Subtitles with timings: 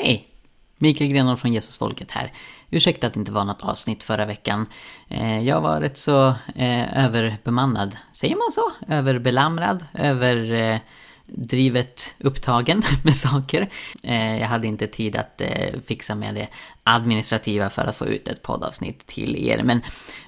[0.00, 0.28] Hej!
[0.76, 2.32] Mikael Grenor från Jesusfolket här.
[2.70, 4.66] Ursäkta att det inte var något avsnitt förra veckan.
[5.08, 7.96] Eh, jag var rätt så eh, överbemannad.
[8.12, 8.72] Säger man så?
[8.94, 9.86] Överbelamrad?
[9.94, 10.80] Överdrivet
[12.18, 13.68] eh, upptagen med saker.
[14.40, 15.42] Jag hade inte tid att
[15.86, 16.48] fixa med det
[16.82, 19.62] administrativa för att få ut ett poddavsnitt till er.
[19.62, 19.82] Men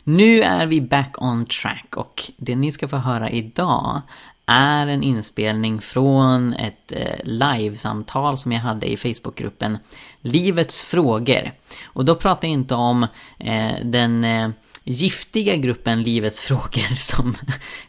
[0.04, 4.02] nu är vi back on track och det ni ska få höra idag
[4.50, 9.78] är en inspelning från ett eh, livesamtal som jag hade i Facebookgruppen
[10.20, 11.50] Livets frågor.
[11.84, 13.06] Och då pratar jag inte om
[13.38, 14.50] eh, den eh,
[14.84, 17.34] giftiga gruppen Livets frågor som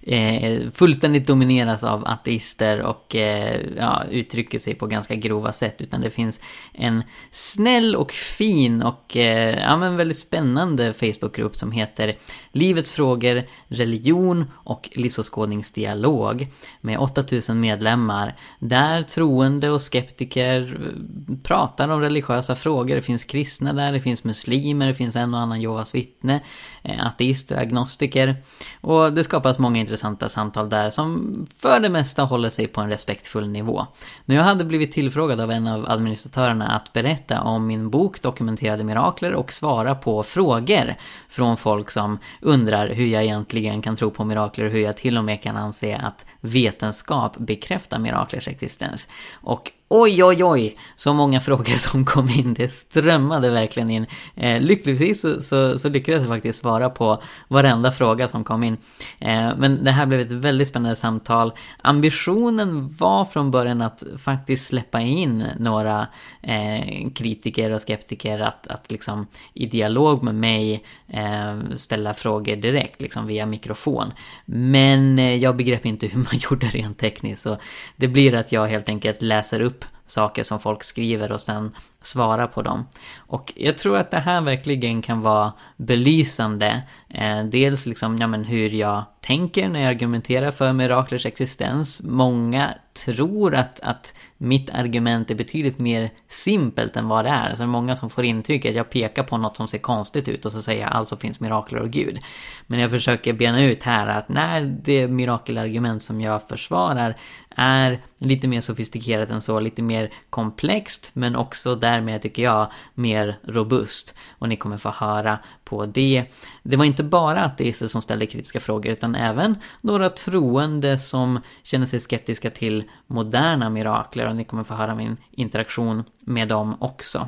[0.01, 5.81] eh, fullständigt domineras av ateister och eh, ja, uttrycker sig på ganska grova sätt.
[5.81, 6.39] Utan det finns
[6.73, 12.15] en snäll och fin och eh, ja, men väldigt spännande Facebookgrupp som heter
[12.51, 16.47] Livets frågor, religion och livsåskådningsdialog
[16.81, 18.35] med 8000 medlemmar.
[18.59, 22.95] Där troende och skeptiker eh, pratar om religiösa frågor.
[22.95, 26.41] Det finns kristna där, det finns muslimer, det finns en och annan Jehovas vittne.
[26.83, 28.35] Eh, ateister, agnostiker.
[28.81, 32.89] Och det skapas många intressanta samtal där som för det mesta håller sig på en
[32.89, 33.85] respektfull nivå.
[34.25, 38.83] När jag hade blivit tillfrågad av en av administratörerna att berätta om min bok Dokumenterade
[38.83, 40.95] mirakler och svara på frågor
[41.29, 45.17] från folk som undrar hur jag egentligen kan tro på mirakler och hur jag till
[45.17, 49.07] och med kan anse att vetenskap bekräftar miraklers existens.
[49.33, 52.53] Och Oj, oj, oj, så många frågor som kom in.
[52.53, 54.05] Det strömmade verkligen in.
[54.35, 58.77] Eh, lyckligtvis så, så, så, lyckades jag faktiskt svara på varenda fråga som kom in.
[59.19, 61.53] Eh, men det här blev ett väldigt spännande samtal.
[61.81, 66.07] Ambitionen var från början att faktiskt släppa in några
[66.41, 73.01] eh, kritiker och skeptiker att, att liksom i dialog med mig eh, ställa frågor direkt,
[73.01, 74.11] liksom via mikrofon.
[74.45, 77.57] Men eh, jag begrep inte hur man gjorde rent tekniskt, så
[77.95, 81.75] det blir att jag helt enkelt läser upp group saker som folk skriver och sen
[82.01, 82.85] svara på dem.
[83.17, 86.81] Och jag tror att det här verkligen kan vara belysande.
[87.09, 92.01] Eh, dels liksom, ja men hur jag tänker när jag argumenterar för miraklers existens.
[92.03, 92.73] Många
[93.05, 97.51] tror att, att mitt argument är betydligt mer simpelt än vad det är.
[97.51, 100.27] Så det är många som får intrycket att jag pekar på något som ser konstigt
[100.27, 102.19] ut och så säger jag alltså finns mirakler och Gud.
[102.67, 107.15] Men jag försöker bena ut här att nej, det mirakelargument som jag försvarar
[107.55, 113.39] är lite mer sofistikerat än så, lite mer komplext men också därmed tycker jag mer
[113.43, 114.15] robust.
[114.39, 116.25] Och ni kommer få höra på det.
[116.63, 121.85] Det var inte bara ateister som ställde kritiska frågor utan även några troende som känner
[121.85, 127.27] sig skeptiska till moderna mirakler och ni kommer få höra min interaktion med dem också.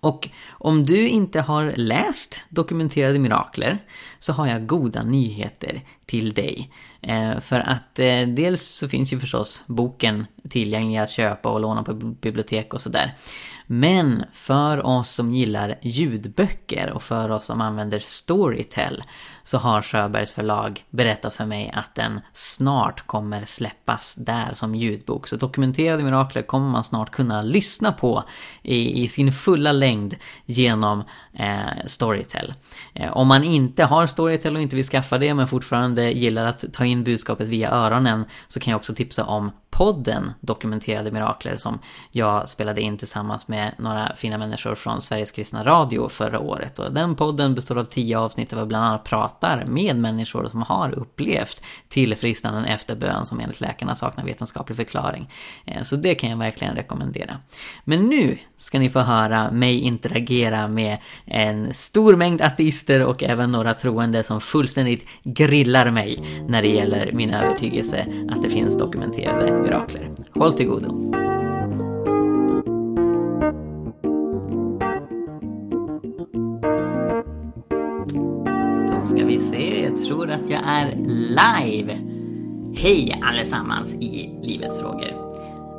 [0.00, 3.78] Och om du inte har läst Dokumenterade Mirakler
[4.18, 6.70] så har jag goda nyheter till dig.
[7.00, 11.82] Eh, för att eh, dels så finns ju förstås boken tillgänglig att köpa och låna
[11.82, 13.14] på bibliotek och sådär.
[13.70, 19.02] Men för oss som gillar ljudböcker och för oss som använder Storytel
[19.42, 25.26] så har Sjöbergs förlag berättat för mig att den snart kommer släppas där som ljudbok.
[25.26, 28.24] Så dokumenterade mirakler kommer man snart kunna lyssna på
[28.62, 30.14] i, i sin fulla längd
[30.44, 32.54] genom eh, Storytel.
[32.94, 36.64] Eh, om man inte har Storytel och inte vill skaffa det men fortfarande gillar att
[36.72, 41.78] ta in budskapet via öronen så kan jag också tipsa om podden Dokumenterade Mirakler som
[42.10, 46.78] jag spelade in tillsammans med några fina människor från Sveriges Kristna Radio förra året.
[46.78, 50.62] Och den podden består av tio avsnitt där vi bland annat pratar med människor som
[50.62, 55.30] har upplevt tillfrisknanden efter bön som enligt läkarna saknar vetenskaplig förklaring.
[55.64, 57.38] Eh, så det kan jag verkligen rekommendera.
[57.84, 63.52] Men nu ska ni få höra mig interagera med en stor mängd ateister och även
[63.52, 66.18] några troende som fullständigt grillar mig
[66.48, 70.10] när det gäller min övertygelse att det finns dokumenterade mirakler.
[70.30, 70.88] Håll till godo!
[78.88, 81.98] Då ska vi se, jag tror att jag är live!
[82.76, 85.28] Hej allesammans i Livets frågor!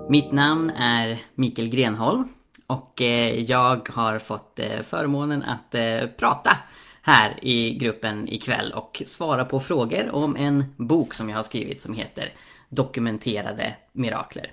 [0.10, 2.28] Mitt namn är Mikael Grenholm
[2.68, 6.58] och eh, jag har fått eh, förmånen att eh, prata
[7.02, 11.82] här i gruppen ikväll och svara på frågor om en bok som jag har skrivit
[11.82, 12.34] som heter
[12.70, 14.52] dokumenterade mirakler.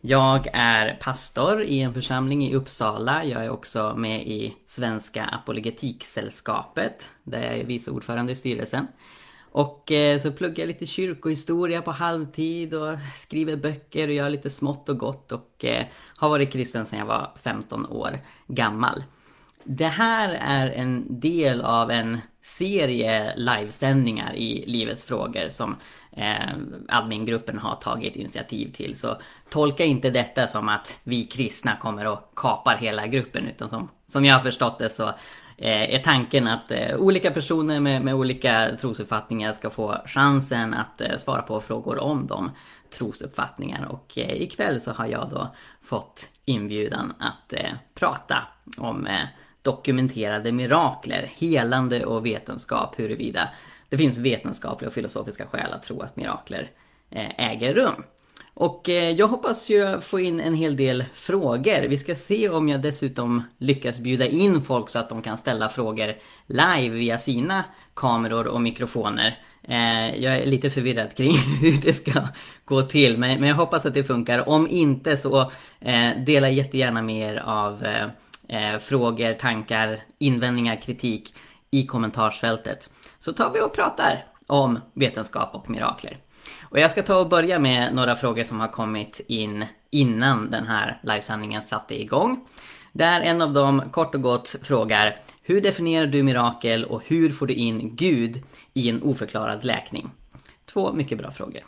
[0.00, 3.24] Jag är pastor i en församling i Uppsala.
[3.24, 8.86] Jag är också med i Svenska Apologetiksällskapet där jag är vice ordförande i styrelsen.
[9.54, 14.50] Och eh, så pluggar jag lite kyrkohistoria på halvtid och skriver böcker och gör lite
[14.50, 19.02] smått och gott och eh, har varit kristen sedan jag var 15 år gammal.
[19.64, 25.76] Det här är en del av en serie livesändningar i Livets frågor som
[26.12, 26.56] eh,
[26.88, 28.98] admingruppen har tagit initiativ till.
[28.98, 29.16] Så
[29.50, 34.24] tolka inte detta som att vi kristna kommer och kapar hela gruppen utan som, som
[34.24, 35.08] jag har förstått det så
[35.56, 41.00] eh, är tanken att eh, olika personer med, med, olika trosuppfattningar ska få chansen att
[41.00, 42.50] eh, svara på frågor om de
[42.98, 48.42] trosuppfattningar och eh, ikväll så har jag då fått inbjudan att eh, prata
[48.78, 49.24] om eh,
[49.64, 53.48] dokumenterade mirakler, helande och vetenskap huruvida
[53.88, 56.70] det finns vetenskapliga och filosofiska skäl att tro att mirakler
[57.10, 58.04] eh, äger rum.
[58.54, 61.88] Och eh, jag hoppas ju få in en hel del frågor.
[61.88, 65.68] Vi ska se om jag dessutom lyckas bjuda in folk så att de kan ställa
[65.68, 66.14] frågor
[66.46, 67.64] live via sina
[67.94, 69.38] kameror och mikrofoner.
[69.62, 72.28] Eh, jag är lite förvirrad kring hur det ska
[72.64, 74.48] gå till men jag hoppas att det funkar.
[74.48, 75.52] Om inte så
[76.26, 77.84] dela jättegärna med er av
[78.48, 81.34] Eh, frågor, tankar, invändningar, kritik
[81.70, 82.90] i kommentarsfältet.
[83.18, 86.18] Så tar vi och pratar om vetenskap och mirakler.
[86.62, 90.66] Och jag ska ta och börja med några frågor som har kommit in innan den
[90.66, 92.46] här livesändningen satte igång.
[92.92, 97.46] Där en av dem kort och gott frågar Hur definierar du mirakel och hur får
[97.46, 98.42] du in Gud
[98.74, 100.10] i en oförklarad läkning?
[100.72, 101.62] Två mycket bra frågor.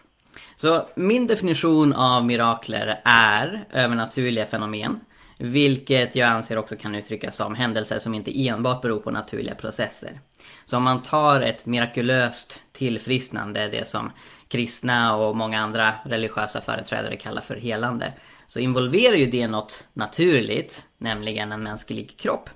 [0.57, 5.01] Så min definition av mirakler är övernaturliga fenomen
[5.39, 10.21] vilket jag anser också kan uttryckas som händelser som inte enbart beror på naturliga processer.
[10.65, 14.13] Så om man tar ett mirakulöst tillfrisknande, det som
[14.49, 18.13] kristna och många andra religiösa företrädare kallar för helande,
[18.47, 22.51] så involverar ju det något naturligt, nämligen en mänsklig kropp.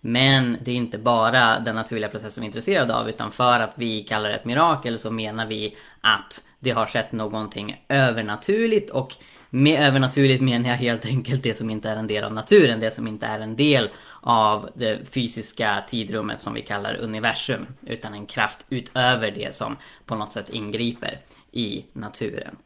[0.00, 3.72] Men det är inte bara den naturliga processen vi är intresserade av utan för att
[3.74, 9.14] vi kallar det ett mirakel så menar vi att det har skett någonting övernaturligt och
[9.50, 12.94] med övernaturligt menar jag helt enkelt det som inte är en del av naturen, det
[12.94, 17.66] som inte är en del av det fysiska tidrummet som vi kallar universum.
[17.86, 19.76] Utan en kraft utöver det som
[20.06, 21.20] på något sätt ingriper
[21.52, 22.56] i naturen.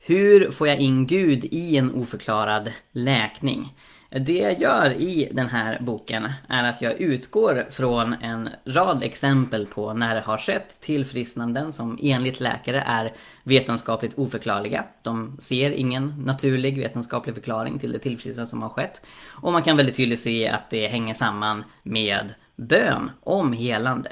[0.00, 3.74] Hur får jag in Gud i en oförklarad läkning?
[4.20, 9.66] Det jag gör i den här boken är att jag utgår från en rad exempel
[9.66, 14.84] på när det har skett tillfrisknanden som enligt läkare är vetenskapligt oförklarliga.
[15.02, 19.02] De ser ingen naturlig vetenskaplig förklaring till det tillfrisknande som har skett.
[19.28, 24.10] Och man kan väldigt tydligt se att det hänger samman med bön om helande.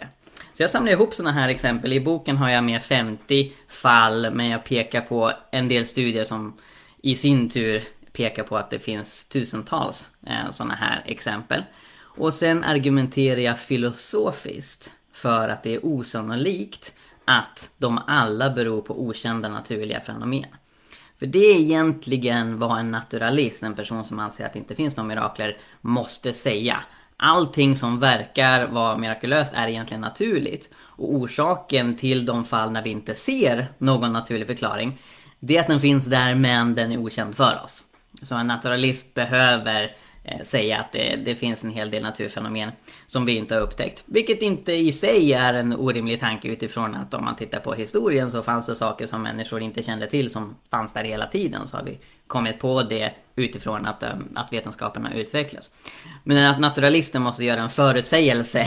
[0.53, 1.93] Så jag samlar ihop sådana här exempel.
[1.93, 6.57] I boken har jag med 50 fall men jag pekar på en del studier som
[7.03, 7.85] i sin tur
[8.17, 11.63] pekar på att det finns tusentals eh, sådana här exempel.
[12.17, 16.95] Och sen argumenterar jag filosofiskt för att det är osannolikt
[17.25, 20.47] att de alla beror på okända naturliga fenomen.
[21.19, 24.97] För det är egentligen vad en naturalist, en person som anser att det inte finns
[24.97, 26.83] några mirakler, måste säga.
[27.17, 30.69] Allting som verkar vara mirakulöst är egentligen naturligt.
[30.77, 34.99] Och orsaken till de fall när vi inte ser någon naturlig förklaring,
[35.41, 37.85] det är att den finns där men den är okänd för oss.
[38.25, 42.71] Så en naturalist behöver eh, säga att det, det, finns en hel del naturfenomen
[43.07, 44.05] som vi inte har upptäckt.
[44.07, 48.31] Vilket inte i sig är en orimlig tanke utifrån att om man tittar på historien
[48.31, 51.69] så fanns det saker som människor inte kände till som fanns där hela tiden.
[51.69, 55.71] Så har vi kommit på det utifrån att, eh, att vetenskapen har utvecklats.
[56.25, 58.67] Men att naturalisten måste göra en förutsägelse.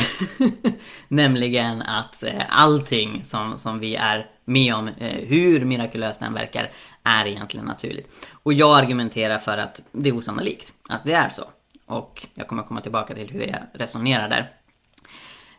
[1.07, 6.71] nämligen att eh, allting som, som vi är med om, eh, hur mirakulöst den verkar,
[7.03, 8.25] är egentligen naturligt.
[8.43, 11.43] Och jag argumenterar för att det är osannolikt att det är så.
[11.85, 14.51] Och jag kommer komma tillbaka till hur jag resonerar där.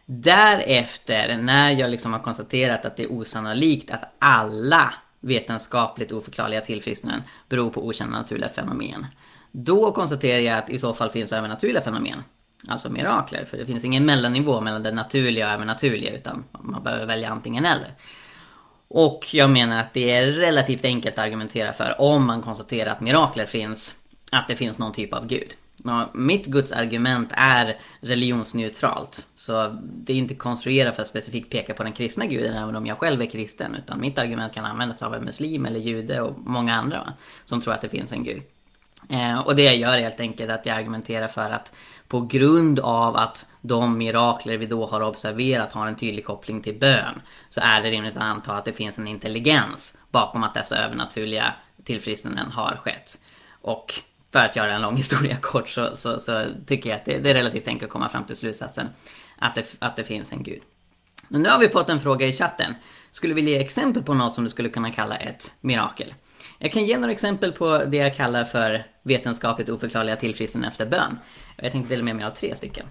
[0.07, 7.23] Därefter, när jag liksom har konstaterat att det är osannolikt att alla vetenskapligt oförklarliga tillfrisknanden
[7.49, 9.07] beror på okända naturliga fenomen.
[9.53, 12.23] Då konstaterar jag att i så fall finns övernaturliga fenomen.
[12.69, 17.07] Alltså mirakler, för det finns ingen mellannivå mellan det naturliga och övernaturliga utan man behöver
[17.07, 17.95] välja antingen eller.
[18.89, 23.01] Och jag menar att det är relativt enkelt att argumentera för om man konstaterar att
[23.01, 23.95] mirakler finns,
[24.31, 25.49] att det finns någon typ av gud.
[25.85, 29.27] Ja, mitt Guds argument är religionsneutralt.
[29.37, 32.87] Så det är inte konstruerat för att specifikt peka på den kristna guden även om
[32.87, 33.75] jag själv är kristen.
[33.75, 37.13] Utan mitt argument kan användas av en muslim eller jude och många andra va,
[37.45, 38.43] som tror att det finns en gud.
[39.09, 41.73] Eh, och det jag gör är helt enkelt att jag argumenterar för att
[42.09, 46.79] på grund av att de mirakler vi då har observerat har en tydlig koppling till
[46.79, 50.77] bön så är det rimligt att anta att det finns en intelligens bakom att dessa
[50.77, 53.19] övernaturliga tillfrisknanden har skett.
[53.63, 53.95] Och
[54.33, 57.31] för att göra en lång historia kort så, så, så tycker jag att det, det,
[57.31, 58.87] är relativt enkelt att komma fram till slutsatsen
[59.39, 60.63] att det, att det finns en gud.
[61.29, 62.75] Men nu har vi fått en fråga i chatten.
[63.11, 66.15] Skulle vilja ge exempel på något som du skulle kunna kalla ett mirakel?
[66.59, 71.19] Jag kan ge några exempel på det jag kallar för vetenskapligt oförklarliga tillfrisknande efter bön.
[71.57, 72.87] Jag tänkte dela med mig av tre stycken.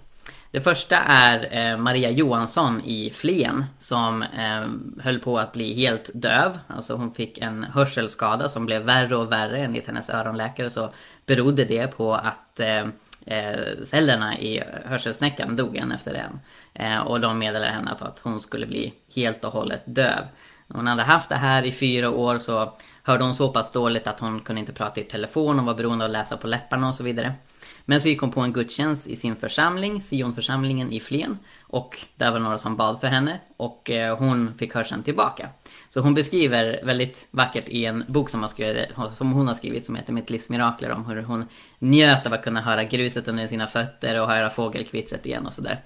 [0.51, 4.67] Det första är eh, Maria Johansson i Flen som eh,
[5.03, 6.59] höll på att bli helt döv.
[6.67, 9.57] Alltså hon fick en hörselskada som blev värre och värre.
[9.57, 10.93] Enligt hennes öronläkare så
[11.25, 12.87] berodde det på att eh,
[13.25, 16.39] eh cellerna i hörselsnäckan dog en efter en.
[16.73, 20.23] Eh, och de meddelade henne att hon skulle bli helt och hållet döv.
[20.67, 22.73] Hon hade haft det här i fyra år så
[23.07, 26.05] hörde hon så pass dåligt att hon kunde inte prata i telefon, hon var beroende
[26.05, 27.33] av att läsa på läpparna och så vidare.
[27.85, 31.37] Men så gick hon på en gudstjänst i sin församling, Sionförsamlingen i Flen.
[31.61, 35.49] Och där var några som bad för henne och eh, hon fick hörseln tillbaka.
[35.89, 39.95] Så hon beskriver väldigt vackert i en bok som, skrivit, som hon har skrivit som
[39.95, 41.45] heter Mitt livs mirakler om hur hon
[41.79, 45.79] njöt av att kunna höra gruset under sina fötter och höra fågelkvittret igen och sådär.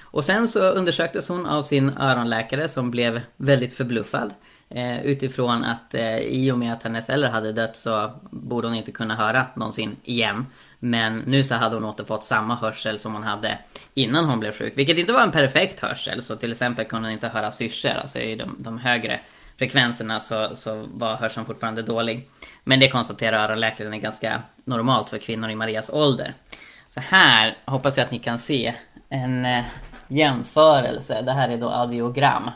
[0.00, 4.30] Och sen så undersöktes hon av sin öronläkare som blev väldigt förbluffad.
[4.74, 8.76] Eh, utifrån att eh, i och med att hennes eller hade dött så borde hon
[8.76, 10.46] inte kunna höra någonsin igen.
[10.78, 13.58] Men nu så hade hon återfått samma hörsel som hon hade
[13.94, 14.72] innan hon blev sjuk.
[14.76, 16.22] Vilket inte var en perfekt hörsel.
[16.22, 17.90] Så till exempel kunde hon inte höra syrsor.
[17.90, 19.20] Alltså i de, de högre
[19.58, 22.28] frekvenserna så, så var hörseln fortfarande dålig.
[22.64, 26.34] Men det konstaterar öronläkaren är ganska normalt för kvinnor i Marias ålder.
[26.88, 28.74] Så här hoppas jag att ni kan se
[29.08, 29.64] en eh,
[30.08, 31.22] jämförelse.
[31.22, 32.50] Det här är då audiogram.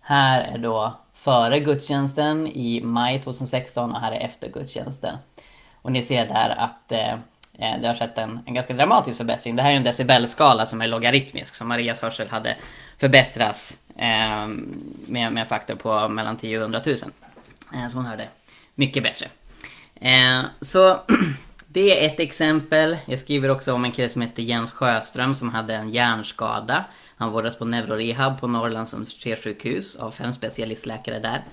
[0.00, 5.16] Här är då före gudstjänsten i maj 2016 och här är efter gudstjänsten.
[5.82, 7.12] Och ni ser där att eh,
[7.58, 9.56] eh, det har skett en, en ganska dramatisk förbättring.
[9.56, 12.56] Det här är en decibelskala som är logaritmisk, så Marias hörsel hade
[12.98, 14.46] förbättrats eh,
[15.06, 16.96] med, med en faktor på mellan 10 och 100 000.
[17.74, 18.28] Eh, så hon hörde
[18.74, 19.26] mycket bättre.
[19.94, 21.00] Eh, så
[21.72, 22.98] det är ett exempel.
[23.06, 26.84] Jag skriver också om en kille som heter Jens Sjöström som hade en hjärnskada.
[27.16, 31.44] Han vårdades på neurorehab på Norrlands universitetssjukhus av fem specialistläkare där.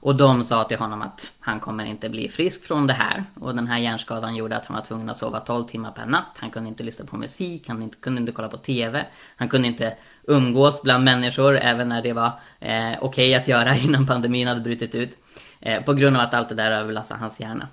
[0.00, 3.24] Och de sa till honom att han kommer inte bli frisk från det här.
[3.40, 6.36] Och den här hjärnskadan gjorde att han var tvungen att sova 12 timmar per natt.
[6.36, 9.06] Han kunde inte lyssna på musik, han kunde inte kolla på TV.
[9.36, 12.26] Han kunde inte umgås bland människor även när det var
[12.60, 15.18] eh, okej okay att göra innan pandemin hade brutit ut.
[15.60, 17.68] Eh, på grund av att allt det där överlastade hans hjärna.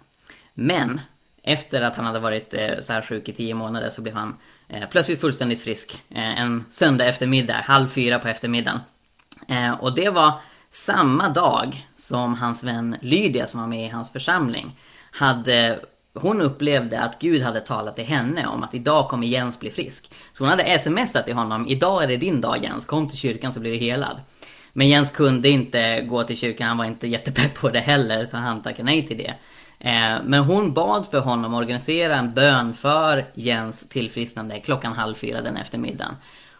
[0.53, 0.99] Men
[1.45, 4.37] efter att han hade varit eh, så här sjuk i 10 månader så blev han
[4.67, 6.03] eh, plötsligt fullständigt frisk.
[6.09, 8.79] Eh, en söndag eftermiddag, halv fyra på eftermiddagen.
[9.79, 10.33] Och det var
[10.71, 14.79] samma dag som hans vän Lydia som var med i hans församling
[15.11, 15.79] hade
[16.13, 20.11] hon upplevde att Gud hade talat till henne om att idag kommer Jens bli frisk.
[20.33, 23.53] Så hon hade smsat till honom, idag är det din dag Jens, kom till kyrkan
[23.53, 24.21] så blir du helad.
[24.73, 28.37] Men Jens kunde inte gå till kyrkan, han var inte jättepepp på det heller, så
[28.37, 29.33] han tackade nej till det.
[29.79, 35.41] Eh, men hon bad för honom organisera en bön för Jens tillfrisknande klockan halv fyra
[35.41, 36.15] den eftermiddagen.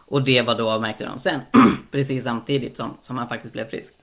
[0.08, 1.42] Och det var då, märkte de sen,
[1.92, 3.94] precis samtidigt som, som han faktiskt blev frisk.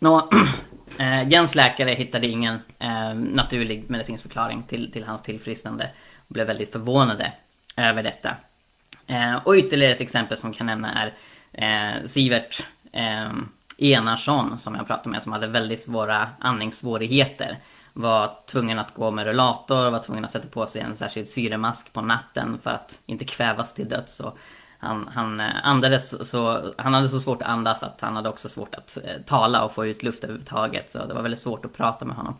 [0.00, 0.30] Nå,
[0.98, 5.90] eh, Jens läkare hittade ingen eh, naturlig medicinsk förklaring till, till hans tillfrisknande.
[6.28, 7.32] Och blev väldigt förvånade
[7.76, 8.36] över detta.
[9.06, 11.14] Eh, och ytterligare ett exempel som kan nämna är
[11.52, 12.62] eh, Sivert
[12.92, 13.32] eh,
[13.78, 17.58] Enarsson som jag pratade med som hade väldigt svåra andningssvårigheter.
[17.92, 21.92] Var tvungen att gå med rullator, var tvungen att sätta på sig en särskild syremask
[21.92, 24.20] på natten för att inte kvävas till döds.
[24.20, 24.38] Och
[24.78, 28.48] han, han eh, andades så, han hade så svårt att andas att han hade också
[28.48, 30.90] svårt att eh, tala och få ut luft överhuvudtaget.
[30.90, 32.36] Så det var väldigt svårt att prata med honom.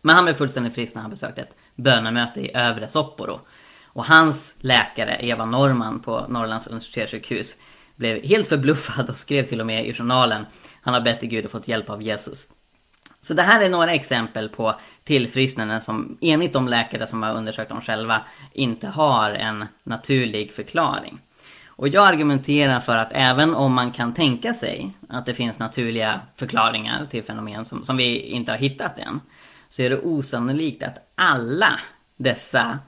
[0.00, 3.40] Men han blev fullständigt frisk när han besökte ett bönemöte i Övre Sopporo.
[3.84, 7.56] Och hans läkare, Eva Norman på Norrlands universitetssjukhus,
[7.96, 10.46] blev helt förbluffad och skrev till och med i journalen
[10.82, 12.48] Han har bett till Gud och fått hjälp av Jesus.
[13.20, 14.74] Så det här är några exempel på
[15.04, 18.22] tillfrisknanden som enligt de läkare som har undersökt dem själva
[18.52, 21.18] inte har en naturlig förklaring.
[21.66, 26.20] Och jag argumenterar för att även om man kan tänka sig att det finns naturliga
[26.36, 29.20] förklaringar till fenomen som, som vi inte har hittat än,
[29.68, 31.80] så är det osannolikt att alla
[32.16, 32.78] dessa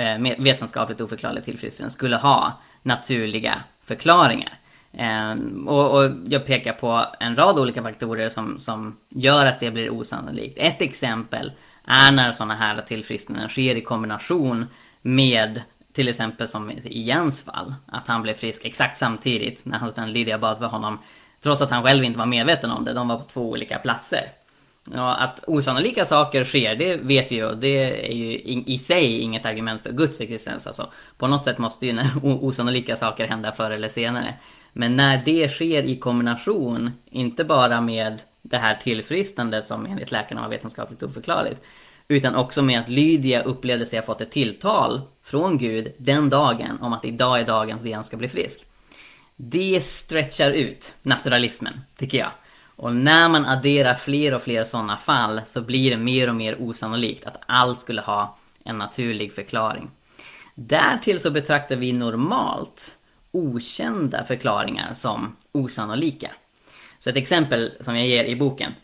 [0.00, 2.52] Eh, vetenskapligt oförklarliga tillfrisknande skulle ha
[2.82, 4.58] naturliga förklaringar.
[4.92, 5.34] Eh,
[5.66, 9.90] och, och, jag pekar på en rad olika faktorer som, som gör att det blir
[9.90, 10.58] osannolikt.
[10.58, 11.52] Ett exempel
[11.84, 14.66] är när sådana här tillfrisknanden sker i kombination
[15.02, 19.98] med till exempel som i Jens fall, att han blev frisk exakt samtidigt när hans
[19.98, 20.98] vän Lydia bad för honom.
[21.40, 24.24] Trots att han själv inte var medveten om det, de var på två olika platser.
[24.94, 27.54] Ja, att osannolika saker sker, det vet vi ju.
[27.54, 30.66] Det är ju i, sig inget argument för Guds existens.
[30.66, 34.34] Alltså, på något sätt måste ju osannolika saker hända förr eller senare.
[34.72, 40.42] Men när det sker i kombination, inte bara med det här tillfrisknandet som enligt läkarna
[40.42, 41.62] var vetenskapligt oförklarligt.
[42.08, 46.78] Utan också med att Lydia upplevde sig ha fått ett tilltal från Gud den dagen
[46.80, 48.64] om att idag är dagen då han ska bli frisk.
[49.36, 52.30] Det stretchar ut naturalismen, tycker jag.
[52.80, 56.56] Och när man adderar fler och fler sådana fall så blir det mer och mer
[56.60, 59.90] osannolikt att allt skulle ha en naturlig förklaring.
[60.54, 62.96] Därtill så betraktar vi normalt
[63.30, 66.30] okända förklaringar som osannolika.
[66.98, 68.74] Så ett exempel som jag ger i boken.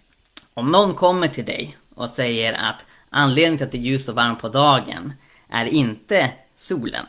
[0.54, 4.14] Om någon kommer till dig och säger att anledningen till att det är ljust och
[4.14, 5.12] varmt på dagen
[5.48, 7.06] är inte solen,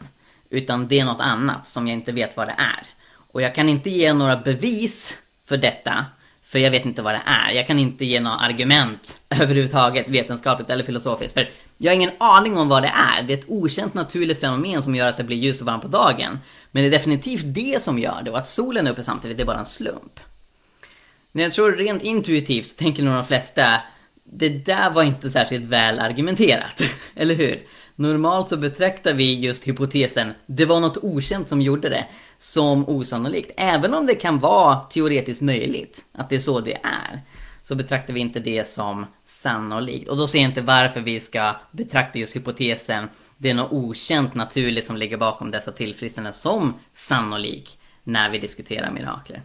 [0.50, 2.88] utan det är något annat som jag inte vet vad det är.
[3.32, 6.06] Och jag kan inte ge några bevis för detta,
[6.50, 7.52] för jag vet inte vad det är.
[7.52, 11.34] Jag kan inte ge några argument överhuvudtaget, vetenskapligt eller filosofiskt.
[11.34, 13.24] För jag har ingen aning om vad det är.
[13.24, 15.88] Det är ett okänt naturligt fenomen som gör att det blir ljust och varmt på
[15.88, 16.40] dagen.
[16.72, 19.44] Men det är definitivt det som gör det och att solen är uppe samtidigt, det
[19.44, 20.20] är bara en slump.
[21.32, 23.82] Men jag tror rent intuitivt så tänker nog de flesta
[24.32, 26.84] det där var inte särskilt väl argumenterat,
[27.16, 27.64] eller hur?
[28.00, 32.06] Normalt så betraktar vi just hypotesen det var något okänt som gjorde det
[32.38, 33.52] som osannolikt.
[33.58, 37.22] Även om det kan vara teoretiskt möjligt att det är så det är
[37.64, 40.10] så betraktar vi inte det som sannolikt.
[40.10, 44.36] Och då ser jag inte varför vi ska betrakta just hypotesen det är något okänt
[44.36, 49.42] naturligt som ligger bakom dessa tillfrisknanden som sannolik när vi diskuterar mirakler.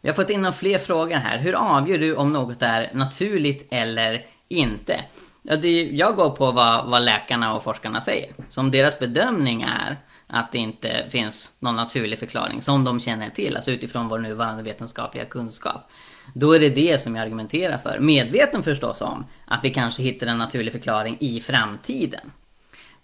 [0.00, 1.38] Vi har fått in fler frågor här.
[1.38, 5.00] Hur avgör du om något är naturligt eller inte?
[5.42, 8.32] Ja, det, jag går på vad, vad läkarna och forskarna säger.
[8.50, 13.30] Så om deras bedömning är att det inte finns någon naturlig förklaring som de känner
[13.30, 15.90] till, alltså utifrån vår nuvarande vetenskapliga kunskap.
[16.34, 17.98] Då är det det som jag argumenterar för.
[17.98, 22.32] Medveten förstås om att vi kanske hittar en naturlig förklaring i framtiden.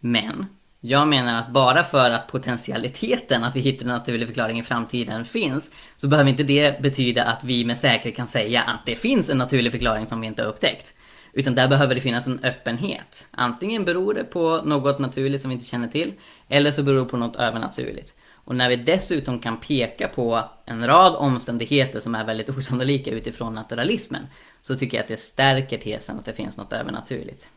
[0.01, 0.47] Men
[0.81, 5.25] jag menar att bara för att potentialiteten att vi hittar en naturlig förklaring i framtiden
[5.25, 9.31] finns så behöver inte det betyda att vi med säkerhet kan säga att det finns
[9.31, 10.93] en naturlig förklaring som vi inte har upptäckt.
[11.37, 13.27] Utan där behöver det finnas en öppenhet.
[13.31, 16.13] Antingen beror det på något naturligt som vi inte känner till
[16.49, 18.15] eller så beror det på något övernaturligt.
[18.33, 23.55] Och när vi dessutom kan peka på en rad omständigheter som är väldigt osannolika utifrån
[23.55, 24.27] naturalismen
[24.63, 27.51] så tycker jag att det stärker tesen att det finns något övernaturligt.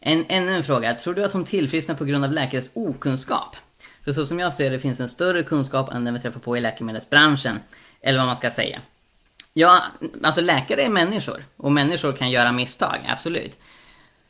[0.00, 0.94] En, ännu en fråga.
[0.94, 3.56] Tror du att hon tillfrisknar på grund av läkares okunskap?
[4.04, 6.56] För så som jag ser det finns en större kunskap än den vi träffar på
[6.56, 7.58] i läkemedelsbranschen.
[8.00, 8.80] Eller vad man ska säga.
[9.52, 9.82] Ja,
[10.22, 11.44] alltså läkare är människor.
[11.56, 13.58] Och människor kan göra misstag, absolut.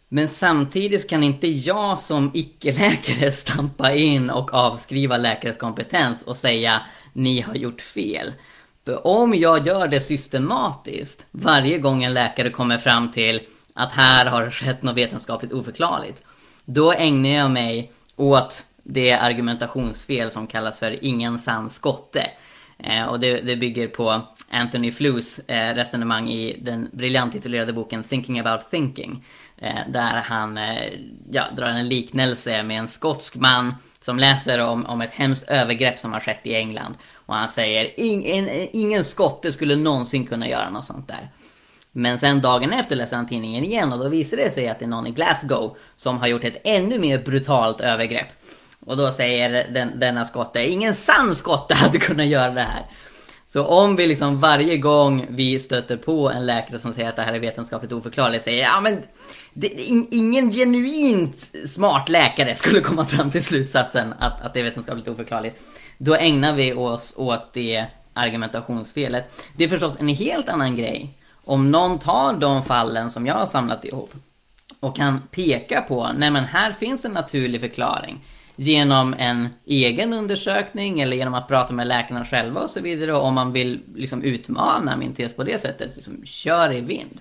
[0.09, 6.83] Men samtidigt kan inte jag som icke-läkare stampa in och avskriva läkares kompetens och säga
[7.13, 8.33] ni har gjort fel.
[8.85, 13.41] För om jag gör det systematiskt varje gång en läkare kommer fram till
[13.75, 16.23] att här har det skett något vetenskapligt oförklarligt.
[16.65, 22.31] Då ägnar jag mig åt det argumentationsfel som kallas för ingen sann skotte.
[22.79, 28.03] Eh, och det, det, bygger på Anthony Flews eh, resonemang i den briljant titulerade boken
[28.03, 29.25] Thinking about thinking.
[29.57, 30.93] Eh, där han eh,
[31.31, 35.99] ja, drar en liknelse med en skotsk man som läser om, om ett hemskt övergrepp
[35.99, 36.95] som har skett i England.
[37.15, 41.29] Och han säger ingen, ingen skotte skulle någonsin kunna göra något sånt där.
[41.93, 44.85] Men sen dagen efter läser han tidningen igen och då visar det sig att det
[44.85, 48.29] är någon i Glasgow som har gjort ett ännu mer brutalt övergrepp.
[48.87, 52.87] Och då säger den, denna skotte, ingen sann skotte hade kunnat göra det här.
[53.53, 57.23] Så om vi liksom varje gång vi stöter på en läkare som säger att det
[57.23, 59.03] här är vetenskapligt oförklarligt säger ja men
[59.53, 59.69] det,
[60.11, 65.63] ingen genuint smart läkare skulle komma fram till slutsatsen att, att det är vetenskapligt oförklarligt.
[65.99, 69.45] Då ägnar vi oss åt det argumentationsfelet.
[69.57, 73.47] Det är förstås en helt annan grej om någon tar de fallen som jag har
[73.47, 74.15] samlat ihop
[74.81, 78.25] och kan peka på, nej men här finns en naturlig förklaring
[78.61, 83.13] genom en egen undersökning eller genom att prata med läkarna själva och så vidare.
[83.13, 87.21] Och om man vill liksom utmana min tes på det sättet, liksom, kör i vind.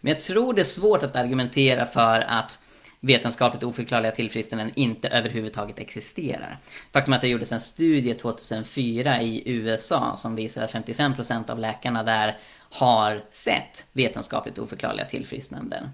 [0.00, 2.58] Men jag tror det är svårt att argumentera för att
[3.00, 6.58] vetenskapligt oförklarliga tillfrisknanden inte överhuvudtaget existerar.
[6.92, 11.58] Faktum är att det gjordes en studie 2004 i USA som visar att 55% av
[11.58, 12.38] läkarna där
[12.70, 15.88] har sett vetenskapligt oförklarliga tillfrisknanden.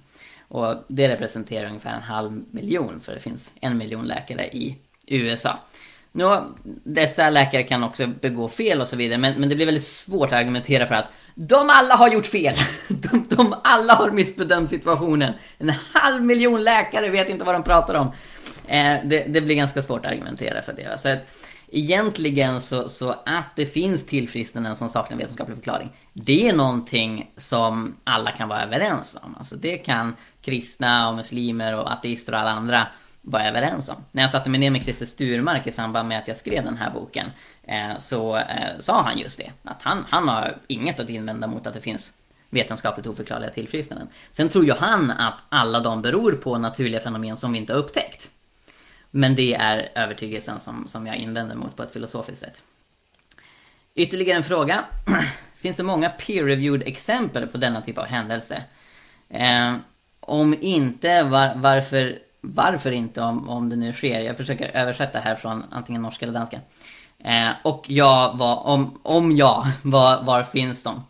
[0.53, 5.59] Och det representerar ungefär en halv miljon för det finns en miljon läkare i USA.
[6.12, 6.37] Nu,
[6.85, 10.27] dessa läkare kan också begå fel och så vidare men, men det blir väldigt svårt
[10.27, 12.55] att argumentera för att de alla har gjort fel!
[12.88, 15.33] De, de alla har missbedömt situationen.
[15.59, 18.07] En halv miljon läkare vet inte vad de pratar om.
[18.67, 21.01] Eh, det, det, blir ganska svårt att argumentera för det.
[21.01, 21.19] Så att,
[21.73, 25.91] egentligen så, så att det finns tillfrisknanden som saknar vetenskaplig förklaring.
[26.13, 29.35] Det är någonting som alla kan vara överens om.
[29.39, 32.87] Alltså det kan kristna och muslimer och ateister och alla andra
[33.23, 33.97] vara överens om.
[34.11, 36.77] När jag satte mig ner med Christer Sturmark i samband med att jag skrev den
[36.77, 37.27] här boken
[37.63, 39.51] eh, så eh, sa han just det.
[39.65, 42.13] Att han, han har inget att invända mot att det finns
[42.51, 44.09] vetenskapligt oförklarliga tillfrisknanden.
[44.33, 47.81] Sen tror ju han att alla de beror på naturliga fenomen som vi inte har
[47.81, 48.32] upptäckt.
[49.14, 52.62] Men det är övertygelsen som, som jag invänder mot på ett filosofiskt sätt.
[53.94, 54.85] Ytterligare en fråga.
[55.62, 58.62] finns det många peer-reviewed exempel på denna typ av händelse.
[59.29, 59.75] Eh,
[60.20, 64.20] om inte, var, varför, varför inte om, om det nu sker?
[64.20, 66.61] Jag försöker översätta här från antingen norska eller danska.
[67.18, 71.05] Eh, och ja, var, om, om ja, var, var finns de?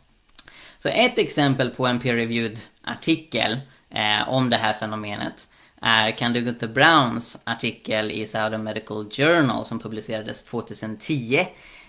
[0.79, 3.61] Så ett exempel på en peer-reviewed artikel
[3.91, 5.49] eh, om det här fenomenet
[5.83, 11.47] är Candido Browns artikel i Southern Medical Journal som publicerades 2010.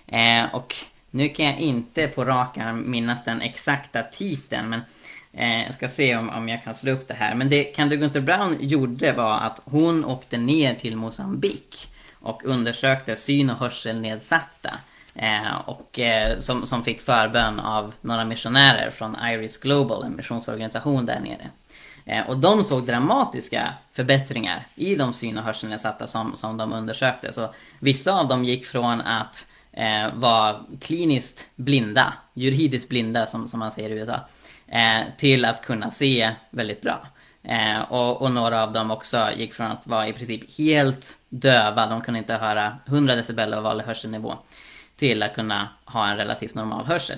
[0.08, 0.75] Eh, och
[1.12, 4.82] nu kan jag inte på rak arm minnas den exakta titeln men
[5.34, 7.36] eh, jag ska se om, om jag kan slå upp det här.
[7.36, 13.49] Men det Candido Brown gjorde var att hon åkte ner till Mosambik och undersökte syn
[13.49, 14.77] och hörselnedsatta.
[15.15, 21.06] Eh, och eh, som, som fick förbön av några missionärer från Iris Global, en missionsorganisation
[21.06, 21.49] där nere.
[22.06, 27.34] Eh, och de såg dramatiska förbättringar i de syn och hörselnedsatta som, som de undersökte.
[27.34, 33.60] Så vissa av dem gick från att eh, vara kliniskt blinda, juridiskt blinda som, som
[33.60, 34.20] man säger i USA,
[34.68, 37.08] eh, till att kunna se väldigt bra.
[37.44, 41.88] Eh, och, och, några av dem också gick från att vara i princip helt döva,
[41.88, 44.38] de kunde inte höra 100 decibel av vanlig hörselnivå,
[44.96, 47.18] till att kunna ha en relativt normal hörsel.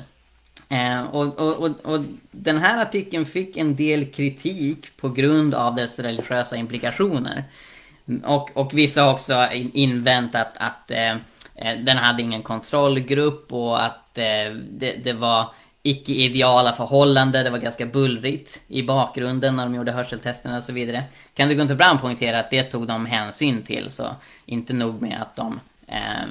[0.69, 1.99] Eh, och, och, och,
[2.31, 7.43] den här artikeln fick en del kritik på grund av dess religiösa implikationer.
[8.23, 11.15] Och, och vissa har också invänt att, att eh,
[11.83, 15.49] den hade ingen kontrollgrupp och att eh, det, det, var
[15.83, 21.03] icke-ideala förhållanden, det var ganska bullrigt i bakgrunden när de gjorde hörseltesterna och så vidare.
[21.33, 25.21] Kan du Gunther Brown poängtera att det tog de hänsyn till, så inte nog med
[25.21, 26.27] att de eh,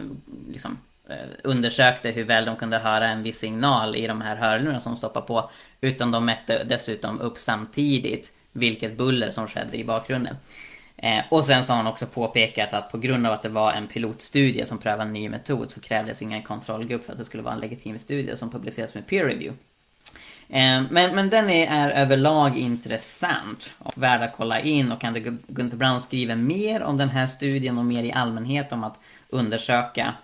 [0.53, 4.81] liksom Eh, undersökte hur väl de kunde höra en viss signal i de här hörlurarna
[4.81, 5.51] som stoppar på.
[5.81, 10.37] Utan de mätte dessutom upp samtidigt vilket buller som skedde i bakgrunden.
[10.97, 13.73] Eh, och sen så har han också påpekat att på grund av att det var
[13.73, 17.43] en pilotstudie som prövade en ny metod så krävdes ingen kontrollgrupp för att det skulle
[17.43, 19.59] vara en legitim studie som publiceras med peer review.
[20.49, 25.39] Eh, men, men den är, är överlag intressant och värd att kolla in och kan
[25.47, 30.15] Gunther Brown skriver mer om den här studien och mer i allmänhet om att undersöka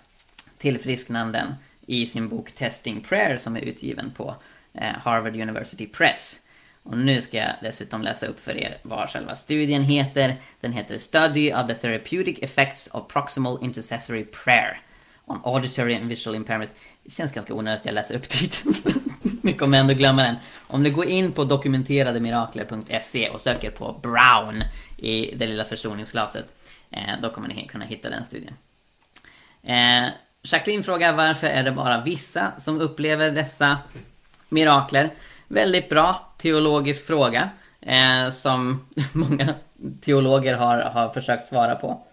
[0.61, 1.55] tillfrisknanden
[1.87, 4.35] i sin bok Testing Prayer som är utgiven på
[4.73, 6.39] eh, Harvard University Press.
[6.83, 10.35] Och nu ska jag dessutom läsa upp för er vad själva studien heter.
[10.61, 14.81] Den heter Study of the Therapeutic Effects of Proximal Intercessory Prayer
[15.25, 16.73] on Auditory and Visual Impairments.
[17.03, 18.73] Det känns ganska onödigt att jag läser upp titeln.
[19.41, 20.35] ni kommer ändå glömma den.
[20.67, 24.63] Om ni går in på dokumenterademirakler.se och söker på Brown
[24.97, 26.45] i det lilla förstoringsglaset,
[26.91, 28.53] eh, då kommer ni kunna hitta den studien.
[29.63, 30.09] Eh,
[30.43, 33.77] Jacqueline frågar varför är det bara vissa som upplever dessa
[34.49, 35.13] mirakler?
[35.47, 37.49] Väldigt bra teologisk fråga.
[37.81, 39.53] Eh, som många
[40.01, 42.05] teologer har, har försökt svara på.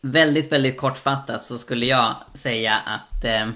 [0.00, 3.48] Väldigt, väldigt kortfattat så skulle jag säga att eh,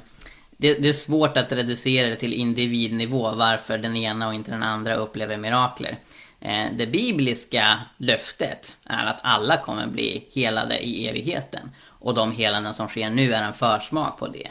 [0.50, 4.62] det, det, är svårt att reducera det till individnivå varför den ena och inte den
[4.62, 5.98] andra upplever mirakler.
[6.40, 11.70] Eh, det bibliska löftet är att alla kommer bli helade i evigheten.
[11.98, 14.50] Och de helanden som sker nu är en försmak på det.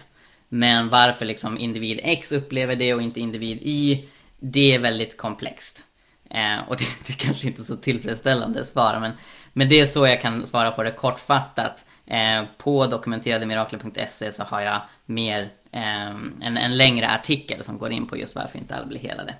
[0.49, 4.03] Men varför liksom individ X upplever det och inte individ Y,
[4.39, 5.85] det är väldigt komplext.
[6.29, 9.11] Eh, och det, det är kanske inte så tillfredsställande svar, men,
[9.53, 11.85] men det är så jag kan svara på det kortfattat.
[12.05, 16.07] Eh, på dokumenterademirakler.se så har jag mer, eh,
[16.41, 19.35] en, en längre artikel som går in på just varför inte alla blir helade.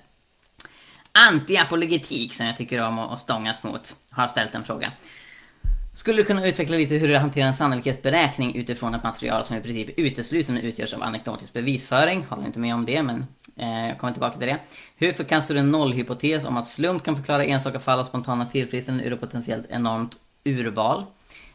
[1.12, 4.92] Antiapologetik, som jag tycker om att stångas mot, har ställt en fråga.
[5.98, 9.60] Skulle du kunna utveckla lite hur du hanterar en sannolikhetsberäkning utifrån ett material som i
[9.60, 12.24] princip uteslutande utgörs av anekdotisk bevisföring?
[12.24, 14.58] Håller inte med om det, men eh, jag kommer tillbaka till det.
[14.96, 19.00] Hur förkastar du en nollhypotes om att slump kan förklara enstaka fall av spontana felprisen
[19.00, 21.04] ur ett potentiellt enormt urval?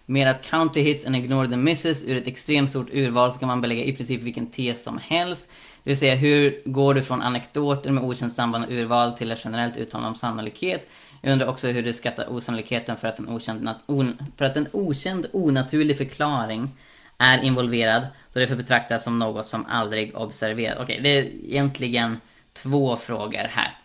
[0.06, 3.48] Med att counter hits and ignore the misses ur ett extremt stort urval så kan
[3.48, 5.50] man belägga i princip vilken tes som helst.
[5.84, 9.42] Det vill säga, hur går du från anekdoter med okänt samband och urval till ett
[9.44, 10.90] generellt uttalande om sannolikhet?
[11.26, 14.68] Jag undrar också hur du skattar osannolikheten för att en okänd, on, för att en
[14.72, 16.70] okänd onaturlig förklaring
[17.18, 20.82] är involverad då det får betraktas som något som aldrig observerats.
[20.82, 22.20] Okej, det är egentligen
[22.54, 23.78] två frågor här.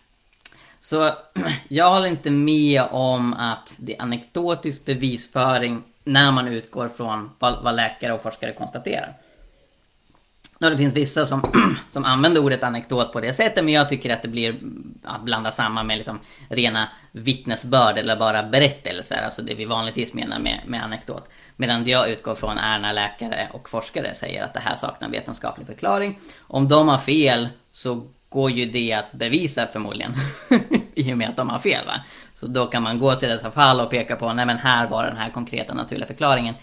[0.79, 1.13] Så
[1.67, 7.63] jag håller inte med om att det är anekdotisk bevisföring när man utgår från vad,
[7.63, 9.13] vad läkare och forskare konstaterar.
[10.61, 11.41] Ja, det finns vissa som,
[11.91, 14.55] som använder ordet anekdot på det sättet men jag tycker att det blir
[15.03, 16.19] att blanda samman med liksom
[16.49, 19.21] rena vittnesbörd eller bara berättelser.
[19.25, 21.29] Alltså det vi vanligtvis menar med, med anekdot.
[21.55, 25.09] Medan det jag utgår från är när läkare och forskare säger att det här saknar
[25.09, 26.19] vetenskaplig förklaring.
[26.39, 30.13] Om de har fel så går ju det att bevisa förmodligen.
[30.95, 31.93] I och med att de har fel va.
[32.33, 35.03] Så då kan man gå till dessa fall och peka på, nej men här var
[35.03, 36.55] den här konkreta naturliga förklaringen.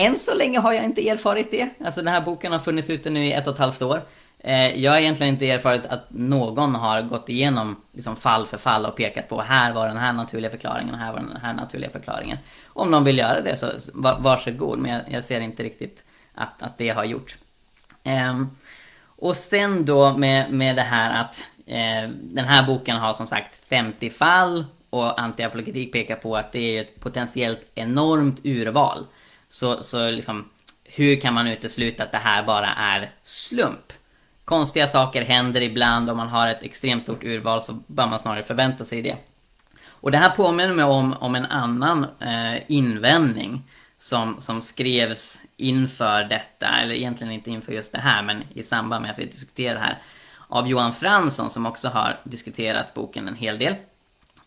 [0.00, 1.68] Än så länge har jag inte erfarit det.
[1.84, 4.00] Alltså den här boken har funnits ute nu i ett och ett halvt år.
[4.38, 8.86] Eh, jag har egentligen inte erfarit att någon har gått igenom liksom fall för fall
[8.86, 11.90] och pekat på här var den här naturliga förklaringen och här var den här naturliga
[11.90, 12.38] förklaringen.
[12.66, 13.66] Om någon vill göra det så
[14.18, 17.38] varsågod, men jag, jag ser inte riktigt att, att det har gjorts.
[18.04, 18.50] Ehm,
[19.04, 23.64] och sen då med, med det här att eh, den här boken har som sagt
[23.64, 29.06] 50 fall och antiapologetik pekar på att det är ett potentiellt enormt urval.
[29.50, 30.48] Så, så liksom,
[30.84, 33.92] hur kan man utesluta att det här bara är slump?
[34.44, 38.42] Konstiga saker händer ibland om man har ett extremt stort urval så bör man snarare
[38.42, 39.16] förvänta sig det.
[39.88, 43.62] Och det här påminner mig om, om en annan eh, invändning
[43.98, 49.02] som, som skrevs inför detta, eller egentligen inte inför just det här, men i samband
[49.02, 49.98] med att vi diskuterar det här,
[50.48, 53.74] av Johan Fransson som också har diskuterat boken en hel del.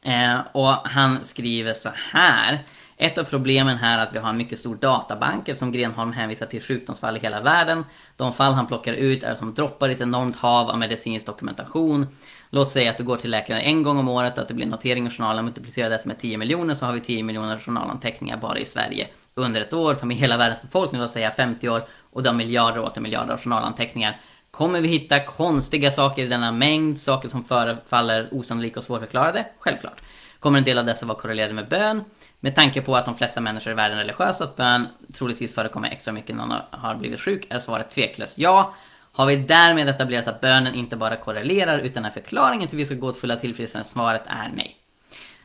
[0.02, 2.60] Eh, och han skriver så här.
[3.04, 6.46] Ett av problemen här är att vi har en mycket stor databank eftersom Grenholm hänvisar
[6.46, 7.86] till sjukdomsfall i hela världen.
[8.18, 12.08] De fall han plockar ut är som droppar i ett enormt hav av medicinsk dokumentation.
[12.50, 14.66] Låt säga att du går till läkaren en gång om året och att det blir
[14.66, 15.46] notering i journalen.
[15.46, 19.08] Multiplicera det med 10 miljoner så har vi 10 miljoner journalanteckningar bara i Sverige.
[19.36, 22.80] Under ett år, tar med hela världens befolkning, låt säga 50 år, och de miljarder
[22.80, 24.18] och åter miljarder av journalanteckningar.
[24.52, 29.46] Kommer vi hitta konstiga saker i denna mängd, saker som förefaller osannolika och svårförklarade?
[29.60, 30.02] Självklart.
[30.40, 32.02] Kommer en del av dessa vara korrelerade med bön?
[32.44, 35.90] Med tanke på att de flesta människor i världen är religiösa, att bön troligtvis förekommer
[35.90, 38.74] extra mycket när någon har blivit sjuk, är svaret tveklöst ja.
[39.12, 43.38] Har vi därmed etablerat att bönen inte bara korrelerar utan är förklaringen till vissa gåtfulla
[43.38, 43.90] tillfrisknande?
[43.90, 44.78] Svaret är nej.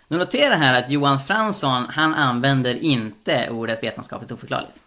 [0.08, 4.82] Nu notera här att Johan Fransson, han använder inte ordet vetenskapligt oförklarligt.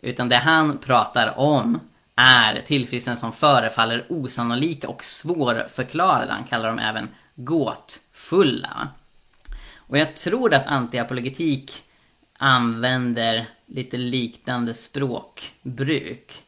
[0.00, 1.80] Utan det han pratar om
[2.16, 6.32] är tillfrisknande som förefaller osannolika och svårförklarade.
[6.32, 8.88] Han kallar dem även gåtfulla.
[9.86, 11.82] Och jag tror att antiapologetik
[12.38, 16.42] använder lite liknande språkbruk.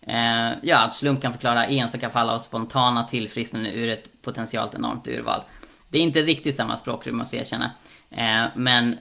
[0.00, 5.06] Eh, ja, att slump kan förklara enstaka fall av spontana tillfrisknande ur ett potentiellt enormt
[5.06, 5.42] urval.
[5.88, 7.70] Det är inte riktigt samma språkrum, måste jag erkänna.
[8.10, 8.98] Eh, men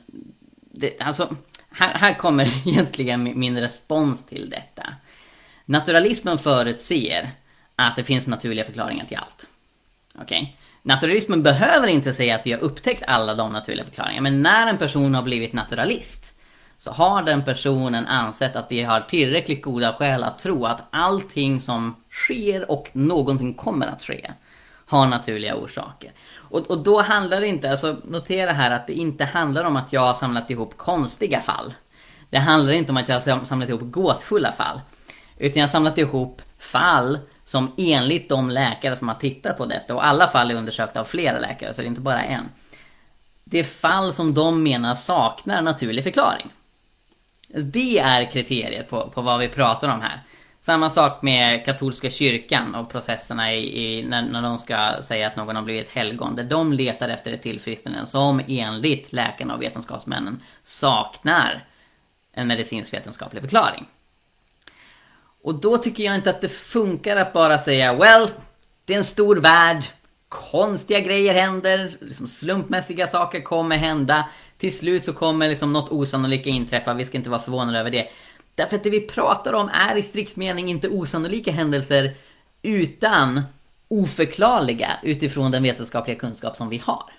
[0.72, 1.36] det, alltså,
[1.72, 4.96] här, här kommer egentligen min respons till detta.
[5.66, 7.32] Naturalismen förutser
[7.76, 9.48] att det finns naturliga förklaringar till allt.
[10.16, 10.42] Okej?
[10.42, 10.63] Okay?
[10.86, 14.78] Naturalismen behöver inte säga att vi har upptäckt alla de naturliga förklaringarna, men när en
[14.78, 16.34] person har blivit naturalist
[16.78, 21.62] så har den personen ansett att vi har tillräckligt goda skäl att tro att allting
[21.62, 24.32] som sker och någonting kommer att ske
[24.86, 26.12] har naturliga orsaker.
[26.36, 29.94] Och, och då handlar det inte, alltså notera här att det inte handlar om att
[29.94, 31.74] jag har samlat ihop konstiga fall.
[32.30, 34.82] Det handlar inte om att jag har samlat ihop gåtfulla fall.
[35.38, 39.96] Utan jag har samlat ihop fall som enligt de läkare som har tittat på detta,
[39.96, 42.50] och alla fall är undersökta av flera läkare så det är inte bara en.
[43.44, 46.50] Det är fall som de menar saknar naturlig förklaring.
[47.48, 50.22] Det är kriteriet på, på vad vi pratar om här.
[50.62, 55.36] Samma sak med katolska kyrkan och processerna i, i när, när de ska säga att
[55.36, 56.36] någon har blivit helgon.
[56.36, 61.64] Där de letar efter ett tillfrisknande som enligt läkarna och vetenskapsmännen saknar
[62.32, 63.86] en medicinsk vetenskaplig förklaring.
[65.44, 68.30] Och då tycker jag inte att det funkar att bara säga Well,
[68.86, 69.84] det är en stor värld.
[70.30, 74.30] Konstiga grejer händer, liksom slumpmässiga saker kommer hända.
[74.58, 78.08] Till slut så kommer liksom något osannolika inträffa, vi ska inte vara förvånade över det.
[78.56, 82.14] Därför att det vi pratar om är i strikt mening inte osannolika händelser
[82.62, 83.42] utan
[83.88, 87.14] oförklarliga utifrån den vetenskapliga kunskap som vi har.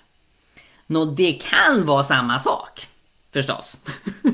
[0.87, 2.87] Nå, det kan vara samma sak.
[3.35, 3.77] Förstås.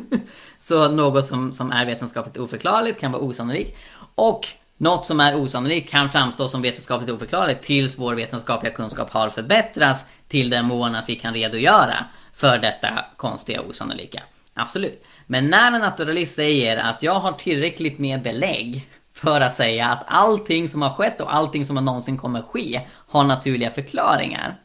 [0.60, 3.78] Så något som, som är vetenskapligt oförklarligt kan vara osannolikt.
[4.16, 9.30] Och något som är osannolikt kan framstå som vetenskapligt oförklarligt tills vår vetenskapliga kunskap har
[9.30, 14.24] förbättrats till den mån att vi kan redogöra för detta konstiga osannolika.
[14.54, 15.06] Absolut.
[15.28, 20.04] Men när en naturalist säger att jag har tillräckligt med belägg för att säga att
[20.08, 24.56] allting som har skett och allting som någonsin kommer ske har naturliga förklaringar.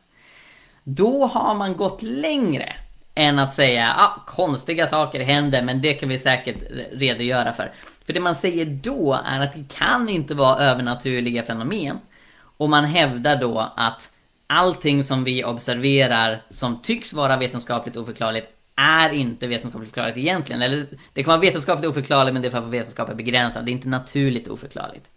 [0.85, 2.77] Då har man gått längre
[3.16, 6.57] än att säga ah, konstiga saker händer men det kan vi säkert
[6.92, 7.72] redogöra för.
[8.07, 11.98] För det man säger då är att det kan inte vara övernaturliga fenomen.
[12.57, 14.11] Och man hävdar då att
[14.46, 20.62] allting som vi observerar som tycks vara vetenskapligt oförklarligt är inte vetenskapligt förklarligt egentligen.
[20.62, 23.64] Eller det kan vara vetenskapligt oförklarligt men det är för att vetenskap är begränsad.
[23.64, 25.09] Det är inte naturligt oförklarligt.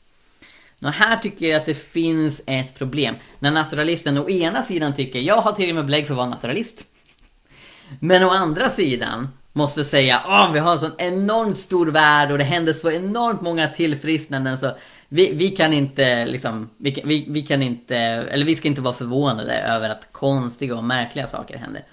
[0.83, 3.15] Och här tycker jag att det finns ett problem.
[3.39, 6.29] När naturalisten å ena sidan tycker jag har till och med belägg för att vara
[6.29, 6.85] naturalist.
[7.99, 12.37] Men å andra sidan måste säga att vi har en sån enormt stor värld och
[12.37, 14.71] det händer så enormt många tillfrisknanden så
[15.09, 18.93] vi, vi kan inte liksom, vi, vi, vi kan inte, eller vi ska inte vara
[18.93, 21.83] förvånade över att konstiga och märkliga saker händer.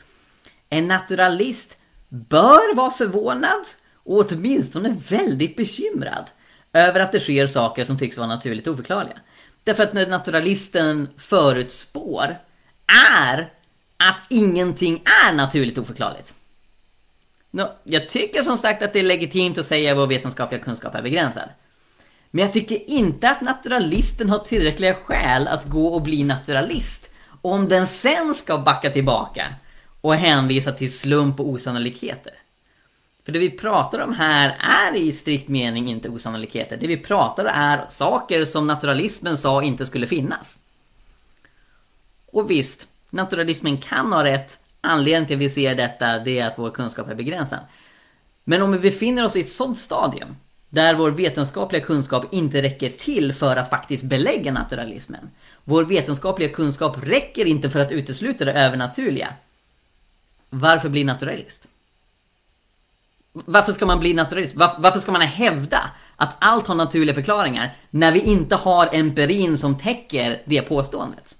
[0.68, 1.76] En naturalist
[2.08, 3.66] bör vara förvånad
[4.04, 6.24] och åtminstone väldigt bekymrad
[6.72, 9.18] över att det sker saker som tycks vara naturligt oförklarliga.
[9.64, 12.36] Därför att när naturalisten förutspår
[13.12, 13.50] är
[13.96, 16.34] att ingenting är naturligt oförklarligt.
[17.50, 20.94] No, jag tycker som sagt att det är legitimt att säga att vår vetenskapliga kunskap
[20.94, 21.48] är begränsad.
[22.30, 27.10] Men jag tycker inte att naturalisten har tillräckliga skäl att gå och bli naturalist.
[27.42, 29.54] Om den sen ska backa tillbaka
[30.00, 32.32] och hänvisa till slump och osannolikheter.
[33.24, 36.76] För det vi pratar om här är i strikt mening inte osannolikheter.
[36.76, 40.58] Det vi pratar om är saker som naturalismen sa inte skulle finnas.
[42.26, 44.58] Och visst, naturalismen kan ha rätt.
[44.80, 47.58] Anledningen till att vi ser detta, det är att vår kunskap är begränsad.
[48.44, 50.36] Men om vi befinner oss i ett sådant stadium,
[50.68, 55.30] där vår vetenskapliga kunskap inte räcker till för att faktiskt belägga naturalismen.
[55.64, 59.28] Vår vetenskapliga kunskap räcker inte för att utesluta det övernaturliga.
[60.50, 61.68] Varför bli naturalist?
[63.32, 64.56] Varför ska man bli naturalist?
[64.56, 69.58] Varför, varför ska man hävda att allt har naturliga förklaringar när vi inte har empirin
[69.58, 71.34] som täcker det påståendet?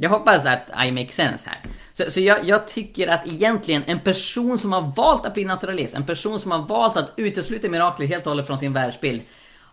[0.00, 1.60] Jag hoppas att I make sense här.
[1.92, 5.94] Så, så jag, jag, tycker att egentligen en person som har valt att bli naturalist,
[5.94, 9.22] en person som har valt att utesluta mirakler helt och hållet från sin världsbild,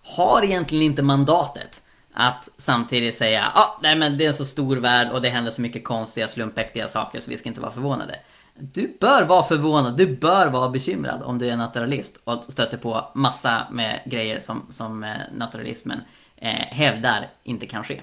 [0.03, 1.81] har egentligen inte mandatet
[2.13, 5.51] att samtidigt säga ah, nej men det är en så stor värld och det händer
[5.51, 8.19] så mycket konstiga slumpäktiga saker så vi ska inte vara förvånade.
[8.53, 13.11] Du bör vara förvånad, du bör vara bekymrad om du är naturalist och stöter på
[13.15, 15.99] massa med grejer som, som eh, naturalismen
[16.35, 18.01] eh, hävdar inte kan ske.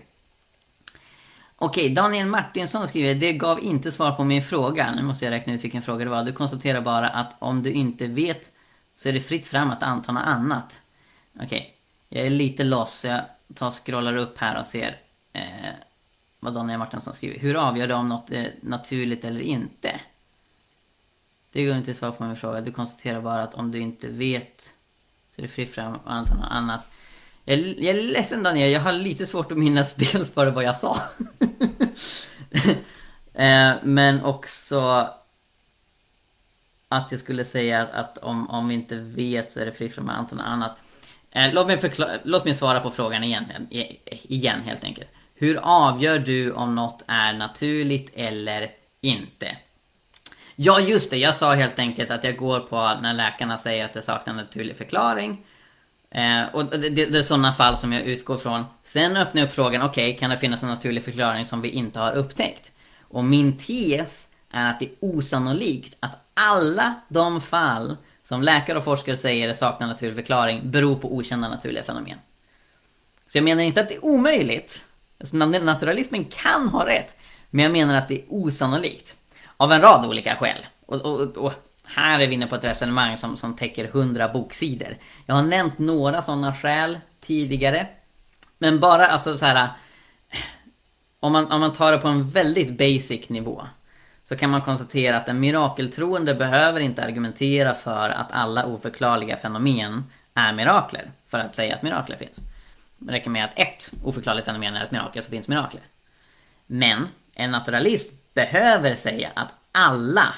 [1.65, 4.95] Okej, Daniel Martinsson skriver Det gav inte svar på min fråga.
[4.95, 6.25] Nu måste jag räkna ut vilken fråga det var.
[6.25, 8.51] Du konstaterar bara att om du inte vet
[8.97, 10.81] så är det fritt fram att anta något annat.
[11.41, 11.75] Okej,
[12.09, 13.05] jag är lite loss.
[13.05, 13.21] Jag
[13.55, 14.97] tar och scrollar upp här och ser
[15.33, 15.71] eh,
[16.41, 17.39] vad Daniel Martinsson skriver.
[17.39, 20.01] Hur avgör du om något är naturligt eller inte?
[21.53, 22.61] Det går inte att svara på min fråga.
[22.61, 24.73] Du konstaterar bara att om du inte vet
[25.35, 26.87] så är det fritt fram att anta något annat.
[27.45, 30.77] Jag, jag är ledsen Daniel, jag har lite svårt att minnas dels bara vad jag
[30.77, 30.97] sa.
[33.35, 35.09] eh, men också
[36.89, 40.11] att jag skulle säga att, om, om vi inte vet så är det fritt från
[40.11, 40.77] allt annat.
[41.31, 45.09] Eh, låt, mig förkla- låt mig svara på frågan igen, eh, igen helt enkelt.
[45.35, 49.57] Hur avgör du om något är naturligt eller inte?
[50.57, 53.93] Ja just det, jag sa helt enkelt att jag går på när läkarna säger att
[53.93, 55.45] det saknar naturlig förklaring.
[56.15, 58.65] Eh, och det, det, är sådana fall som jag utgår från.
[58.85, 61.69] Sen öppnar jag upp frågan, okej, okay, kan det finnas en naturlig förklaring som vi
[61.69, 62.73] inte har upptäckt?
[63.01, 68.85] Och min tes är att det är osannolikt att alla de fall som läkare och
[68.85, 72.19] forskare säger saknar naturlig förklaring beror på okända naturliga fenomen.
[73.27, 74.85] Så jag menar inte att det är omöjligt.
[75.21, 77.15] Alltså, naturalismen kan ha rätt.
[77.51, 79.17] Men jag menar att det är osannolikt.
[79.57, 80.67] Av en rad olika skäl.
[80.87, 81.53] Och, och, och
[81.95, 84.97] här är vi inne på ett resonemang som, som täcker 100 boksidor.
[85.27, 87.87] Jag har nämnt några sådana skäl tidigare.
[88.59, 89.69] Men bara alltså så här.
[91.21, 93.67] Om man, om man tar det på en väldigt basic nivå.
[94.25, 100.05] Så kan man konstatera att en mirakeltroende behöver inte argumentera för att alla oförklarliga fenomen
[100.35, 101.11] är mirakler.
[101.29, 102.41] För att säga att mirakler finns.
[102.99, 105.83] Det räcker med att ett oförklarligt fenomen är ett mirakel så finns mirakler.
[106.67, 110.35] Men en naturalist behöver säga att alla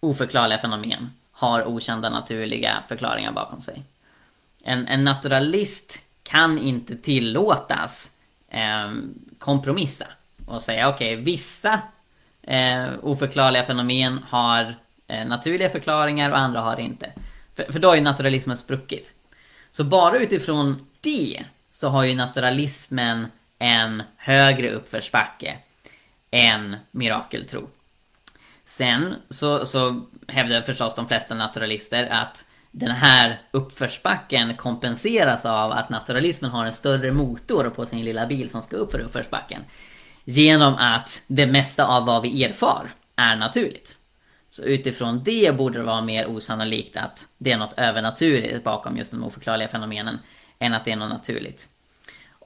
[0.00, 3.82] oförklarliga fenomen har okända naturliga förklaringar bakom sig.
[4.64, 8.10] En, en naturalist kan inte tillåtas
[8.48, 8.92] eh,
[9.38, 10.06] kompromissa
[10.46, 11.80] och säga okej, okay, vissa
[12.42, 14.74] eh, oförklarliga fenomen har
[15.06, 17.12] eh, naturliga förklaringar och andra har det inte.
[17.54, 19.14] För, för då har ju naturalismen spruckit.
[19.72, 23.26] Så bara utifrån det så har ju naturalismen
[23.58, 25.58] en högre uppförsbacke
[26.30, 27.68] än mirakeltro.
[28.68, 35.90] Sen så, så hävdar förstås de flesta naturalister att den här uppförsbacken kompenseras av att
[35.90, 39.64] naturalismen har en större motor på sin lilla bil som ska upp för uppförsbacken.
[40.24, 43.96] Genom att det mesta av vad vi erfar är naturligt.
[44.50, 49.10] Så utifrån det borde det vara mer osannolikt att det är något övernaturligt bakom just
[49.10, 50.18] de oförklarliga fenomenen
[50.58, 51.68] än att det är något naturligt.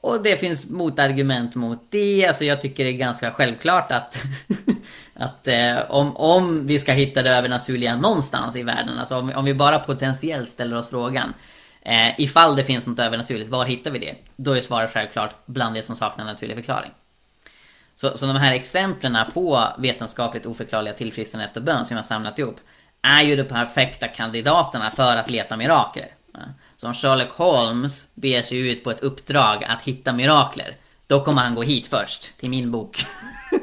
[0.03, 4.17] Och det finns motargument mot det, alltså jag tycker det är ganska självklart att
[5.15, 9.45] Att eh, om, om vi ska hitta det övernaturliga någonstans i världen, alltså om, om
[9.45, 11.35] vi bara potentiellt ställer oss frågan
[11.83, 14.15] eh, Ifall det finns något övernaturligt, var hittar vi det?
[14.37, 16.91] Då är svaret självklart bland det som saknar naturlig förklaring.
[17.97, 22.61] Så, så de här exemplen på vetenskapligt oförklarliga tillfrisknande efter bön som jag samlat ihop
[23.03, 26.09] är ju de perfekta kandidaterna för att leta mirakler.
[26.83, 30.77] Som Sherlock Holmes beger sig ut på ett uppdrag att hitta mirakler,
[31.07, 33.07] då kommer han gå hit först, till min bok.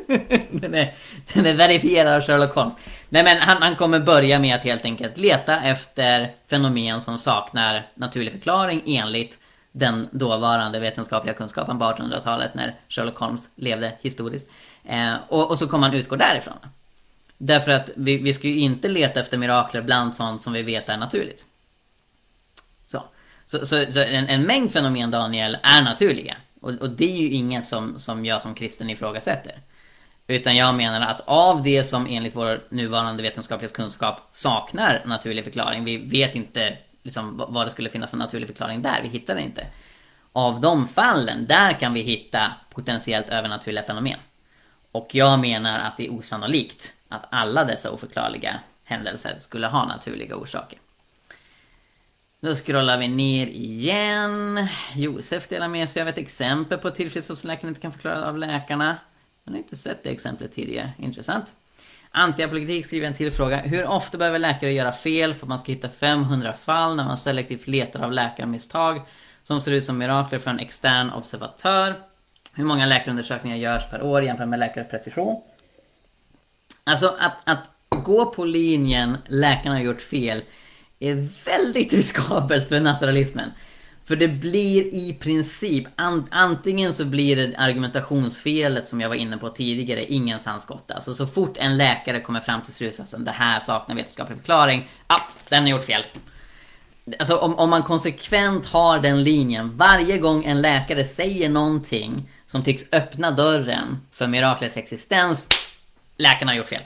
[0.51, 0.93] den, är,
[1.33, 2.73] den är verifierad av Sherlock Holmes.
[3.09, 7.87] Nej men han, han kommer börja med att helt enkelt leta efter fenomen som saknar
[7.95, 9.37] naturlig förklaring enligt
[9.71, 14.49] den dåvarande vetenskapliga kunskapen på 1800-talet när Sherlock Holmes levde historiskt.
[14.85, 16.57] Eh, och, och, så kommer han utgå därifrån.
[17.37, 20.89] Därför att vi, vi ska ju inte leta efter mirakler bland sånt som vi vet
[20.89, 21.45] är naturligt.
[23.51, 26.35] Så, så, så, en, en, mängd fenomen Daniel är naturliga.
[26.61, 29.59] Och, och, det är ju inget som, som jag som kristen ifrågasätter.
[30.27, 35.83] Utan jag menar att av det som enligt vår nuvarande vetenskapliga kunskap saknar naturlig förklaring,
[35.83, 39.41] vi vet inte liksom, vad det skulle finnas för naturlig förklaring där, vi hittar det
[39.41, 39.67] inte.
[40.33, 44.19] Av de fallen, där kan vi hitta potentiellt övernaturliga fenomen.
[44.91, 50.35] Och jag menar att det är osannolikt att alla dessa oförklarliga händelser skulle ha naturliga
[50.35, 50.79] orsaker.
[52.41, 54.67] Då scrollar vi ner igen.
[54.95, 58.37] Josef delar med sig av ett exempel på tillfrisknande som läkaren inte kan förklara av
[58.37, 58.97] läkarna.
[59.45, 60.91] Han har inte sett det exemplet tidigare.
[60.97, 61.53] Intressant.
[62.11, 63.57] Antiapolitik skriver en till fråga.
[63.57, 67.17] Hur ofta behöver läkare göra fel för att man ska hitta 500 fall när man
[67.17, 69.01] selektivt letar av läkarmisstag
[69.43, 72.01] som ser ut som mirakler för en extern observatör?
[72.53, 75.41] Hur många läkarundersökningar görs per år jämfört med läkares precision?
[76.83, 80.43] Alltså att, att gå på linjen läkarna har gjort fel
[80.99, 83.51] är väldigt riskabelt för naturalismen.
[84.05, 85.87] För det blir i princip,
[86.29, 90.91] antingen så blir det argumentationsfelet som jag var inne på tidigare, ingen sannskott.
[90.91, 95.15] Alltså så fort en läkare kommer fram till slutsatsen, det här saknar vetenskaplig förklaring, ja,
[95.15, 96.03] ah, den har gjort fel.
[97.19, 102.63] Alltså om, om man konsekvent har den linjen, varje gång en läkare säger någonting som
[102.63, 105.47] tycks öppna dörren för miraklets existens,
[106.17, 106.83] läkarna har gjort fel.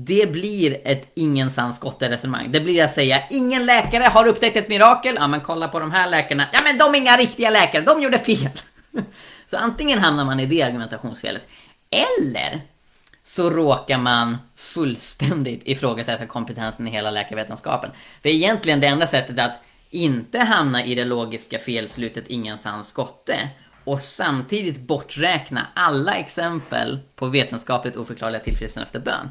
[0.00, 2.52] Det blir ett ingen sans resonemang.
[2.52, 5.14] Det blir att säga ingen läkare har upptäckt ett mirakel.
[5.18, 6.44] Ja men kolla på de här läkarna.
[6.52, 8.50] Ja men de är inga riktiga läkare, de gjorde fel.
[9.46, 11.42] Så antingen hamnar man i det argumentationsfelet.
[11.90, 12.60] Eller
[13.22, 17.90] så råkar man fullständigt ifrågasätta kompetensen i hela läkarvetenskapen.
[18.22, 23.48] För egentligen det enda sättet att inte hamna i det logiska felslutet ingen skotte
[23.84, 29.30] och samtidigt borträkna alla exempel på vetenskapligt oförklarliga tillfrisknande efter bön.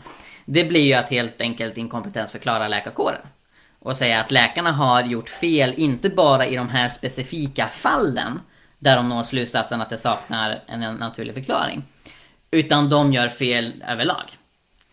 [0.50, 3.22] Det blir ju att helt enkelt inkompetensförklara läkarkåren.
[3.80, 8.40] Och säga att läkarna har gjort fel, inte bara i de här specifika fallen
[8.80, 11.84] där de når slutsatsen att det saknar en naturlig förklaring.
[12.52, 14.38] Utan de gör fel överlag.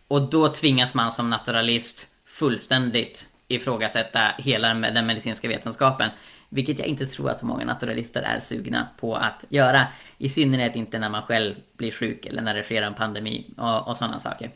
[0.09, 6.11] Och då tvingas man som naturalist fullständigt ifrågasätta hela den medicinska vetenskapen.
[6.49, 9.87] Vilket jag inte tror att så många naturalister är sugna på att göra.
[10.19, 13.89] I synnerhet inte när man själv blir sjuk eller när det sker en pandemi och,
[13.89, 14.51] och sådana saker.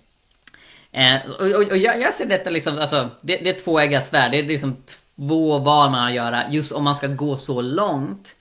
[0.92, 4.30] Eh, och, och, och jag, jag, ser detta liksom, alltså, det, det är två svärd.
[4.30, 4.76] Det är liksom
[5.16, 6.50] två val man har att göra.
[6.50, 8.34] Just om man ska gå så långt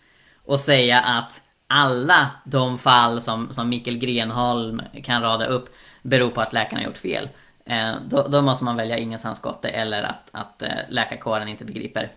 [0.45, 5.69] och säga att alla de fall som, som Mikael Grenholm kan rada upp
[6.01, 7.29] beror på att läkarna har gjort fel.
[7.65, 12.09] Eh, då, då, måste man välja ingen sandskotte eller att, att eh, läkarkåren inte begriper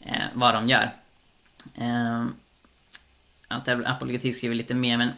[0.00, 0.92] eh, vad de gör.
[1.74, 2.24] Eh,
[3.84, 5.12] apologetik skriver lite mer men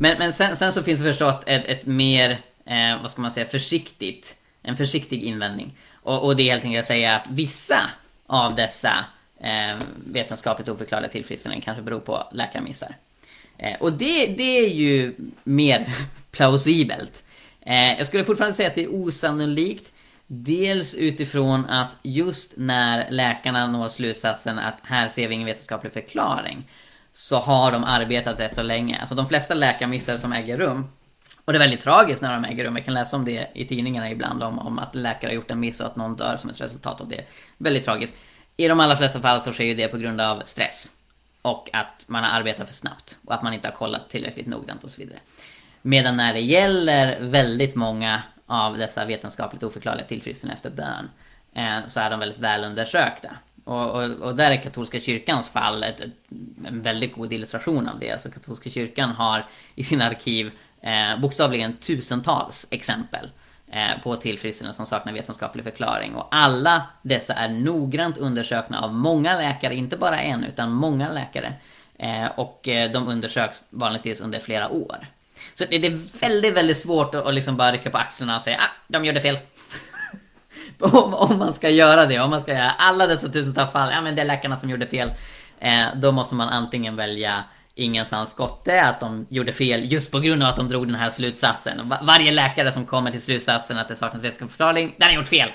[0.00, 3.30] men, men sen, sen så finns det förstås ett, ett mer eh, vad ska man
[3.30, 5.74] säga, försiktigt, en försiktig invändning.
[6.02, 7.90] Och, och det är helt enkelt att säga att vissa
[8.26, 9.04] av dessa
[9.40, 9.78] eh,
[10.12, 12.96] vetenskapligt oförklarliga tillfrisknanden kanske beror på läkarmissar.
[13.58, 15.14] Eh, och det, det är ju
[15.44, 15.92] mer
[16.30, 17.24] plausibelt.
[17.60, 19.92] Eh, jag skulle fortfarande säga att det är osannolikt.
[20.30, 26.64] Dels utifrån att just när läkarna når slutsatsen att här ser vi ingen vetenskaplig förklaring
[27.12, 28.98] så har de arbetat rätt så länge.
[29.00, 30.84] Alltså de flesta läkarmissar som äger rum
[31.48, 32.76] och det är väldigt tragiskt när de äger rum.
[32.76, 35.60] Jag kan läsa om det i tidningarna ibland om, om att läkare har gjort en
[35.60, 37.24] miss och att någon dör som ett resultat av det.
[37.58, 38.16] Väldigt tragiskt.
[38.56, 40.90] I de allra flesta fall så sker ju det på grund av stress.
[41.42, 43.16] Och att man har arbetat för snabbt.
[43.24, 45.18] Och att man inte har kollat tillräckligt noggrant och så vidare.
[45.82, 51.10] Medan när det gäller väldigt många av dessa vetenskapligt oförklarliga tillfrisknande efter bön.
[51.54, 53.30] Eh, så är de väldigt välundersökta.
[53.64, 56.10] Och, och, och där är katolska kyrkans fall ett, ett,
[56.66, 58.10] en väldigt god illustration av det.
[58.10, 63.30] Alltså katolska kyrkan har i sina arkiv eh, bokstavligen tusentals exempel
[63.72, 66.14] eh, på tillfrisknande som saknar vetenskaplig förklaring.
[66.14, 71.52] Och alla dessa är noggrant undersökna av många läkare, inte bara en utan många läkare.
[71.98, 75.06] Eh, och eh, de undersöks vanligtvis under flera år.
[75.54, 78.56] Så det, är väldigt, väldigt svårt att, att liksom bara rycka på axlarna och säga
[78.60, 79.38] ah, de gjorde fel.
[80.80, 84.00] om, om, man ska göra det, om man ska göra alla dessa tusentals fall, ja
[84.00, 85.10] men det är läkarna som gjorde fel.
[85.60, 87.44] Eh, då måste man antingen välja
[87.78, 91.10] ingen skotte att de gjorde fel just på grund av att de drog den här
[91.10, 91.94] slutsatsen.
[92.02, 95.50] Varje läkare som kommer till slutsatsen att det saknas vetenskaplig förklaring, den har gjort fel!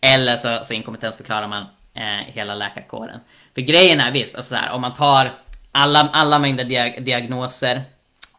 [0.00, 1.62] Eller så, så inkompetensförklarar man
[1.94, 3.20] eh, hela läkarkåren.
[3.54, 5.32] För grejen är visst, alltså här, om man tar
[5.72, 7.82] alla, alla mängder diag diagnoser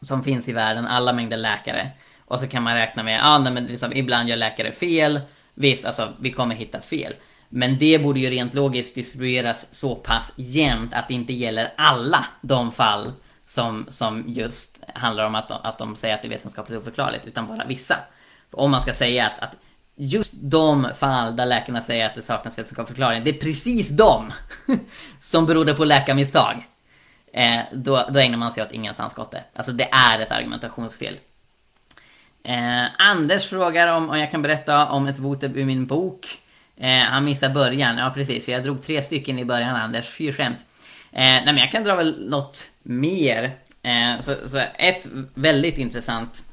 [0.01, 1.89] som finns i världen, alla mängder läkare.
[2.25, 5.19] Och så kan man räkna med, ja ah, men liksom, ibland gör läkare fel.
[5.53, 7.13] Visst, alltså vi kommer hitta fel.
[7.49, 12.25] Men det borde ju rent logiskt distribueras så pass jämnt att det inte gäller alla
[12.41, 13.13] de fall
[13.45, 17.47] som, som just handlar om att, att de säger att det är vetenskapligt oförklarligt, utan
[17.47, 17.97] bara vissa.
[18.51, 19.55] Om man ska säga att, att
[19.95, 24.31] just de fall där läkarna säger att det saknas vetenskaplig förklaring, det är precis de
[25.19, 26.67] som berodde på läkarmisstag.
[27.33, 29.43] Eh, då, då ägnar man sig åt ingensansskotte.
[29.53, 31.19] Alltså det är ett argumentationsfel.
[32.43, 36.39] Eh, Anders frågar om, om jag kan berätta om ett voteb ur min bok.
[36.77, 40.33] Eh, han missar början, ja precis, för jag drog tre stycken i början Anders, fy
[40.33, 40.65] skäms.
[41.11, 43.51] Eh, nej men jag kan dra väl något mer.
[43.81, 46.43] Eh, så, så, ett väldigt intressant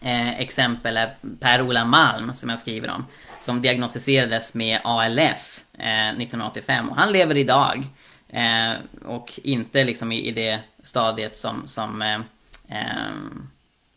[0.00, 3.06] eh, exempel är Per-Ola Malm som jag skriver om.
[3.40, 7.86] Som diagnostiserades med ALS 1985 eh, och han lever idag.
[8.28, 8.72] Eh,
[9.04, 12.18] och inte liksom i, i det stadiet som, som eh,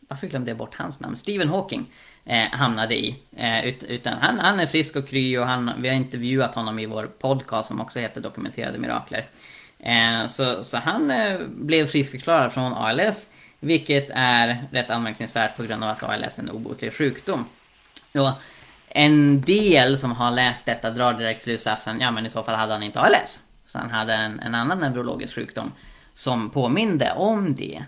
[0.07, 1.16] varför glömde jag bort hans namn?
[1.16, 1.86] Stephen Hawking
[2.26, 3.15] eh, hamnade i.
[3.38, 6.80] Eh, ut, utan han, han är frisk och kry och han, vi har intervjuat honom
[6.80, 9.28] i vår podcast som också heter Dokumenterade Mirakler.
[9.80, 13.28] Eh, så, så han eh, blev friskförklarad från ALS.
[13.59, 17.45] Vilket är rätt anmärkningsvärt på grund av att ALS är en obotlig sjukdom.
[18.13, 18.32] Och
[18.89, 22.74] en del som har läst detta drar direkt slutsatsen, ja men i så fall hade
[22.74, 23.41] han inte ALS.
[23.67, 25.71] Så han hade en, en annan neurologisk sjukdom
[26.13, 27.84] som påminde om det.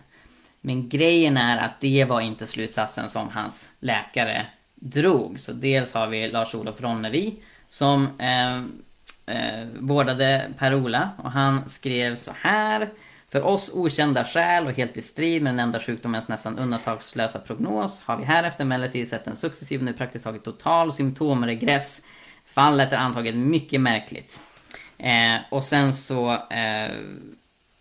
[0.65, 4.45] Men grejen är att det var inte slutsatsen som hans läkare
[4.75, 5.39] drog.
[5.39, 7.39] Så dels har vi Lars-Olof Ronnevi
[7.69, 8.57] som eh,
[9.35, 12.89] eh, vårdade Per-Ola och han skrev så här.
[13.29, 18.01] För oss okända skäl och helt i strid med den enda sjukdomens nästan undantagslösa prognos
[18.01, 22.01] har vi härefter emellertid sett en successiv, nu praktiskt taget total symptomregress.
[22.45, 24.41] Fallet är antagligen mycket märkligt.
[24.97, 26.91] Eh, och sen så eh,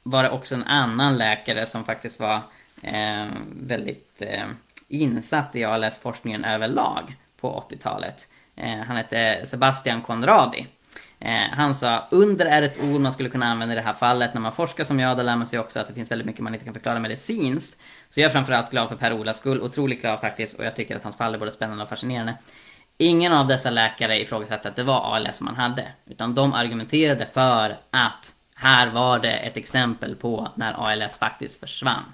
[0.07, 2.40] var det också en annan läkare som faktiskt var
[2.82, 4.46] eh, väldigt eh,
[4.88, 8.28] insatt i ALS-forskningen överlag på 80-talet.
[8.57, 10.66] Eh, han hette Sebastian Conradi.
[11.20, 14.34] Eh, han sa under är ett ord man skulle kunna använda i det här fallet.
[14.34, 16.42] När man forskar som jag, då lär man sig också att det finns väldigt mycket
[16.42, 17.80] man inte kan förklara medicinskt.
[18.11, 21.02] Så jag är framförallt glad för Per-Olas skull, otroligt glad faktiskt, och jag tycker att
[21.02, 22.36] hans fall är både spännande och fascinerande.
[22.98, 25.88] Ingen av dessa läkare ifrågasatte att det var ALS som han hade.
[26.07, 32.05] Utan de argumenterade för att här var det ett exempel på när ALS faktiskt försvann.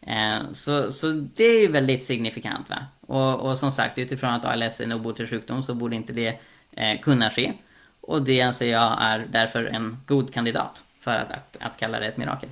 [0.00, 2.86] Eh, så, så det är ju väldigt signifikant va.
[3.00, 6.38] Och, och som sagt utifrån att ALS är en obotlig sjukdom så borde inte det
[6.72, 7.52] eh, kunna ske.
[8.00, 12.06] Och det anser jag är därför en god kandidat för att, att, att kalla det
[12.06, 12.48] ett mirakel.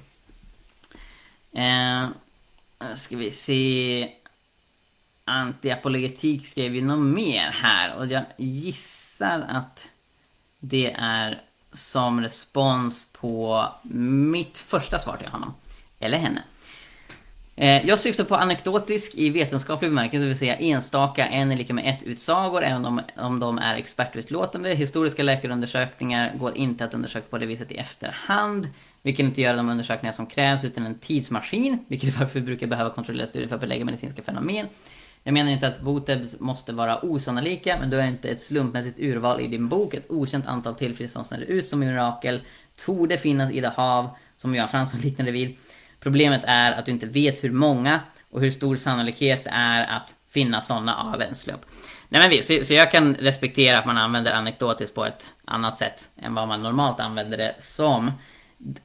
[1.52, 2.06] Eh,
[2.94, 4.12] ska vi se.
[5.24, 9.88] Antiapologetik skrev ju något mer här och jag gissar att
[10.58, 11.42] det är
[11.78, 13.64] som respons på
[14.32, 15.54] mitt första svar till honom.
[16.00, 16.42] Eller henne.
[17.60, 21.74] Eh, jag syftar på anekdotisk i vetenskaplig bemärkelse, det vill säga enstaka, en är lika
[21.74, 24.74] med ett utsagor, även om, om de är expertutlåtande.
[24.74, 28.68] Historiska läkarundersökningar går inte att undersöka på det viset i efterhand.
[29.02, 32.46] Vi kan inte göra de undersökningar som krävs utan en tidsmaskin, vilket är varför vi
[32.46, 34.66] brukar behöva kontrollera studier för att belägga medicinska fenomen.
[35.22, 39.40] Jag menar inte att votebs måste vara osannolika, men du har inte ett slumpmässigt urval
[39.40, 39.94] i din bok.
[39.94, 42.40] Ett okänt antal tillfrisknande som ser ut som mirakel
[42.84, 45.56] torde finnas i det hav som Johan Fransson liknade vid.
[46.00, 48.00] Problemet är att du inte vet hur många
[48.30, 51.60] och hur stor sannolikhet det är att finna sådana av en slump.
[52.08, 55.76] Nej men visst, så, så jag kan respektera att man använder anekdotiskt på ett annat
[55.76, 58.12] sätt än vad man normalt använder det som.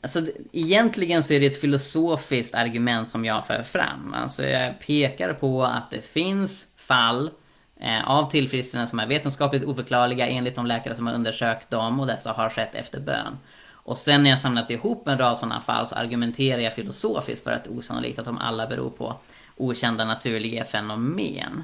[0.02, 0.22] Alltså
[0.52, 4.14] egentligen så är det ett filosofiskt argument som jag för fram.
[4.14, 7.32] Alltså jag pekar på att det finns fall
[7.80, 12.08] eh, av tillfrisknande som är vetenskapligt oförklarliga enligt de läkare som har undersökt dem och
[12.08, 13.38] dessa har skett efter bön.
[13.86, 17.52] Och sen när jag samlat ihop en rad sådana fall så argumenterar jag filosofiskt för
[17.52, 19.16] att det är osannolikt att de alla beror på
[19.58, 21.64] okända naturliga fenomen.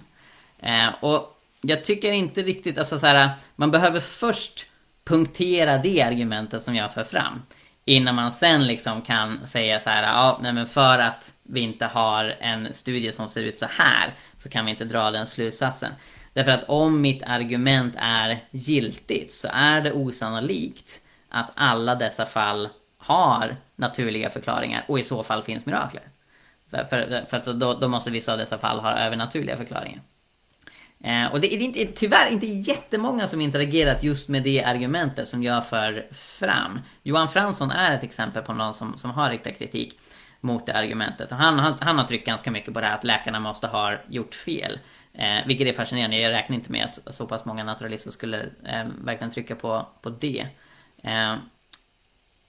[0.59, 4.67] Eh, och jag tycker inte riktigt, alltså så här, man behöver först
[5.03, 7.41] punktera det argumentet som jag för fram.
[7.89, 11.85] Innan man sen liksom kan säga så här, ja, nej men för att vi inte
[11.85, 15.91] har en studie som ser ut så här så kan vi inte dra den slutsatsen.
[16.33, 22.69] Därför att om mitt argument är giltigt så är det osannolikt att alla dessa fall
[22.97, 26.03] har naturliga förklaringar och i så fall finns mirakler.
[26.69, 30.01] För, för, för att då, då, måste vissa av dessa fall ha övernaturliga förklaringar.
[31.03, 35.43] Eh, och det är inte, tyvärr inte jättemånga som interagerat just med det argumentet som
[35.43, 36.79] jag för fram.
[37.03, 39.99] Johan Fransson är ett exempel på någon som, som har riktat kritik
[40.41, 41.31] mot det argumentet.
[41.31, 44.35] Han, han, han har tryckt ganska mycket på det här att läkarna måste ha gjort
[44.35, 44.79] fel.
[45.13, 46.17] Eh, vilket är fascinerande.
[46.17, 50.09] Jag räknar inte med att så pass många naturalister skulle eh, verkligen trycka på, på
[50.09, 50.47] det.
[51.03, 51.35] Eh,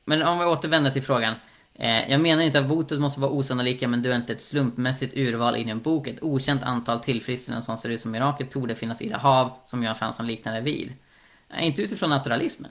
[0.04, 1.34] men om vi återvänder till frågan.
[1.80, 5.16] Eh, jag menar inte att votet måste vara osannolika men du är inte ett slumpmässigt
[5.16, 6.06] urval i din bok.
[6.06, 9.82] Ett okänt antal tillfrisknanden som ser ut som mirakel torde finnas i det hav som
[9.82, 10.92] Göran Fransson liknade vid.
[11.48, 12.70] Nej, inte utifrån naturalismen.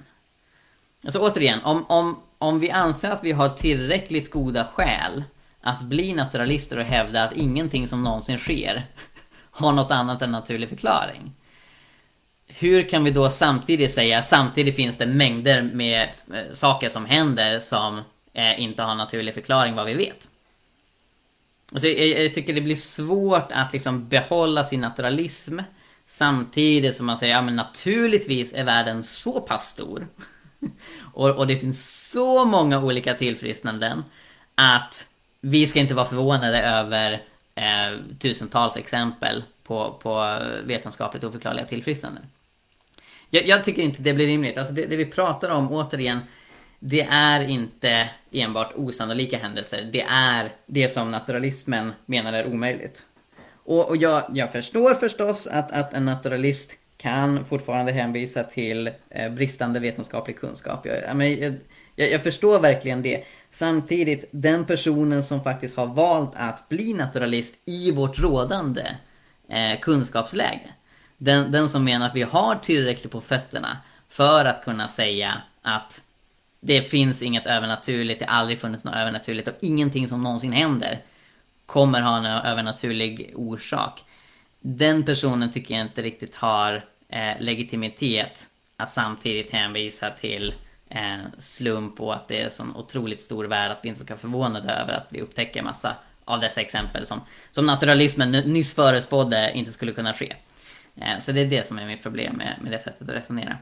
[1.04, 5.24] Alltså återigen, om, om, om vi anser att vi har tillräckligt goda skäl
[5.62, 8.86] att bli naturalister och hävda att ingenting som någonsin sker
[9.52, 11.32] har något annat än naturlig förklaring.
[12.48, 17.60] Hur kan vi då samtidigt säga, samtidigt finns det mängder med eh, saker som händer
[17.60, 18.02] som
[18.34, 20.28] eh, inte har naturlig förklaring vad vi vet.
[21.72, 25.60] Alltså, så jag, jag, tycker det blir svårt att liksom behålla sin naturalism
[26.06, 30.08] samtidigt som man säger, ja men naturligtvis är världen så pass stor
[31.14, 34.04] och, och det finns så många olika tillfrisknanden
[34.56, 35.08] att
[35.42, 37.22] vi ska inte vara förvånade över
[37.56, 42.24] eh, tusentals exempel på, på vetenskapligt oförklarliga tillfrisknanden.
[43.30, 44.58] Jag, jag, tycker inte det blir rimligt.
[44.58, 46.20] Alltså det, det, vi pratar om återigen,
[46.80, 49.90] det är inte enbart osannolika händelser.
[49.94, 53.04] Det är det som naturalismen menar är omöjligt.
[53.64, 59.32] Och, och jag, jag förstår förstås att, att en naturalist kan fortfarande hänvisa till eh,
[59.32, 60.86] bristande vetenskaplig kunskap.
[60.86, 61.54] Jag, jag,
[61.96, 63.24] jag, jag, förstår verkligen det.
[63.52, 68.96] Samtidigt, den personen som faktiskt har valt att bli naturalist i vårt rådande
[69.50, 70.74] eh, kunskapsläge.
[71.18, 73.78] Den, den som menar att vi har tillräckligt på fötterna
[74.10, 76.02] för att kunna säga att
[76.60, 81.00] det finns inget övernaturligt, det har aldrig funnits något övernaturligt och ingenting som någonsin händer
[81.66, 84.04] kommer ha en övernaturlig orsak.
[84.60, 88.48] Den personen tycker jag inte riktigt har eh, legitimitet
[88.78, 90.54] att samtidigt hänvisa till
[90.90, 94.14] eh, slump och att det är en sån otroligt stor värld att vi inte ska
[94.14, 95.96] vara förvånade över att vi upptäcker massa
[96.26, 100.36] av dessa exempel som, som naturalismen nyss förespådde inte skulle kunna ske.
[100.96, 103.58] Eh, så det är det som är mitt problem med, med det sättet att resonera.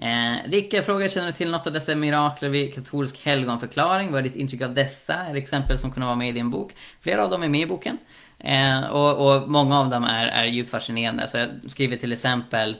[0.00, 4.12] Eh, Ricka frågar, känner du till något av dessa mirakler vid katolsk helgonförklaring?
[4.12, 5.14] Vad är ditt intryck av dessa?
[5.14, 6.72] Är det exempel som kunde vara med i din bok?
[7.00, 7.98] Flera av dem är med i boken.
[8.38, 11.28] Eh, och, och, många av dem är, är djupt fascinerande.
[11.28, 12.76] Så jag skriver till exempel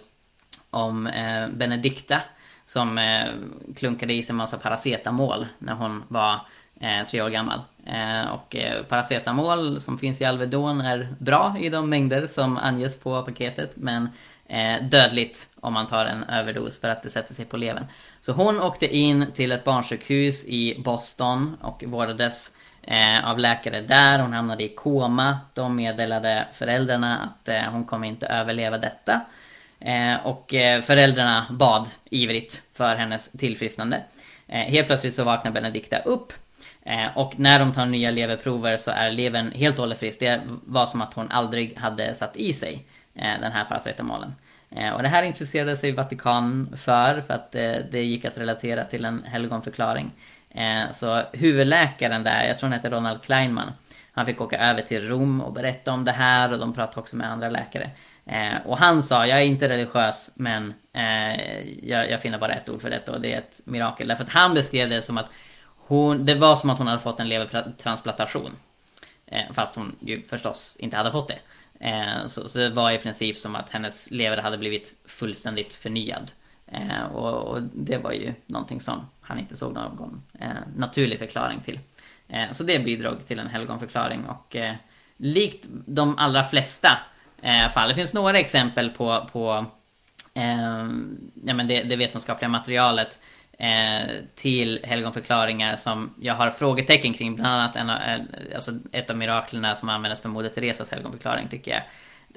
[0.71, 2.21] om eh, Benedikta
[2.67, 3.29] som eh,
[3.77, 6.41] klunkade i sig en massa paracetamol när hon var
[6.81, 7.61] eh, tre år gammal.
[7.87, 13.01] Eh, och eh, paracetamol som finns i Alvedon är bra i de mängder som anges
[13.01, 14.09] på paketet men
[14.51, 17.87] eh, dödligt om man tar en överdos för att det sätter sig på levern.
[18.21, 22.51] Så hon åkte in till ett barnsjukhus i Boston och vårdades
[22.83, 24.19] eh, av läkare där.
[24.19, 25.39] Hon hamnade i koma.
[25.55, 29.21] De meddelade föräldrarna att eh, hon kommer inte överleva detta.
[29.81, 34.03] Eh, och eh, föräldrarna bad ivrigt för hennes tillfrisknande.
[34.49, 36.33] Eh, helt plötsligt så vaknar Benedikta upp.
[36.83, 40.21] Eh, och när de tar nya leverprover så är levern helt och hållet frisk.
[40.21, 44.35] Det var som att hon aldrig hade satt i sig Eh, den här paracetamolen.
[44.71, 48.85] Eh, och det här intresserade sig Vatikan för, för att eh, det gick att relatera
[48.85, 50.11] till en helgonförklaring.
[50.93, 53.73] Så huvudläkaren där, jag tror han heter Ronald Kleinman,
[54.13, 57.17] han fick åka över till Rom och berätta om det här och de pratade också
[57.17, 57.91] med andra läkare.
[58.65, 60.75] Och han sa, jag är inte religiös men
[61.83, 64.09] jag, jag, finner bara ett ord för detta och det är ett mirakel.
[64.09, 65.31] Därför att han beskrev det som att
[65.77, 68.51] hon, det var som att hon hade fått en levertransplantation.
[69.53, 71.39] Fast hon ju förstås inte hade fått det.
[71.81, 76.33] Eh, så, så, det var i princip som att hennes lever hade blivit fullständigt förnyad.
[76.67, 81.61] Eh, och, och, det var ju någonting som han inte såg någon eh, naturlig förklaring
[81.61, 81.79] till.
[82.29, 84.75] Eh, så det bidrog till en helgonförklaring och eh,
[85.17, 86.99] likt de allra flesta
[87.43, 87.89] eh, fall.
[87.89, 89.67] Det finns några exempel på, på
[90.35, 90.89] eh,
[91.45, 93.19] ja, men det, det vetenskapliga materialet
[93.61, 97.35] Eh, till helgonförklaringar som jag har frågetecken kring.
[97.37, 97.91] Bland annat en,
[98.55, 101.83] alltså ett av miraklerna som användes för Moder Teresas helgonförklaring tycker jag.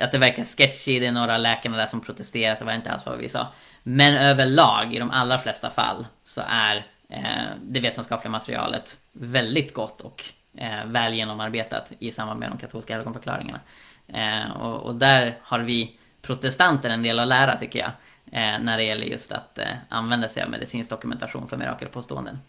[0.05, 3.05] Att det verkar sketchy, det är några läkarna där som protesterar, det var inte alls
[3.05, 3.47] vad vi sa.
[3.83, 7.21] Men överlag, i de allra flesta fall, så är eh,
[7.61, 10.23] det vetenskapliga materialet väldigt gott och
[10.57, 13.59] eh, väl genomarbetat i samband med de katolska helgonförklaringarna.
[14.07, 17.91] Eh, och, och, där har vi protestanter en del att lära tycker jag.
[18.33, 22.39] Eh, när det gäller just att eh, använda sig av medicinsk dokumentation för mirakelpåståenden.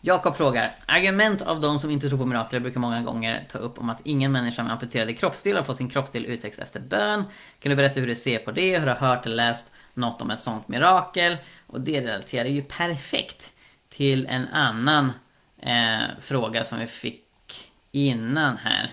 [0.00, 3.78] Jakob frågar, argument av de som inte tror på mirakler brukar många gånger ta upp
[3.78, 7.24] om att ingen människa med amputerade kroppsdelar får sin kroppsdel utväxt efter bön.
[7.58, 8.78] Kan du berätta hur du ser på det?
[8.78, 11.36] Hur du har hört eller läst något om ett sånt mirakel?
[11.66, 13.52] Och det relaterar ju perfekt
[13.88, 15.12] till en annan
[15.58, 18.90] eh, fråga som vi fick innan här.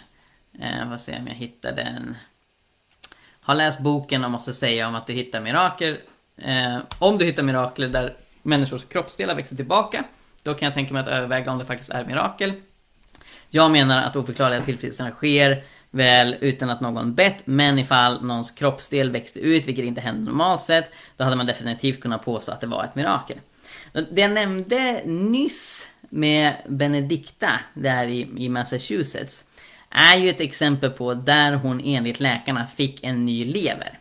[0.59, 2.15] Eh, vad jag, om jag hittar den.
[3.47, 5.97] Har läst boken och måste säga om att du hittar mirakel.
[6.37, 10.03] Eh, om du hittar mirakler där människors kroppsdelar växer tillbaka.
[10.43, 12.53] Då kan jag tänka mig att överväga om det faktiskt är mirakel.
[13.49, 19.09] Jag menar att oförklarliga tillfrisknanden sker väl utan att någon bett, men ifall någons kroppsdel
[19.09, 22.67] växte ut, vilket inte händer normalt sett, då hade man definitivt kunnat påstå att det
[22.67, 23.37] var ett mirakel.
[23.91, 29.45] Det jag nämnde nyss med Benedicta, där i, i Massachusetts
[29.97, 33.99] är ju ett exempel på där hon enligt läkarna fick en ny lever.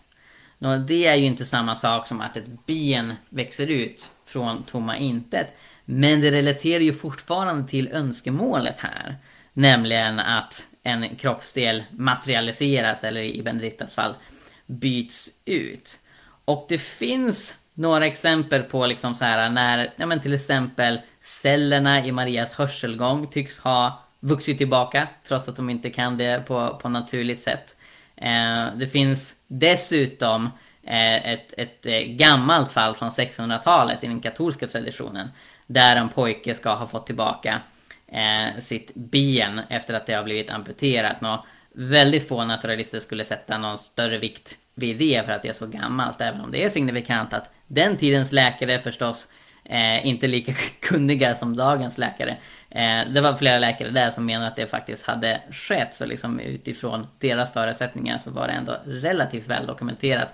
[0.59, 4.97] Nå, det är ju inte samma sak som att ett ben växer ut från tomma
[4.97, 5.57] intet.
[5.85, 9.17] Men det relaterar ju fortfarande till önskemålet här.
[9.53, 14.15] Nämligen att en kroppsdel materialiseras, eller i Benediktas fall
[14.67, 15.99] byts ut.
[16.45, 22.07] Och det finns några exempel på liksom så här när, ja men till exempel cellerna
[22.07, 26.89] i Marias hörselgång tycks ha vuxit tillbaka trots att de inte kan det på, på
[26.89, 27.77] naturligt sätt.
[28.17, 30.51] Eh, det finns dessutom
[30.83, 35.29] eh, ett, ett eh, gammalt fall från 1600-talet i den katolska traditionen
[35.67, 37.61] där en pojke ska ha fått tillbaka
[38.09, 41.21] eh, sitt ben efter att det har blivit amputerat.
[41.21, 45.53] Nå, väldigt få naturalister skulle sätta någon större vikt vid det för att det är
[45.53, 46.21] så gammalt.
[46.21, 49.29] Även om det är signifikant att den tidens läkare förstås
[49.69, 52.37] eh, inte lika kunniga som dagens läkare.
[52.71, 55.95] Eh, det var flera läkare där som menade att det faktiskt hade skett.
[55.95, 60.29] Så liksom utifrån deras förutsättningar så var det ändå relativt väl dokumenterat.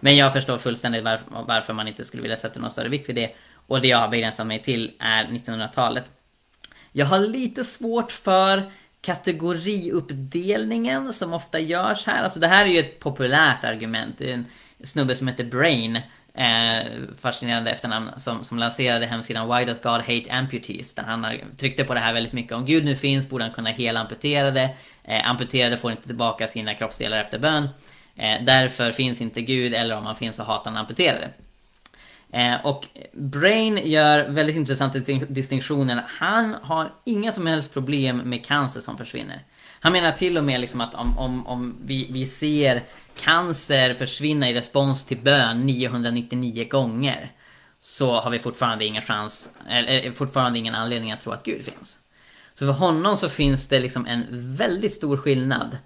[0.00, 3.16] Men jag förstår fullständigt varför, varför man inte skulle vilja sätta någon större vikt vid
[3.16, 3.30] det.
[3.66, 6.04] Och det jag har begränsat mig till är 1900-talet.
[6.92, 12.22] Jag har lite svårt för kategoriuppdelningen som ofta görs här.
[12.22, 14.14] Alltså det här är ju ett populärt argument.
[14.18, 14.46] Det är en
[14.84, 16.00] snubbe som heter Brain,
[16.34, 16.86] eh,
[17.20, 20.94] fascinerande efternamn, som, som lanserade hemsidan Why Does God Hate Amputees?
[20.94, 21.26] Där han
[21.56, 22.52] tryckte på det här väldigt mycket.
[22.52, 24.70] Om Gud nu finns borde han kunna hela amputerade.
[25.04, 27.68] Eh, amputerade får inte tillbaka sina kroppsdelar efter bön.
[28.16, 31.30] Eh, därför finns inte Gud, eller om han finns så hatar han amputerade.
[32.32, 36.02] Eh, och Brain gör väldigt intressanta distinktioner.
[36.06, 39.40] Han har inga som helst problem med cancer som försvinner.
[39.80, 42.82] Han menar till och med liksom att om, om, om vi, vi ser
[43.20, 47.32] cancer försvinna i respons till bön 999 gånger
[47.80, 51.98] så har vi fortfarande ingen chans, eller fortfarande ingen anledning att tro att Gud finns.
[52.54, 55.78] Så för honom så finns det liksom en väldigt stor skillnad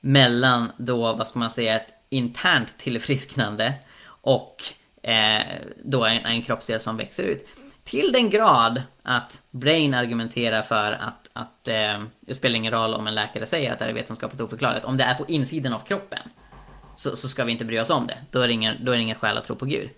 [0.00, 3.74] mellan då, vad ska man säga, ett internt tillfrisknande
[4.06, 4.56] och
[5.02, 5.42] eh,
[5.84, 7.48] då en, en kroppsdel som växer ut.
[7.84, 13.06] Till den grad att Brain argumenterar för att, att eh, det spelar ingen roll om
[13.06, 14.84] en läkare säger att det är vetenskapligt oförklarligt.
[14.84, 16.28] Om det är på insidan av kroppen
[16.96, 18.18] så, så ska vi inte bry oss om det.
[18.30, 19.90] Då är det, ingen, då är det ingen skäl att tro på Gud.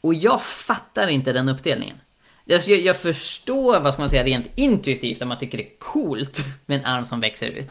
[0.00, 1.96] Och jag fattar inte den uppdelningen.
[2.44, 6.40] Jag, jag förstår, vad ska man säga, rent intuitivt att man tycker det är coolt
[6.66, 7.68] med en arm som växer ut.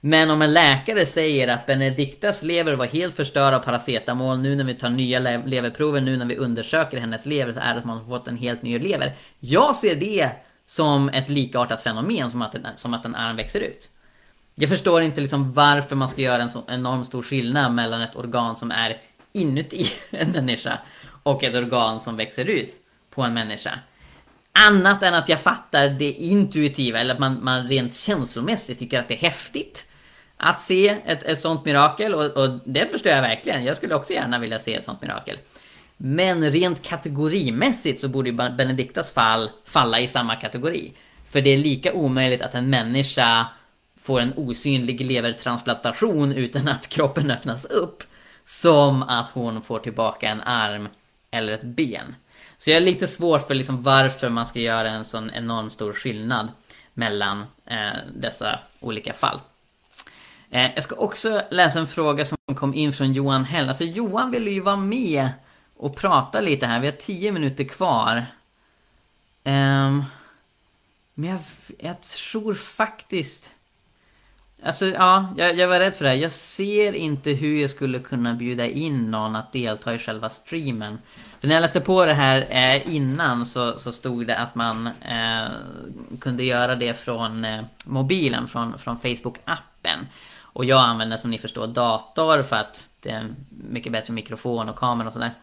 [0.00, 4.64] Men om en läkare säger att Benediktas lever var helt förstörd av paracetamol nu när
[4.64, 7.98] vi tar nya leverprover, nu när vi undersöker hennes lever så är det att man
[7.98, 9.12] har fått en helt ny lever.
[9.40, 10.30] Jag ser det
[10.66, 13.88] som ett likartat fenomen som att, som att en arm växer ut.
[14.54, 18.16] Jag förstår inte liksom varför man ska göra en så enormt stor skillnad mellan ett
[18.16, 19.00] organ som är
[19.32, 20.78] inuti en människa
[21.22, 22.70] och ett organ som växer ut
[23.10, 23.78] på en människa.
[24.52, 29.08] Annat än att jag fattar det intuitiva, eller att man, man rent känslomässigt tycker att
[29.08, 29.86] det är häftigt
[30.36, 33.64] att se ett, ett sånt mirakel och, och det förstår jag verkligen.
[33.64, 35.38] Jag skulle också gärna vilja se ett sånt mirakel.
[35.96, 40.92] Men rent kategorimässigt så borde Benediktas fall falla i samma kategori.
[41.24, 43.46] För det är lika omöjligt att en människa
[44.04, 48.02] får en osynlig levertransplantation utan att kroppen öppnas upp.
[48.44, 50.88] Som att hon får tillbaka en arm
[51.30, 52.14] eller ett ben.
[52.58, 55.92] Så jag är lite svårt för liksom varför man ska göra en sån enormt stor
[55.92, 56.48] skillnad
[56.94, 59.40] mellan eh, dessa olika fall.
[60.50, 63.68] Eh, jag ska också läsa en fråga som kom in från Johan Hell.
[63.68, 65.28] Alltså Johan vill ju vara med
[65.76, 66.80] och prata lite här.
[66.80, 68.16] Vi har tio minuter kvar.
[69.44, 70.02] Eh,
[71.14, 71.40] men jag,
[71.78, 73.50] jag tror faktiskt...
[74.64, 76.16] Alltså ja, jag, jag, var rädd för det här.
[76.16, 80.98] Jag ser inte hur jag skulle kunna bjuda in någon att delta i själva streamen.
[81.40, 84.86] För när jag läste på det här eh, innan så, så stod det att man
[84.86, 85.48] eh,
[86.20, 90.06] kunde göra det från eh, mobilen, från, från Facebook-appen.
[90.38, 94.68] Och jag använder som ni förstår dator för att det är en mycket bättre mikrofon
[94.68, 95.34] och kamera och sådär.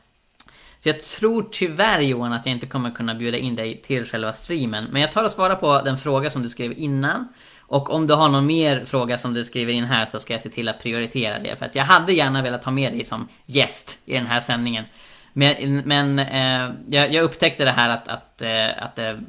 [0.80, 4.34] Så jag tror tyvärr Johan att jag inte kommer kunna bjuda in dig till själva
[4.34, 4.88] streamen.
[4.91, 7.28] Men jag tar och svarar på den fråga som du skrev innan.
[7.72, 10.41] Och om du har någon mer fråga som du skriver in här så ska jag
[10.41, 11.55] se till att prioritera det.
[11.55, 14.86] För att jag hade gärna velat ha med dig som gäst i den här sändningen.
[15.34, 19.22] Men, men eh, jag, jag, upptäckte det här att, att, eh, att det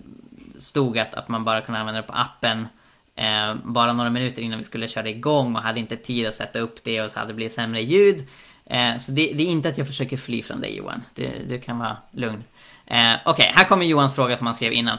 [0.59, 2.68] stod att, att man bara kunde använda det på appen
[3.16, 6.59] Eh, bara några minuter innan vi skulle köra igång och hade inte tid att sätta
[6.59, 8.26] upp det och så hade det blivit sämre ljud.
[8.66, 11.03] Eh, så det, det, är inte att jag försöker fly från dig Johan.
[11.49, 12.45] Du kan vara lugn.
[12.86, 14.99] Eh, Okej, okay, här kommer Johans fråga som han skrev innan.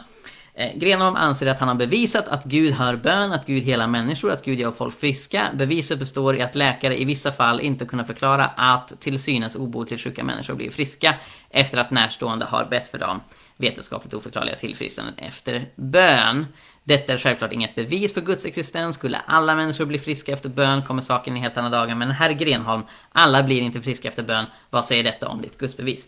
[0.55, 4.31] Eh, Grenholm anser att han har bevisat att Gud hör bön, att Gud helar människor,
[4.31, 5.49] att Gud gör folk friska.
[5.53, 10.01] Beviset består i att läkare i vissa fall inte kunnat förklara att till synes obotligt
[10.01, 11.15] sjuka människor blir friska
[11.49, 13.21] efter att närstående har bett för dem
[13.57, 16.45] vetenskapligt oförklarliga tillfrisknanden efter bön.
[16.83, 18.95] Detta är självklart inget bevis för Guds existens.
[18.95, 21.95] Skulle alla människor bli friska efter bön kommer saken i helt andra dagar.
[21.95, 24.45] Men herr Grenholm, alla blir inte friska efter bön.
[24.69, 26.07] Vad säger detta om ditt gudsbevis?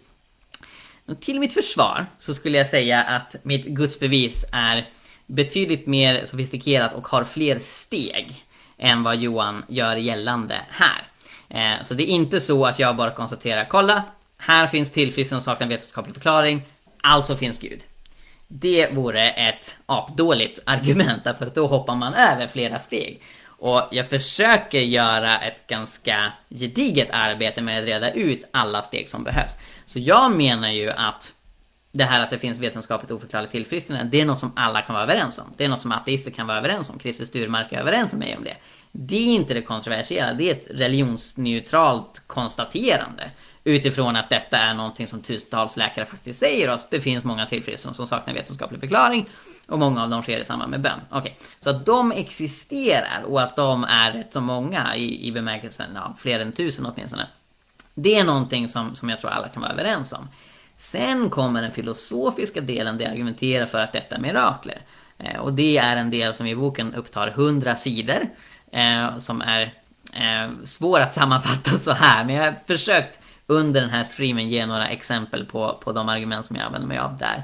[1.20, 4.89] Till mitt försvar så skulle jag säga att mitt gudsbevis är
[5.26, 8.45] betydligt mer sofistikerat och har fler steg
[8.78, 11.08] än vad Johan gör gällande här.
[11.49, 14.03] Eh, så det är inte så att jag bara konstaterar, kolla,
[14.38, 16.62] här finns tillfrisknande och saknar vetenskaplig förklaring,
[17.03, 17.84] alltså finns Gud.
[18.47, 23.22] Det vore ett apdåligt argument, därför att då hoppar man över flera steg.
[23.66, 29.24] Och jag försöker göra ett ganska gediget arbete med att reda ut alla steg som
[29.24, 29.51] behövs.
[29.86, 31.34] Så jag menar ju att
[31.98, 35.04] det här att det finns vetenskapligt oförklarligt tillfrisknande, det är något som alla kan vara
[35.04, 35.54] överens om.
[35.58, 37.00] Det är något som ateister kan vara överens om.
[37.00, 38.58] Christer Sturmark är överens med mig om det.
[38.91, 43.32] Det är inte det kontroversiella, det är ett religionsneutralt konstaterande.
[43.64, 46.86] Utifrån att detta är någonting som tusentals läkare faktiskt säger oss.
[46.89, 49.30] Det finns många tillfrisknanden som saknar vetenskaplig förklaring.
[49.68, 51.00] Och många av dem sker i samband med bön.
[51.10, 51.34] Okej, okay.
[51.60, 56.16] så att de existerar och att de är rätt så många i, i bemärkelsen, ja,
[56.20, 57.28] fler än tusen åtminstone.
[57.93, 60.28] Det är någonting som, som jag tror alla kan vara överens om.
[60.78, 64.82] Sen kommer den filosofiska delen där jag argumenterar för att detta är mirakler.
[65.18, 68.28] Eh, och det är en del som i boken upptar 100 sidor.
[68.72, 69.74] Eh, som är
[70.14, 72.26] eh, svår att sammanfatta så här.
[72.26, 76.46] Men jag har försökt under den här streamen ge några exempel på, på de argument
[76.46, 77.44] som jag använder mig av där.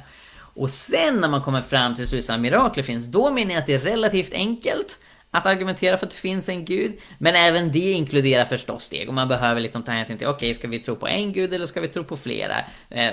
[0.53, 3.65] Och sen när man kommer fram till slutsatsen att mirakler finns, då menar jag att
[3.65, 4.99] det är relativt enkelt
[5.31, 6.99] att argumentera för att det finns en gud.
[7.17, 10.53] Men även det inkluderar förstås steg och man behöver liksom ta hänsyn till okej, okay,
[10.53, 12.57] ska vi tro på en gud eller ska vi tro på flera?
[12.89, 13.11] Eh,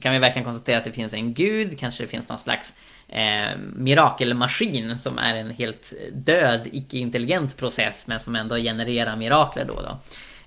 [0.00, 1.78] kan vi verkligen konstatera att det finns en gud?
[1.78, 2.74] Kanske det finns någon slags
[3.08, 9.74] eh, mirakelmaskin som är en helt död, icke-intelligent process men som ändå genererar mirakler då
[9.74, 9.98] och då.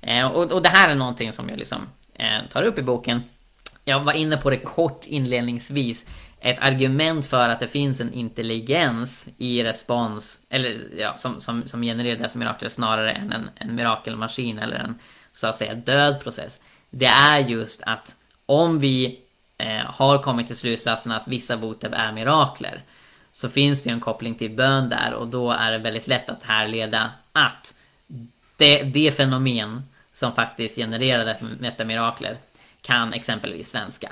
[0.01, 3.23] Eh, och, och det här är någonting som jag liksom eh, tar upp i boken.
[3.85, 6.05] Jag var inne på det kort inledningsvis
[6.41, 11.81] ett argument för att det finns en intelligens i respons, eller ja, som, som, som
[11.81, 14.99] genererar dessa mirakler snarare än en, en mirakelmaskin eller en
[15.31, 16.61] så att säga död process.
[16.89, 18.15] Det är just att
[18.45, 19.19] om vi
[19.57, 22.83] eh, har kommit till slutsatsen att vissa votev är mirakler
[23.31, 26.29] så finns det ju en koppling till bön där och då är det väldigt lätt
[26.29, 27.73] att härleda att
[28.57, 29.83] det, det fenomen
[30.13, 32.37] som faktiskt genererar detta mirakler
[32.81, 34.11] kan exempelvis svenska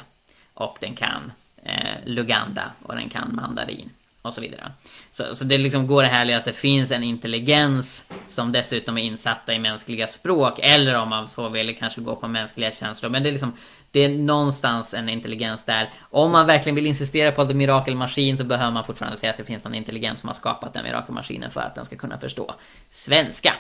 [0.54, 1.32] och den kan
[1.64, 3.90] eh, Luganda och den kan mandarin
[4.22, 4.72] och så vidare.
[5.12, 9.02] Så, så det liksom går det här att det finns en intelligens som dessutom är
[9.02, 13.10] insatta i mänskliga språk eller om man så vill kanske gå på mänskliga känslor.
[13.10, 13.54] Men det är liksom
[13.92, 15.90] det är någonstans en intelligens där.
[16.00, 19.32] Om man verkligen vill insistera på att det är mirakelmaskin så behöver man fortfarande säga
[19.32, 22.18] att det finns någon intelligens som har skapat den mirakelmaskinen för att den ska kunna
[22.18, 22.56] förstå
[22.92, 23.54] svenska.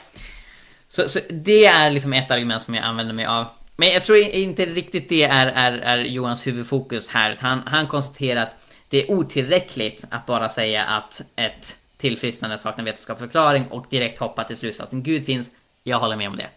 [0.87, 3.47] Så, så det är liksom ett argument som jag använder mig av.
[3.79, 7.37] Men jag tror inte riktigt det är, är, är Johans huvudfokus här.
[7.39, 13.29] Han, han konstaterar att det är otillräckligt att bara säga att ett tillfrisknande saknar vetenskaplig
[13.29, 15.51] förklaring och direkt hoppa till slutsatsen Gud finns.
[15.83, 16.49] Jag håller med om det.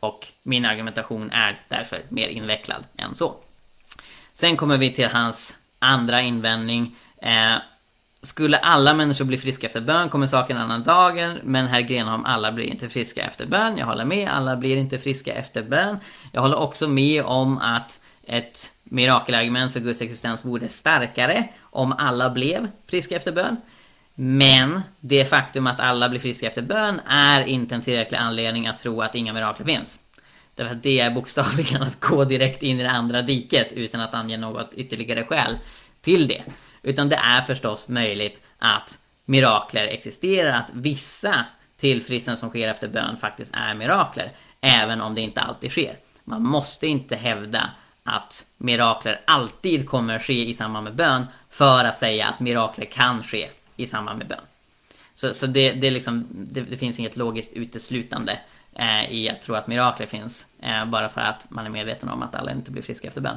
[0.00, 3.36] Och min argumentation är därför mer invecklad än så.
[4.32, 6.96] Sen kommer vi till hans andra invändning.
[7.22, 7.56] Eh,
[8.24, 11.38] skulle alla människor bli friska efter bön kommer saken en annan dagen.
[11.42, 13.78] Men herr Grenholm, alla blir inte friska efter bön.
[13.78, 15.98] Jag håller med, alla blir inte friska efter bön.
[16.32, 22.30] Jag håller också med om att ett mirakelargument för Guds existens vore starkare om alla
[22.30, 23.56] blev friska efter bön.
[24.14, 28.78] Men det faktum att alla blir friska efter bön är inte en tillräcklig anledning att
[28.78, 29.98] tro att inga mirakler finns.
[30.54, 34.14] Därför att det är bokstavligen att gå direkt in i det andra diket utan att
[34.14, 35.58] ange något ytterligare skäl
[36.00, 36.42] till det.
[36.84, 41.44] Utan det är förstås möjligt att mirakler existerar, att vissa
[41.76, 44.32] tillfrisknanden som sker efter bön faktiskt är mirakler.
[44.60, 45.96] Även om det inte alltid sker.
[46.24, 47.70] Man måste inte hävda
[48.02, 53.22] att mirakler alltid kommer ske i samband med bön för att säga att mirakler kan
[53.22, 54.44] ske i samband med bön.
[55.14, 58.38] Så, så det, det, liksom, det, det finns inget logiskt uteslutande
[58.72, 62.22] eh, i att tro att mirakler finns eh, bara för att man är medveten om
[62.22, 63.36] att alla inte blir friska efter bön.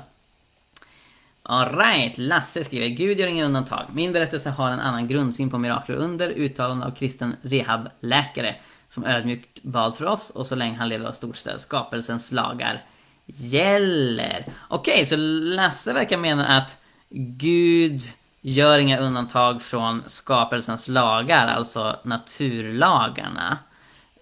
[1.49, 3.85] Alright, Lasse skriver Gud gör inga undantag.
[3.93, 8.55] Min berättelse har en annan grundsyn på mirakler under uttalande av kristen rehabläkare
[8.89, 12.83] som ödmjukt bad för oss och så länge han lever av stort stöd skapelsens lagar
[13.25, 14.45] gäller.
[14.67, 16.77] Okej, okay, så Lasse verkar mena att
[17.09, 18.01] Gud
[18.41, 23.57] gör inga undantag från skapelsens lagar, alltså naturlagarna.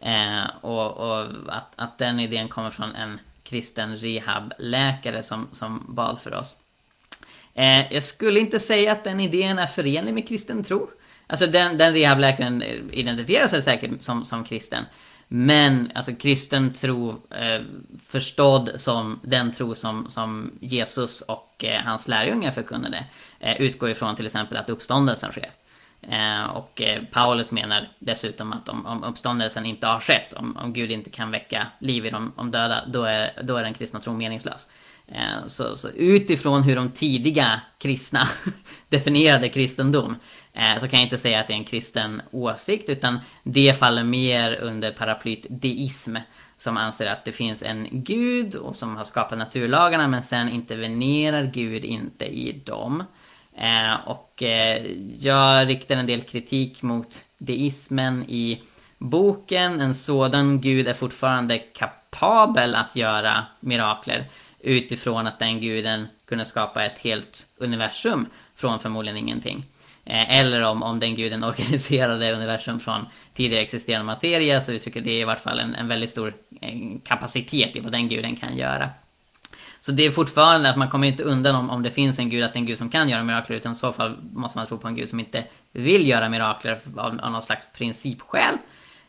[0.01, 6.19] Eh, och, och att, att den idén kommer från en kristen rehabläkare som, som bad
[6.19, 6.55] för oss.
[7.55, 10.89] Eh, jag skulle inte säga att den idén är förenlig med kristen tro.
[11.27, 14.85] Alltså den, den rehabläkaren eh, identifierar sig säkert som, som kristen.
[15.27, 17.61] Men alltså kristen tro eh,
[18.03, 23.05] förstådd som den tro som, som Jesus och eh, hans lärjungar förkunnade
[23.39, 25.51] eh, utgår ifrån till exempel att uppståndelsen sker.
[26.01, 30.73] Eh, och eh, Paulus menar dessutom att om, om uppståndelsen inte har skett, om, om
[30.73, 33.99] Gud inte kan väcka liv i de om döda, då är, då är den kristna
[33.99, 34.67] tron meningslös.
[35.07, 38.27] Eh, så, så, utifrån hur de tidiga kristna
[38.89, 40.15] definierade kristendom
[40.53, 44.03] eh, så kan jag inte säga att det är en kristen åsikt utan det faller
[44.03, 46.15] mer under paraplyt deism
[46.57, 51.43] som anser att det finns en gud och som har skapat naturlagarna men sen intervenerar
[51.43, 53.03] Gud inte i dem.
[53.57, 54.43] Eh, och
[55.19, 58.61] jag riktar en del kritik mot deismen i
[58.97, 59.81] boken.
[59.81, 64.25] En sådan gud är fortfarande kapabel att göra mirakler
[64.66, 69.66] utifrån att den guden kunde skapa ett helt universum från förmodligen ingenting.
[70.05, 75.20] Eh, eller om, om den guden organiserade universum från tidigare existerande materia så uttrycker det
[75.20, 78.89] i vart fall en, en väldigt stor eh, kapacitet i vad den guden kan göra.
[79.82, 82.43] Så det är fortfarande att man kommer inte undan om, om det finns en gud,
[82.43, 83.57] att det är en gud som kan göra mirakler.
[83.57, 86.80] Utan i så fall måste man tro på en gud som inte vill göra mirakler
[86.97, 88.57] av, av någon slags principskäl.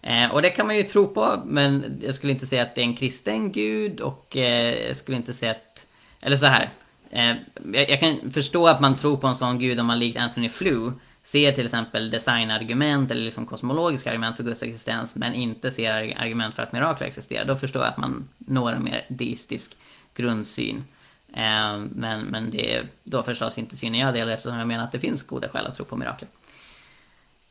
[0.07, 2.81] Eh, och det kan man ju tro på, men jag skulle inte säga att det
[2.81, 5.87] är en kristen gud och eh, jag skulle inte säga att...
[6.21, 6.71] Eller så här.
[7.11, 7.37] Eh,
[7.73, 10.49] jag, jag, kan förstå att man tror på en sån gud om man likt Anthony
[10.49, 10.93] Flew
[11.25, 16.55] ser till exempel designargument eller liksom kosmologiska argument för Guds existens men inte ser argument
[16.55, 17.45] för att mirakler existerar.
[17.45, 19.77] Då förstår jag att man når en mer deistisk
[20.15, 20.85] grundsyn.
[21.33, 24.93] Eh, men, men det är då förstås inte synen jag delar eftersom jag menar att
[24.93, 26.29] det finns goda skäl att tro på mirakel.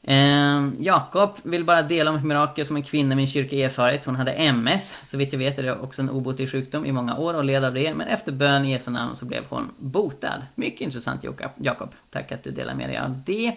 [0.08, 4.06] Eh, Jakob vill bara dela om ett mirakel som en kvinna i min kyrka erfarit.
[4.06, 4.96] Hon hade MS.
[5.04, 7.64] Så vitt jag vet är det också en obotlig sjukdom i många år och led
[7.64, 7.94] av det.
[7.94, 10.42] Men efter bön i Jesu namn så blev hon botad.
[10.56, 11.24] Mycket intressant
[11.56, 11.90] Jakob.
[12.10, 13.56] Tack att du delar med dig av det.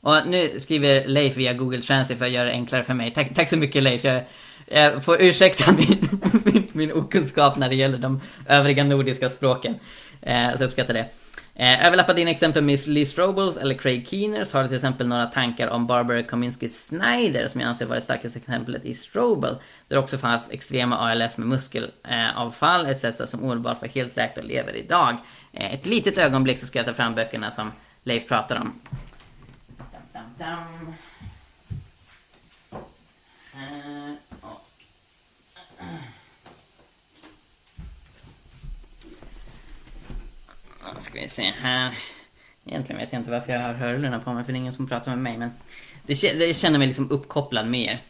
[0.00, 3.12] Och nu skriver Leif via Google Translate för att göra det enklare för mig.
[3.14, 4.04] Tack, tack så mycket Leif.
[4.04, 4.22] Jag,
[4.66, 9.74] jag får ursäkta min, min, min okunskap när det gäller de övriga nordiska språken.
[10.22, 11.06] Eh, så uppskattar det.
[11.56, 15.26] Eh, överlappar dina exempel med Lee Strobels eller Craig Keeners har du till exempel några
[15.26, 19.54] tankar om Barbara Kominsky Snyder som jag anser vara det starkaste exemplet i Strobel.
[19.88, 23.04] Där det också fanns extrema ALS med muskelavfall etc.
[23.26, 25.16] som omedelbart var helt läkt och lever idag.
[25.52, 28.80] Eh, ett litet ögonblick så ska jag ta fram böckerna som Leif pratar om.
[30.12, 30.94] Dum, dum,
[40.94, 41.02] dum.
[41.02, 41.98] ska vi se här.
[42.66, 44.88] Egentligen vet jag inte varför jag har hörlurarna på mig för det är ingen som
[44.88, 45.50] pratar med mig men
[46.06, 48.02] det, det känner mig liksom uppkopplad mer.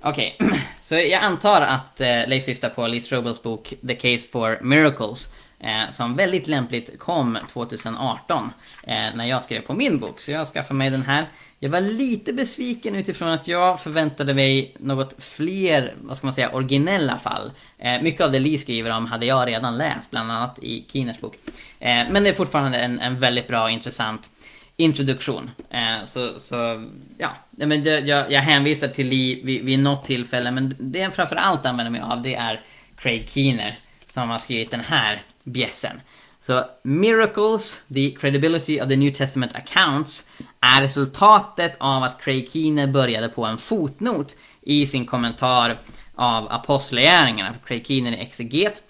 [0.00, 0.58] Okej, okay.
[0.80, 5.28] så jag antar att eh, Leif syftar på Lee Strobels bok The Case for Miracles.
[5.60, 8.50] Eh, som väldigt lämpligt kom 2018
[8.82, 10.20] eh, när jag skrev på min bok.
[10.20, 11.26] Så jag skaffade mig den här.
[11.60, 16.50] Jag var lite besviken utifrån att jag förväntade mig något fler, vad ska man säga,
[16.50, 17.52] originella fall.
[17.78, 21.20] Eh, mycket av det Lee skriver om hade jag redan läst, bland annat i Keeners
[21.20, 21.36] bok.
[21.78, 24.30] Eh, men det är fortfarande en, en väldigt bra, och intressant
[24.76, 25.50] introduktion.
[25.70, 26.88] Eh, så, så,
[27.18, 31.14] ja, men det, jag, jag hänvisar till Lee vid, vid något tillfälle, men det jag
[31.14, 32.60] framförallt använder mig av det är
[32.96, 33.78] Craig Keener
[34.10, 36.00] som har skrivit den här bjässen.
[36.48, 40.28] Så Miracles, the credibility of the New Testament accounts,
[40.60, 45.78] är resultatet av att Craig Keene började på en fotnot i sin kommentar
[46.14, 47.54] av Apostlagärningarna.
[47.64, 48.82] Craig Keene är exeget.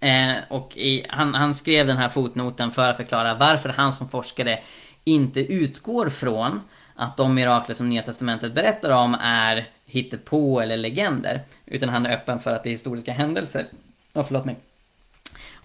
[0.00, 4.08] Eh, och i, han, han, skrev den här fotnoten för att förklara varför han som
[4.08, 4.58] forskare
[5.04, 6.60] inte utgår från
[6.94, 11.40] att de mirakler som Nya Testamentet berättar om är hittepå eller legender.
[11.66, 13.66] Utan han är öppen för att det är historiska händelser.
[14.14, 14.56] Oh, förlåt mig.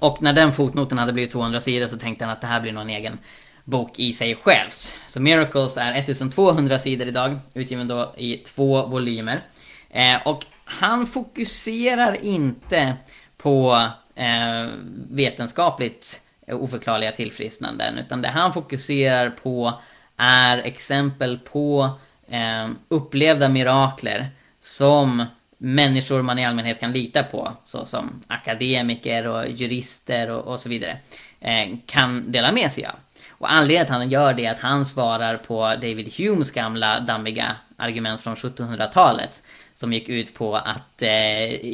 [0.04, 2.72] Och när den fotnoten hade blivit 200 sidor så tänkte han att det här blir
[2.72, 3.18] någon egen
[3.64, 4.96] bok i sig självt.
[5.08, 9.42] Så Miracles är 1200 sidor idag, utgiven då i två volymer.
[9.90, 12.96] Eh, och han fokuserar inte
[13.38, 14.70] på eh,
[15.10, 19.74] vetenskapligt oförklarliga tillfrisknanden, utan det han fokuserar på
[20.18, 21.90] är exempel på
[22.28, 24.28] eh, upplevda mirakler
[24.62, 25.26] som
[25.66, 30.98] människor man i allmänhet kan lita på, såsom akademiker och jurister och, och så vidare,
[31.40, 32.96] eh, kan dela med sig av.
[33.30, 37.00] Och anledningen till att han gör det är att han svarar på David Humes gamla
[37.00, 39.44] dammiga argument från 1700-talet.
[39.76, 41.66] Som gick ut på att eh,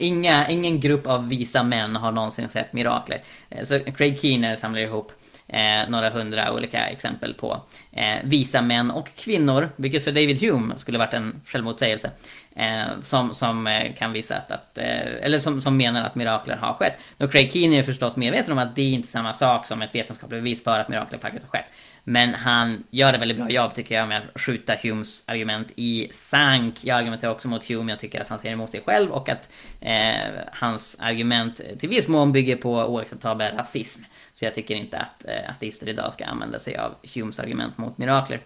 [0.00, 3.22] inga, ingen grupp av visa män har någonsin sett mirakler.
[3.50, 5.12] Eh, så Craig Keener samlar ihop
[5.48, 10.78] eh, några hundra olika exempel på eh, visa män och kvinnor, vilket för David Hume
[10.78, 12.10] skulle varit en självmotsägelse.
[12.58, 16.56] Eh, som, som eh, kan visa att, att eh, eller som, som menar att mirakler
[16.56, 17.00] har skett.
[17.16, 19.94] Då Craig Keeney är förstås medveten om att det är inte samma sak som ett
[19.94, 21.66] vetenskapligt bevis för att mirakler faktiskt har skett.
[22.04, 26.08] Men han gör ett väldigt bra jobb tycker jag med att skjuta Humes argument i
[26.10, 26.84] sank.
[26.84, 29.50] Jag argumenterar också mot Hume, jag tycker att han säger emot sig själv och att
[29.80, 30.16] eh,
[30.52, 34.02] hans argument till viss mån bygger på oacceptabel rasism.
[34.38, 37.98] Så jag tycker inte att eh, ateister idag ska använda sig av Humes argument mot
[37.98, 38.40] mirakler.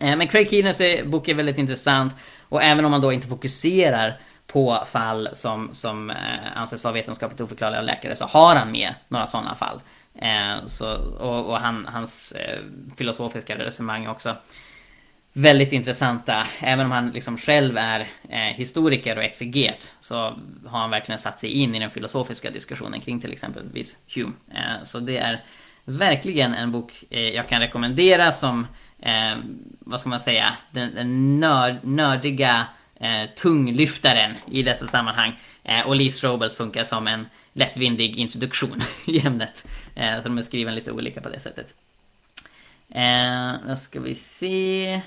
[0.00, 3.28] Eh, men Craig Keeners eh, bok är väldigt intressant och även om man då inte
[3.28, 6.16] fokuserar på fall som, som eh,
[6.56, 9.80] anses vara vetenskapligt oförklarliga av läkare så har han med några sådana fall.
[10.14, 12.60] Eh, så, och, och han, hans eh,
[12.96, 14.36] filosofiska resonemang också
[15.38, 16.46] väldigt intressanta.
[16.60, 20.16] Även om han liksom själv är eh, historiker och exeget så
[20.66, 24.32] har han verkligen satt sig in i den filosofiska diskussionen kring till exempelvis Hume.
[24.54, 25.44] Eh, så det är
[25.84, 28.66] verkligen en bok eh, jag kan rekommendera som,
[29.02, 29.36] eh,
[29.78, 32.66] vad ska man säga, den, den nörd, nördiga
[33.00, 35.32] eh, tunglyftaren i dessa sammanhang.
[35.64, 39.66] Eh, och Lee Strobels funkar som en lättvindig introduktion i ämnet.
[39.94, 41.74] Så de är skriven lite olika på det sättet.
[42.88, 45.02] Eh, då ska vi se.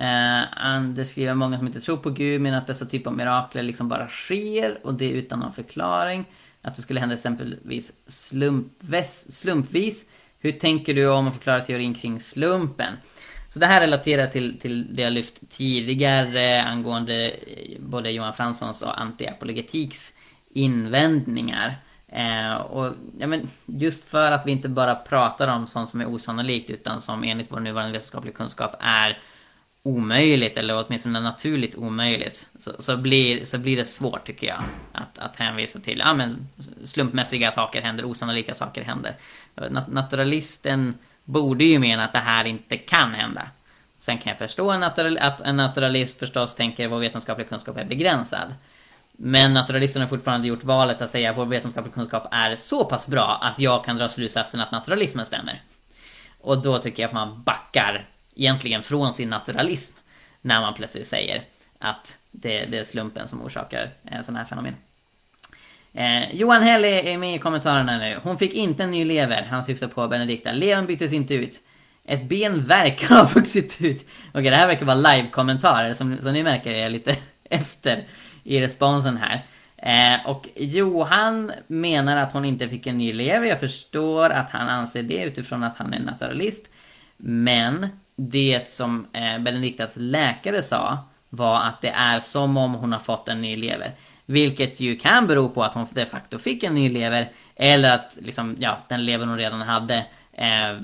[0.00, 3.62] Eh, Anders skriver många som inte tror på Gud men att dessa typer av mirakler
[3.62, 6.24] liksom bara sker och det utan någon förklaring.
[6.62, 9.26] Att det skulle hända exempelvis slumpvis.
[9.36, 10.06] slumpvis.
[10.38, 12.94] Hur tänker du om att förklara teorin kring slumpen?
[13.48, 18.82] Så det här relaterar till, till det jag lyft tidigare angående eh, både Johan Franssons
[18.82, 20.12] och antiapologetiks
[20.50, 21.76] invändningar.
[22.08, 26.08] Eh, och ja, men just för att vi inte bara pratar om sånt som är
[26.08, 29.18] osannolikt utan som enligt vår nuvarande vetenskapliga kunskap är
[29.82, 34.62] omöjligt eller åtminstone naturligt omöjligt så, så, blir, så blir det svårt tycker jag
[34.92, 36.48] att, att hänvisa till ja, men
[36.84, 39.14] slumpmässiga saker händer, osannolika saker händer.
[39.88, 43.50] Naturalisten borde ju mena att det här inte kan hända.
[43.98, 47.76] Sen kan jag förstå en natural, att en naturalist förstås tänker att vår vetenskapliga kunskap
[47.76, 48.54] är begränsad.
[49.12, 53.08] Men naturalisten har fortfarande gjort valet att säga att vår vetenskapliga kunskap är så pass
[53.08, 55.62] bra att jag kan dra slutsatsen att naturalismen stämmer.
[56.40, 59.96] Och då tycker jag att man backar egentligen från sin naturalism
[60.40, 61.42] när man plötsligt säger
[61.78, 64.74] att det, det är slumpen som orsakar eh, sådana här fenomen.
[65.92, 68.20] Eh, Johan Hell är med i kommentarerna nu.
[68.22, 69.42] Hon fick inte en ny lever.
[69.42, 70.52] Han syftar på Benedikta.
[70.52, 71.60] Levern byttes inte ut.
[72.04, 74.08] Ett ben verkar ha vuxit ut.
[74.34, 75.94] Okej, det här verkar vara live-kommentarer.
[75.94, 78.04] Som, som ni märker är jag lite efter
[78.44, 79.44] i responsen här.
[79.76, 83.46] Eh, och Johan menar att hon inte fick en ny lever.
[83.46, 86.70] Jag förstår att han anser det utifrån att han är naturalist.
[87.16, 87.88] Men
[88.28, 90.98] det som eh, Benediktas läkare sa
[91.28, 93.92] var att det är som om hon har fått en ny lever.
[94.26, 98.18] Vilket ju kan bero på att hon de facto fick en ny lever eller att
[98.20, 99.96] liksom, ja, den lever hon redan hade
[100.32, 100.78] eh,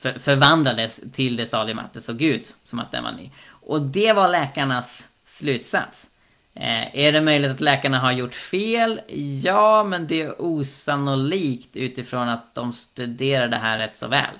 [0.00, 3.30] för, förvandlades till det stadium att det såg ut som att den var ny.
[3.50, 6.08] Och det var läkarnas slutsats.
[6.54, 9.00] Eh, är det möjligt att läkarna har gjort fel?
[9.42, 14.34] Ja, men det är osannolikt utifrån att de studerar det här rätt så väl.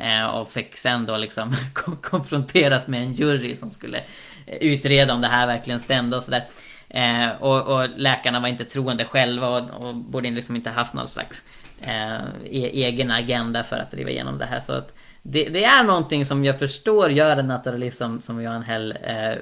[0.00, 1.56] Eh, och fick sen då liksom
[2.02, 3.98] konfronteras med en jury som skulle
[4.46, 6.44] eh, utreda om det här verkligen stämde och sådär.
[6.88, 11.08] Eh, och, och, läkarna var inte troende själva och, och borde liksom inte haft någon
[11.08, 11.44] slags
[11.80, 14.60] eh, e- egen agenda för att driva igenom det här.
[14.60, 18.62] Så att det, det, är någonting som jag förstår gör en naturalist som, som Johan
[18.62, 19.34] Hell eh,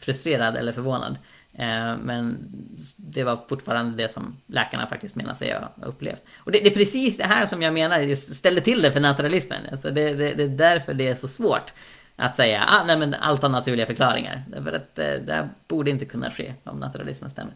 [0.00, 1.18] frustrerad eller förvånad.
[1.60, 2.48] Eh, men
[2.96, 6.22] det var fortfarande det som läkarna faktiskt menar sig ha upplevt.
[6.36, 9.00] Och det, det, är precis det här som jag menar just ställer till det för
[9.00, 9.62] naturalismen.
[9.72, 11.72] Alltså det, det, det är därför det är så svårt
[12.16, 14.42] att säga ah, nej men allt har naturliga förklaringar.
[14.48, 17.52] Därför att eh, det här borde inte kunna ske om naturalismen stämmer.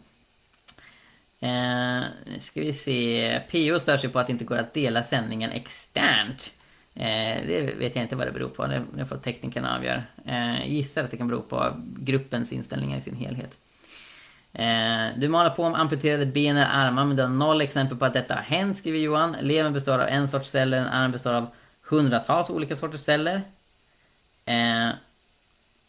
[1.39, 3.41] Eh, nu ska vi se.
[3.51, 6.53] PO stör sig på att det inte går att dela sändningen externt.
[6.93, 8.67] Eh, det vet jag inte vad det beror på.
[8.97, 10.03] Det får teknikerna avgöra.
[10.25, 13.57] Eh, gissar att det kan bero på gruppens inställningar i sin helhet.
[14.55, 18.05] Eh, du malar på om amputerade ben eller armar men du har noll exempel på
[18.05, 19.35] att detta har hänt, skriver Johan.
[19.41, 21.47] Levern består av en sorts celler, en arm består av
[21.81, 23.41] hundratals olika sorters celler.
[24.45, 24.89] Eh,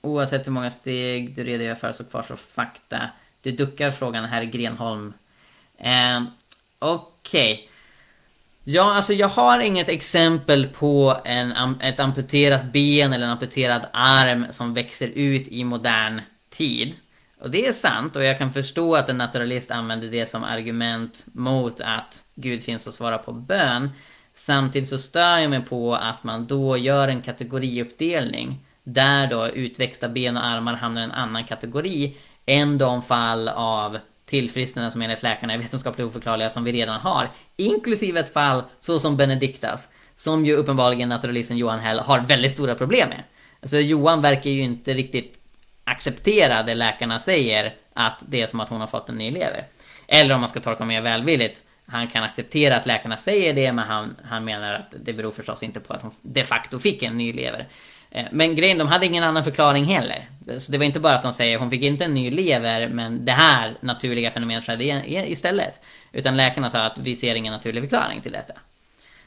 [0.02, 3.10] oavsett hur många steg du redogör för så kvarstår fakta.
[3.40, 5.12] Du duckar frågan, herr Grenholm.
[5.78, 6.22] Eh,
[6.78, 7.54] Okej.
[7.54, 7.68] Okay.
[8.64, 14.46] Ja, alltså jag har inget exempel på en, ett amputerat ben eller en amputerad arm
[14.50, 16.20] som växer ut i modern
[16.50, 16.94] tid.
[17.46, 21.24] Och det är sant och jag kan förstå att en naturalist använder det som argument
[21.32, 23.90] mot att Gud finns och svarar på bön.
[24.34, 30.08] Samtidigt så stör jag mig på att man då gör en kategoriuppdelning där då utväxta
[30.08, 32.16] ben och armar hamnar i en annan kategori
[32.46, 37.30] än de fall av tillfrisknande som enligt läkarna är vetenskapligt oförklarliga som vi redan har.
[37.56, 42.74] Inklusive ett fall så som Benediktas som ju uppenbarligen naturalisten Johan Hell har väldigt stora
[42.74, 43.22] problem med.
[43.62, 45.45] Alltså Johan verkar ju inte riktigt
[45.86, 49.64] acceptera det läkarna säger att det är som att hon har fått en ny lever.
[50.08, 51.62] Eller om man ska tolka mer välvilligt.
[51.86, 55.62] Han kan acceptera att läkarna säger det men han, han menar att det beror förstås
[55.62, 57.66] inte på att hon de facto fick en ny lever.
[58.10, 60.26] Eh, men grejen, de hade ingen annan förklaring heller.
[60.58, 63.24] Så det var inte bara att de säger hon fick inte en ny lever men
[63.24, 64.84] det här naturliga fenomenet skedde
[65.30, 65.80] istället.
[66.12, 68.54] Utan läkarna sa att vi ser ingen naturlig förklaring till detta.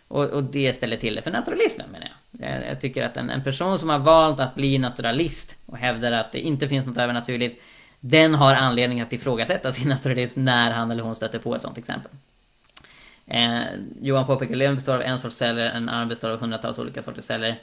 [0.10, 2.52] Och, och det ställer till det för naturalismen menar jag.
[2.52, 2.70] jag.
[2.70, 6.32] Jag tycker att en, en person som har valt att bli naturalist och hävdar att
[6.32, 7.62] det inte finns något övernaturligt
[8.00, 11.78] den har anledning att ifrågasätta sin naturalism när han eller hon stöter på ett sånt
[11.78, 12.12] exempel.
[13.28, 13.64] Eh,
[14.02, 17.04] Johan påpekar att levern består av en sorts celler, en arm består av hundratals olika
[17.04, 17.60] sorters celler.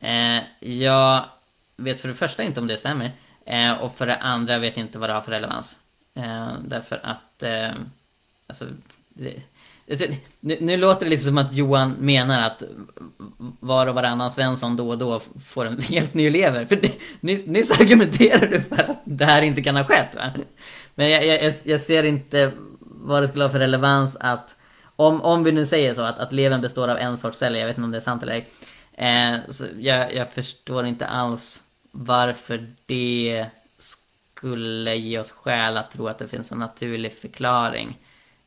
[0.00, 1.24] Eh, jag
[1.76, 3.10] vet för det första inte om det stämmer.
[3.44, 5.76] Eh, och för det andra vet jag inte vad det har för relevans.
[6.14, 7.72] Eh, därför att, eh,
[8.46, 8.66] alltså,
[9.08, 9.42] det,
[9.90, 10.06] Alltså,
[10.40, 12.62] nu, nu, låter det lite som att Johan menar att
[13.60, 16.66] var och varannan Svensson då och då får en helt ny lever.
[16.66, 20.14] För det, nyss, nyss argumenterar du för att det här inte kan ha skett.
[20.14, 20.32] Va?
[20.94, 24.56] Men jag, jag, jag, ser inte vad det skulle ha för relevans att
[24.96, 27.66] om, om vi nu säger så att, att levern består av en sorts celler, jag
[27.66, 28.48] vet inte om det är sant eller ej.
[28.92, 33.46] Eh, så jag, jag förstår inte alls varför det
[33.78, 37.98] skulle ge oss skäl att tro att det finns en naturlig förklaring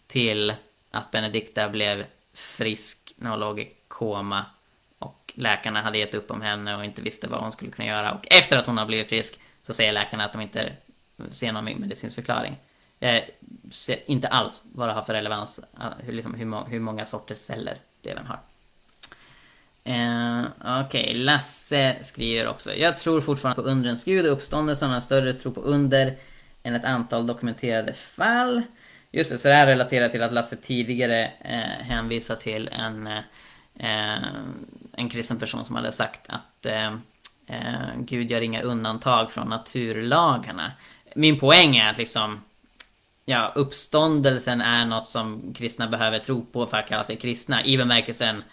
[0.08, 0.54] till
[0.94, 4.46] att Benedikta blev frisk när hon låg i koma
[5.00, 8.14] och läkarna hade gett upp om henne och inte visste vad hon skulle kunna göra.
[8.14, 10.74] Och efter att hon har blivit frisk så säger läkarna att de inte
[11.32, 12.58] ser någon medicinsk förklaring.
[13.00, 13.30] Jag
[13.72, 17.40] ser inte alls vad det har för relevans, eh, hur, liksom, hur, hur många sorters
[17.40, 18.40] celler levern har.
[19.84, 21.14] Eh, Okej, okay.
[21.14, 22.74] Lasse skriver också.
[22.74, 26.16] Jag tror fortfarande på undrens gud och uppståndelsen har större tro på under
[26.64, 28.62] än ett antal dokumenterade fall.
[29.16, 34.24] Just det, så det här relaterar till att Lasse tidigare eh, hänvisar till en, eh,
[34.94, 36.94] en kristen person som hade sagt att eh,
[37.48, 40.72] eh, Gud gör inga undantag från naturlagarna.
[41.16, 42.42] Min poäng är att liksom
[43.26, 47.66] Ja, uppståndelsen är något som kristna behöver tro på för att kalla sig kristna.
[47.66, 48.44] I bemärkelsen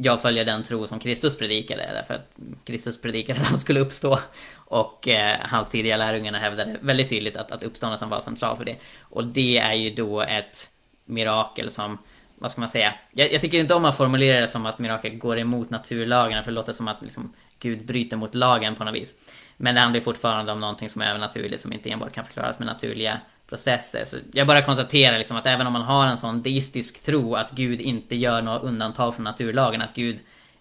[0.00, 2.30] jag följer den tro som Kristus predikade därför att
[2.64, 4.18] Kristus predikade att han skulle uppstå
[4.54, 8.76] och eh, hans tidiga lärjungar hävdade väldigt tydligt att, att uppståndelsen var central för det.
[9.00, 10.70] Och det är ju då ett
[11.04, 11.98] mirakel som,
[12.34, 12.94] vad ska man säga?
[13.12, 16.50] Jag, jag tycker inte om att formulera det som att mirakel går emot naturlagarna för
[16.50, 19.14] det låter som att liksom, Gud bryter mot lagen på något vis.
[19.56, 22.66] Men det handlar fortfarande om någonting som är övernaturligt som inte enbart kan förklaras med
[22.66, 24.04] naturliga processer.
[24.04, 27.50] Så jag bara konstaterar liksom att även om man har en sån deistisk tro att
[27.50, 30.18] Gud inte gör några undantag från naturlagen, att Gud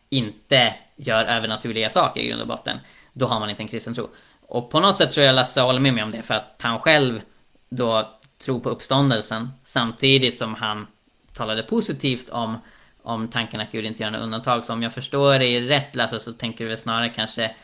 [0.10, 2.78] inte gör övernaturliga saker i grund och botten,
[3.14, 4.10] då har man inte en kristen tro.
[4.42, 6.80] Och på något sätt tror jag Lasse håller med mig om det för att han
[6.80, 7.22] själv
[7.70, 10.88] då tror på uppståndelsen samtidigt som han
[11.34, 12.58] talade positivt om,
[13.04, 14.66] om tanken att Gud inte gör några undantag.
[14.66, 17.56] Så om jag förstår dig rätt Lasse så tänker du väl snarare kanske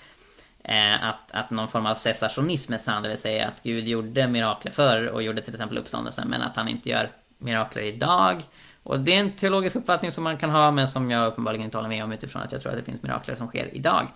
[0.63, 4.27] Eh, att, att någon form av cessationism är sann, det vill säga att Gud gjorde
[4.27, 8.41] mirakler förr och gjorde till exempel uppståndelsen men att han inte gör mirakler idag.
[8.83, 11.77] Och det är en teologisk uppfattning som man kan ha men som jag uppenbarligen inte
[11.77, 14.07] håller med om utifrån att jag tror att det finns mirakler som sker idag.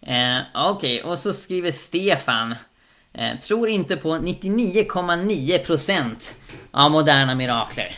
[0.00, 1.10] Eh, Okej, okay.
[1.10, 2.54] och så skriver Stefan
[3.12, 6.32] eh, Tror inte på 99,9%
[6.70, 7.96] av moderna mirakler.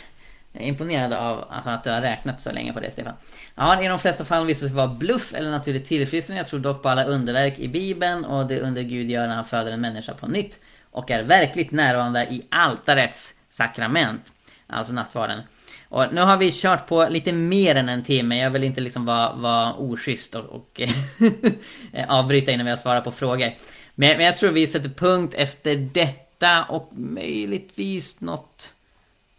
[0.57, 3.15] Jag är imponerad av att du har räknat så länge på det Stefan.
[3.55, 6.41] Ja, i de flesta fall visar sig vara bluff eller naturlig tillfrisknande.
[6.41, 9.45] Jag tror dock på alla underverk i Bibeln och det under Gud gör när han
[9.45, 10.61] föder en människa på nytt.
[10.91, 14.23] Och är verkligt närvarande i altarets sakrament.
[14.66, 15.43] Alltså nattvarden.
[15.89, 18.39] Och nu har vi kört på lite mer än en timme.
[18.39, 20.81] Jag vill inte liksom vara, vara oschysst och, och
[22.09, 23.53] avbryta innan vi har svarat på frågor.
[23.95, 28.73] Men, men jag tror vi sätter punkt efter detta och möjligtvis något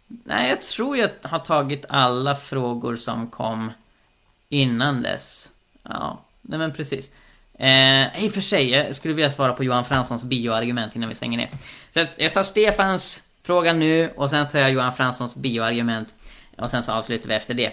[0.08, 3.72] Nej, jag tror jag har tagit alla frågor som kom
[4.48, 5.50] innan dess.
[5.82, 7.10] Ja, nej men precis.
[7.58, 11.14] Eh, I och för sig, jag skulle vilja svara på Johan Franssons bioargument innan vi
[11.14, 11.50] stänger ner.
[11.94, 16.14] Så jag tar Stefans fråga nu och sen tar jag Johan Franssons bioargument.
[16.56, 17.72] Och sen så avslutar vi efter det.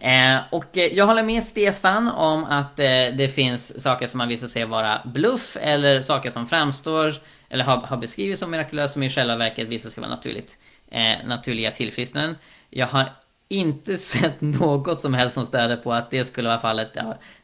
[0.00, 2.86] Eh, och eh, jag håller med Stefan om att eh,
[3.16, 7.14] det finns saker som man visar sig vara bluff eller saker som framstår
[7.48, 10.58] eller har, har beskrivits som mirakulösa som i själva verket visar sig vara naturligt
[10.90, 12.36] eh, naturliga tillfrisknanden.
[12.70, 13.08] Jag har
[13.48, 16.96] inte sett något som helst som stöder på att det skulle vara fallet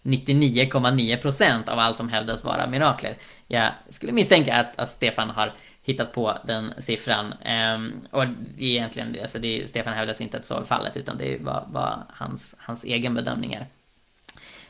[0.03, 3.17] 99,9% av allt som hävdas vara mirakler.
[3.47, 5.55] Jag skulle misstänka att, att Stefan har
[5.85, 7.35] hittat på den siffran.
[7.45, 8.27] Ehm, och
[8.57, 11.65] det är egentligen, alltså det, Stefan hävdas inte att så är fallet utan det var,
[11.69, 13.67] var hans, hans egen bedömning är.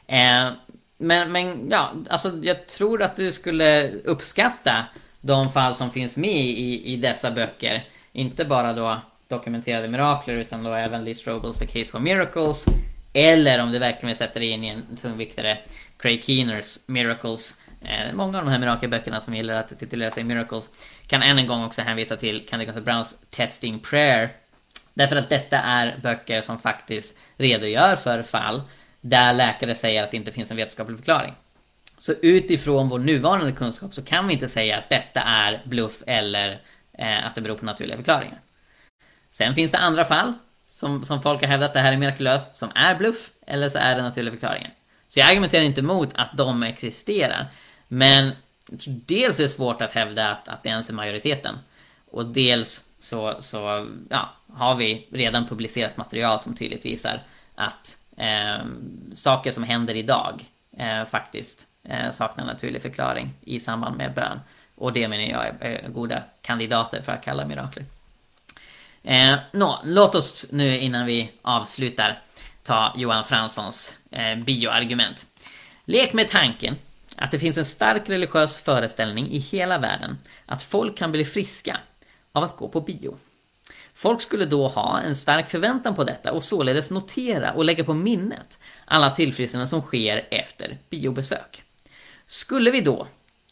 [0.07, 0.55] Ehm,
[0.99, 4.85] men, men ja, alltså jag tror att du skulle uppskatta
[5.21, 7.85] de fall som finns med i, i dessa böcker.
[8.17, 12.67] Inte bara då dokumenterade mirakler utan då även Liz Robles The Case for Miracles.
[13.13, 15.59] Eller om du verkligen vill sätta dig in i en tungviktare,
[15.99, 17.55] Craig Keeners Miracles.
[17.81, 20.71] Eh, många av de här mirakelböckerna som gillar att titulera sig Miracles
[21.07, 24.33] kan än en gång också hänvisa till Candy Browns Testing Prayer.
[24.95, 28.63] Därför att detta är böcker som faktiskt redogör för fall
[29.01, 31.35] där läkare säger att det inte finns en vetenskaplig förklaring.
[31.99, 36.61] Så utifrån vår nuvarande kunskap så kan vi inte säga att detta är bluff eller
[36.99, 38.41] eh, att det beror på naturliga förklaringar.
[39.31, 40.33] Sen finns det andra fall
[40.67, 43.97] som, som folk har hävdat det här är mirakulöst, som är bluff, eller så är
[43.97, 44.71] det naturliga förklaringar.
[45.09, 47.47] Så jag argumenterar inte emot att de existerar.
[47.89, 48.33] Men
[49.07, 51.59] dels är det svårt att hävda att, att det ens är majoriteten.
[52.11, 57.23] Och dels så, så ja, har vi redan publicerat material som tydligt visar
[57.55, 58.67] att eh,
[59.15, 60.45] saker som händer idag
[60.77, 64.41] eh, faktiskt eh, saknar naturlig förklaring i samband med bön.
[64.75, 67.85] Och det menar jag är, är goda kandidater för att kalla mirakler.
[69.03, 72.19] Eh, nå, låt oss nu innan vi avslutar
[72.63, 75.27] ta Johan Franssons eh, bioargument.
[75.85, 76.77] Lek med tanken
[77.17, 81.81] att det finns en stark religiös föreställning i hela världen att folk kan bli friska
[82.33, 83.17] av att gå på bio.
[83.95, 87.95] Folk skulle då ha en stark förväntan på detta och således notera och lägga på
[87.95, 91.63] minnet alla tillfrisknanden som sker efter biobesök.
[92.27, 93.07] Skulle vi då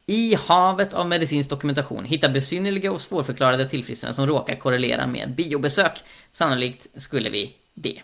[0.07, 5.93] i havet av medicinsk dokumentation hitta besynnerliga och svårförklarade tillfrisknanden som råkar korrelera med biobesök?
[6.33, 8.03] Sannolikt skulle vi det.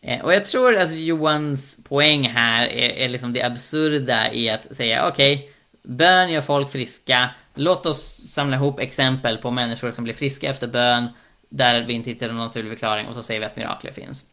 [0.00, 4.50] Eh, och jag tror att alltså, Johans poäng här är, är liksom det absurda i
[4.50, 5.48] att säga okej, okay,
[5.82, 7.30] bön gör folk friska.
[7.54, 11.08] Låt oss samla ihop exempel på människor som blir friska efter bön
[11.48, 14.24] där vi inte hittar någon naturlig förklaring och så säger vi att mirakler finns.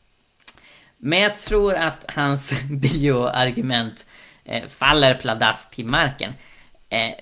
[0.98, 4.06] Men jag tror att hans bioargument
[4.44, 6.34] eh, faller pladask till marken.
[6.90, 7.14] Eh,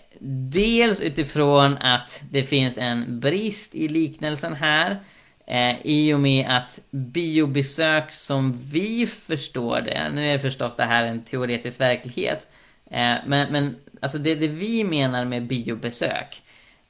[0.49, 4.99] dels utifrån att det finns en brist i liknelsen här.
[5.47, 11.05] Eh, I och med att biobesök som vi förstår det, nu är förstås det här
[11.05, 12.47] en teoretisk verklighet.
[12.85, 16.41] Eh, men, men alltså det, det vi menar med biobesök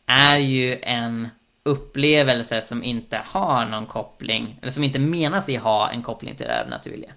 [0.06, 1.28] är ju en
[1.64, 6.46] upplevelse som inte har någon koppling, eller som inte menar sig ha en koppling till
[6.46, 7.12] det övernaturliga.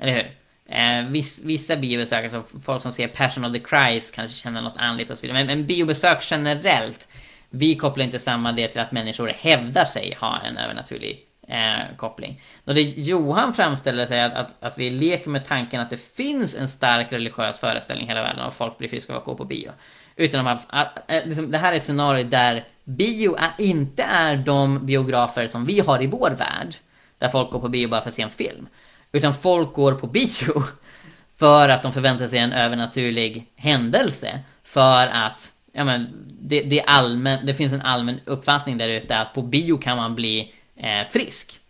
[0.00, 0.39] Eller hur?
[0.70, 4.76] Eh, viss, vissa biobesök, alltså folk som ser Passion of the Christ kanske känner något
[4.76, 5.38] andligt och så vidare.
[5.38, 7.08] Men, men biobesök generellt,
[7.50, 12.42] vi kopplar inte samman det till att människor hävdar sig ha en övernaturlig eh, koppling.
[12.64, 16.54] Då det Johan framställer sig att, att, att, vi leker med tanken att det finns
[16.54, 19.44] en stark religiös föreställning i hela världen och folk blir friska av att gå på
[19.44, 19.70] bio.
[20.16, 24.02] Utan att, att, att eh, liksom, det här är ett scenario där bio är, inte
[24.02, 26.74] är de biografer som vi har i vår värld.
[27.18, 28.66] Där folk går på bio bara för att se en film.
[29.12, 30.62] Utan folk går på bio
[31.38, 34.40] för att de förväntar sig en övernaturlig händelse.
[34.64, 39.34] För att ja, men, det, det, allmän, det finns en allmän uppfattning där ute att
[39.34, 41.60] på bio kan man bli eh, frisk.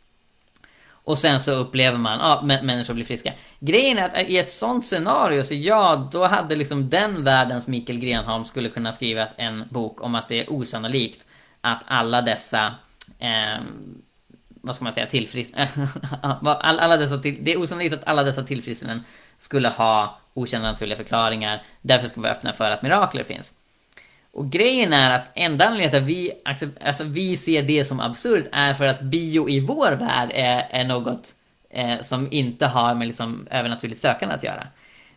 [1.04, 3.32] Och sen så upplever man, ja, människor blir friska.
[3.58, 7.98] Grejen är att i ett sånt scenario, så ja, då hade liksom den världens Mikael
[7.98, 11.26] Grenholm skulle kunna skriva en bok om att det är osannolikt
[11.60, 12.74] att alla dessa
[13.18, 13.60] eh,
[14.60, 15.88] vad ska man säga, tillfrisknanden.
[16.60, 19.04] alla dessa till, det är osannolikt att alla dessa tillfrisknanden
[19.38, 21.62] skulle ha okända naturliga förklaringar.
[21.82, 23.52] Därför ska vi vara öppna för att mirakler finns.
[24.32, 26.32] Och grejen är att enda anledningen till att vi,
[26.84, 30.84] alltså, vi ser det som absurt är för att bio i vår värld är, är
[30.84, 31.34] något
[31.70, 34.66] eh, som inte har med liksom övernaturligt sökande att göra.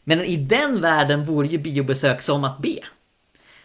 [0.03, 2.80] Men i den världen vore ju biobesök som att be.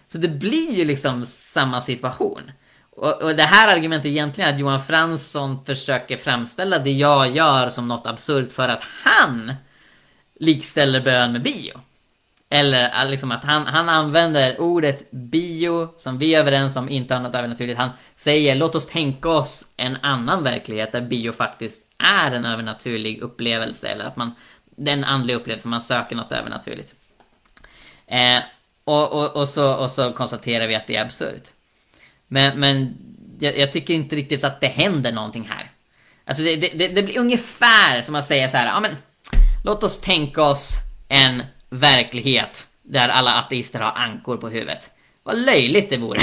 [0.09, 2.50] Så det blir ju liksom samma situation.
[2.98, 7.88] Och, och det här argumentet egentligen att Johan Fransson försöker framställa det jag gör som
[7.88, 9.54] något absurt för att han
[10.34, 11.80] likställer bön med bio.
[12.50, 17.14] Eller äh, liksom att han, han använder ordet bio, som vi är överens om inte
[17.14, 17.78] har något övernaturligt.
[17.78, 23.22] Han säger låt oss tänka oss en annan verklighet där bio faktiskt är en övernaturlig
[23.22, 23.88] upplevelse.
[23.88, 24.34] Eller att man,
[24.64, 26.94] den andliga upplevelse, man söker något övernaturligt.
[28.06, 28.38] Eh,
[28.84, 31.48] och, och, och, så, och så konstaterar vi att det är absurt.
[32.28, 32.96] Men, men
[33.38, 35.70] jag, jag, tycker inte riktigt att det händer någonting här.
[36.24, 38.96] Alltså det, det, det blir ungefär som att säga så här, ja men
[39.64, 40.74] låt oss tänka oss
[41.09, 44.90] en verklighet där alla ateister har ankor på huvudet.
[45.22, 46.20] Vad löjligt det vore.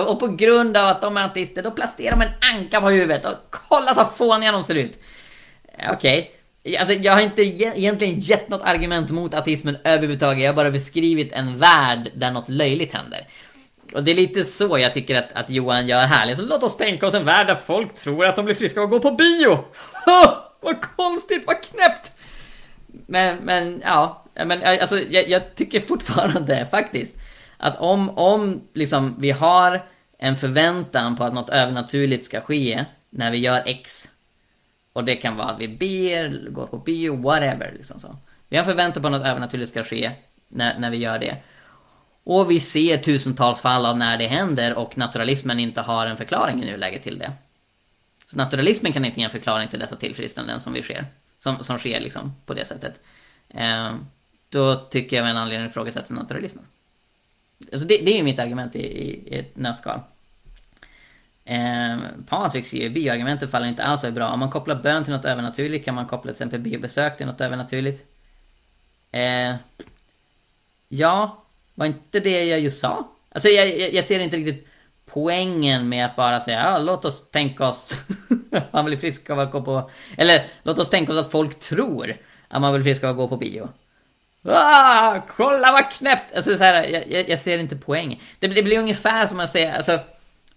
[0.06, 3.24] och på grund av att de är ateister, då placerar de en anka på huvudet
[3.24, 4.98] och kolla så fåniga de ser ut.
[5.78, 6.20] Eh, okej.
[6.64, 6.76] Okay.
[6.76, 10.42] Alltså jag har inte egentligen gett något argument mot ateismen överhuvudtaget.
[10.42, 13.26] Jag har bara beskrivit en värld där något löjligt händer.
[13.94, 16.26] Och det är lite så jag tycker att, att Johan gör här.
[16.26, 18.90] Liksom, låt oss tänka oss en värld där folk tror att de blir friska och
[18.90, 19.64] går på bio.
[20.60, 22.16] vad konstigt, vad knäppt!
[23.06, 27.16] Men, men ja, men alltså jag, jag, tycker fortfarande faktiskt
[27.56, 29.84] att om, om liksom vi har
[30.18, 34.08] en förväntan på att något övernaturligt ska ske när vi gör X.
[34.92, 38.16] Och det kan vara att vi ber, går på bio, whatever liksom så.
[38.48, 40.10] Vi har en förväntan på att något övernaturligt ska ske
[40.48, 41.36] när, när vi gör det.
[42.24, 46.62] Och vi ser tusentals fall av när det händer och naturalismen inte har en förklaring
[46.62, 47.32] i nuläget till det.
[48.30, 51.06] Så naturalismen kan inte ge en förklaring till dessa tillfrisknanden som vi sker.
[51.40, 53.00] Som, som sker liksom på det sättet.
[53.48, 53.94] Eh,
[54.48, 56.64] då tycker jag med en anledning att ifrågasätta naturalismen.
[57.72, 60.00] Alltså det, det är ju mitt argument i, i, i ett nötskal.
[61.44, 64.28] Eh, Patrik skriver bioargumentet faller inte alls är bra.
[64.28, 67.40] Om man kopplar bön till något övernaturligt kan man koppla till exempel biobesök till något
[67.40, 68.04] övernaturligt.
[69.10, 69.54] Eh,
[70.88, 71.41] ja,
[71.74, 73.08] var inte det jag just sa?
[73.32, 74.68] Alltså jag, jag, jag ser inte riktigt
[75.06, 77.94] poängen med att bara säga ja, låt oss tänka oss
[78.50, 79.90] att man blir frisk av att gå på...
[80.16, 82.16] Eller låt oss tänka oss att folk tror
[82.48, 83.68] att man blir frisk av att gå på bio.
[84.44, 86.34] Ah, kolla vad knäppt!
[86.34, 88.18] Alltså så här, jag, jag, ser inte poängen.
[88.38, 90.00] Det, det blir ungefär som att säga, alltså...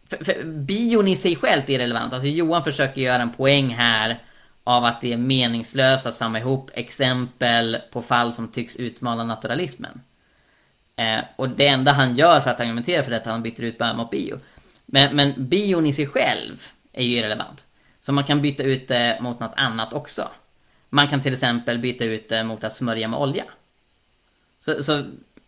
[0.10, 2.14] För, för, bion i sig självt är relevant.
[2.14, 4.20] Alltså Johan försöker göra en poäng här
[4.64, 10.02] av att det är meningslöst att samla ihop exempel på fall som tycks utmana naturalismen.
[10.96, 13.62] Eh, och det enda han gör för att argumentera för detta är att han byter
[13.62, 14.40] ut bön mot bio.
[14.86, 16.64] Men, men bion i sig själv
[16.94, 17.66] är ju irrelevant.
[18.02, 20.30] Så man kan byta ut det mot något annat också.
[20.90, 23.44] Man kan till exempel byta ut det mot att smörja med olja.
[24.60, 24.96] Så, så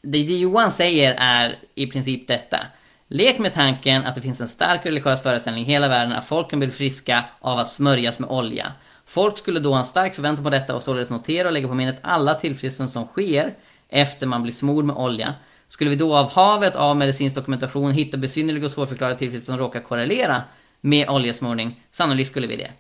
[0.01, 2.59] det, det Johan säger är i princip detta.
[3.07, 6.49] Lek med tanken att det finns en stark religiös föreställning i hela världen att folk
[6.49, 8.71] kan bli friska av att smörjas med olja.
[9.05, 11.73] Folk skulle då ha en stark förväntan på detta och således notera och lägga på
[11.73, 13.53] minnet alla tillfrisknanden som sker
[13.89, 15.33] efter man blir smord med olja.
[15.67, 19.79] Skulle vi då av havet av medicinsk dokumentation hitta besynnerliga och svårförklarade tillfällen som råkar
[19.79, 20.41] korrelera
[20.81, 21.83] med oljesmorning?
[21.91, 22.71] Sannolikt skulle vi det.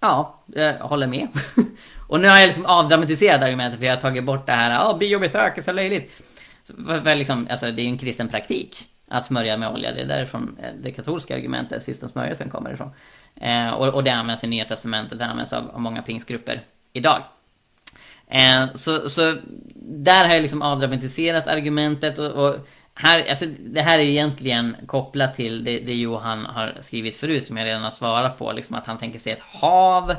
[0.00, 1.28] Ja, jag håller med.
[2.08, 4.92] och nu har jag liksom avdramatiserat argumentet för jag har tagit bort det här, ja,
[4.92, 6.12] oh, biobesök är så löjligt.
[6.86, 9.92] för, för liksom, alltså, det är ju en kristen praktik att smörja med olja.
[9.92, 12.90] Det är därifrån eh, det katolska argumentet, sista smörjelsen, kommer ifrån.
[13.36, 16.62] Eh, och, och det används i Nya Testamentet, det används av, av många pingstgrupper
[16.92, 17.22] idag.
[18.30, 19.36] Eh, så, så
[19.74, 22.56] där har jag liksom avdramatiserat argumentet och, och
[22.94, 27.56] här, alltså, det här är egentligen kopplat till det, det Johan har skrivit förut som
[27.56, 28.52] jag redan har svarat på.
[28.52, 30.14] Liksom att han tänker sig ett hav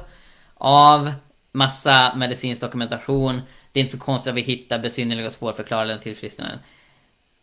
[0.53, 1.13] av
[1.51, 3.41] massa medicinsk dokumentation.
[3.71, 6.59] Det är inte så konstigt att vi hittar besynnerliga och svårförklarade tillfrisknanden.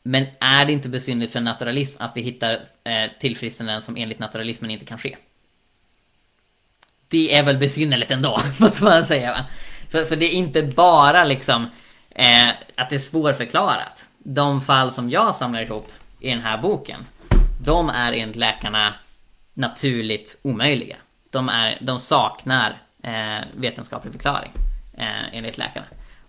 [0.03, 2.53] Men är det inte besynnerligt för naturalism att vi hittar
[2.85, 5.17] eh, tillfrisknanden som enligt naturalismen inte kan ske?
[7.09, 9.47] Det är väl besynnerligt ändå, måste man säga va?
[9.89, 11.67] Så, så det är inte bara liksom
[12.11, 14.09] eh, att det är svårförklarat.
[14.19, 17.07] De fall som jag samlar ihop i den här boken,
[17.65, 18.95] de är enligt läkarna
[19.55, 20.97] naturligt omöjliga.
[21.31, 24.53] De, är, de saknar eh, vetenskaplig förklaring
[24.99, 25.87] eh, enligt läkarna.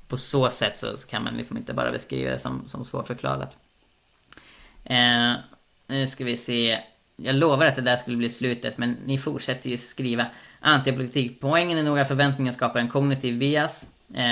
[0.07, 3.57] På så sätt så kan man liksom inte bara beskriva det som, som svårförklarat.
[4.83, 5.33] Eh,
[5.87, 6.79] nu ska vi se.
[7.15, 10.25] Jag lovar att det där skulle bli slutet men ni fortsätter ju skriva.
[10.59, 11.41] Antipolitik.
[11.41, 13.87] Poängen är nog att förväntningen skapar en kognitiv bias.
[14.13, 14.23] Eh,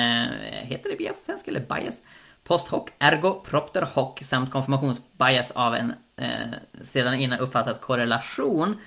[0.64, 2.02] heter det bias på svenska eller bias?
[2.44, 8.78] Post hoc, ergo, propter hoc samt konfirmationsbias av en eh, sedan innan uppfattad korrelation.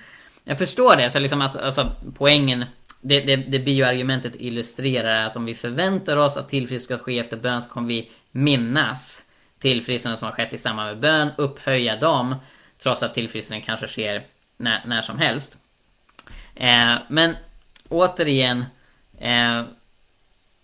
[0.43, 2.65] Jag förstår det, så liksom att, alltså, poängen
[3.01, 7.37] det, det, det bioargumentet illustrerar att om vi förväntar oss att tillfrisknande ska ske efter
[7.37, 9.23] bön så kommer vi minnas
[9.59, 12.35] tillfrisknande som har skett i samband med bön, upphöja dem
[12.83, 14.25] trots att tillfrisknande kanske sker
[14.57, 15.57] när, när som helst.
[16.55, 17.35] Eh, men
[17.89, 18.65] återigen,
[19.19, 19.63] eh,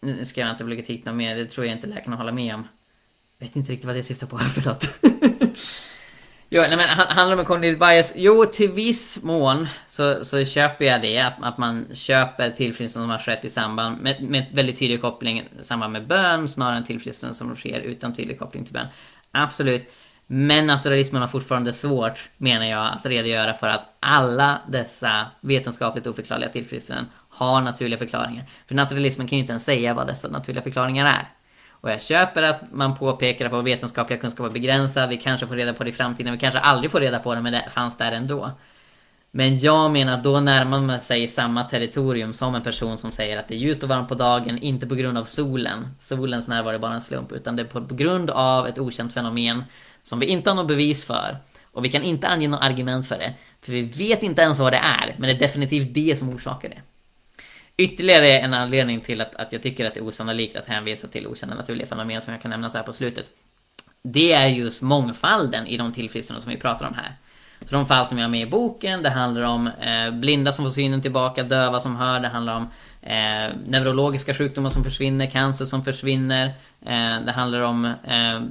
[0.02, 2.56] nu ska jag inte bli kritik något mer, det tror jag inte läkarna håller med
[2.56, 2.68] om.
[3.38, 4.86] Jag vet inte riktigt vad det syftar på, förlåt.
[6.50, 8.14] jo, nej men handlar det om cognitive bias?
[8.16, 13.10] Jo, till viss mån så, så köper jag det, att, att man köper tillfrisknande som
[13.10, 16.86] har skett i samband med, med väldigt tydlig koppling i samband med bön snarare än
[16.86, 18.88] tillfrisknande som sker utan tydlig koppling till bön.
[19.32, 19.92] Absolut.
[20.28, 26.50] Men naturalismen har fortfarande svårt, menar jag, att redogöra för att alla dessa vetenskapligt oförklarliga
[26.50, 28.46] tillfrisknanden har naturliga förklaringar.
[28.68, 31.28] För naturalismen kan ju inte ens säga vad dessa naturliga förklaringar är.
[31.72, 35.56] Och jag köper att man påpekar att vår vetenskapliga kunskap är begränsad, vi kanske får
[35.56, 37.98] reda på det i framtiden, vi kanske aldrig får reda på det, men det fanns
[37.98, 38.52] där ändå.
[39.32, 43.38] Men jag menar att då närmar man sig samma territorium som en person som säger
[43.38, 45.88] att det är ljust och varmt på dagen, inte på grund av solen.
[46.00, 49.64] Solens närvaro är bara en slump, utan det är på grund av ett okänt fenomen
[50.08, 51.38] som vi inte har något bevis för.
[51.72, 53.34] Och vi kan inte ange något argument för det.
[53.62, 56.70] För vi vet inte ens vad det är, men det är definitivt det som orsakar
[56.70, 56.82] det.
[57.78, 61.28] Ytterligare en anledning till att, att jag tycker att det är osannolikt att hänvisa till
[61.28, 63.30] okända naturliga fenomen som jag kan nämna så här på slutet.
[64.02, 67.16] Det är just mångfalden i de tillfrisknanden som vi pratar om här.
[67.66, 70.66] Så de fall som jag har med i boken, det handlar om eh, blinda som
[70.66, 72.70] får synen tillbaka, döva som hör, det handlar om
[73.08, 76.46] eh, neurologiska sjukdomar som försvinner, cancer som försvinner.
[76.86, 78.42] Eh, det handlar om eh,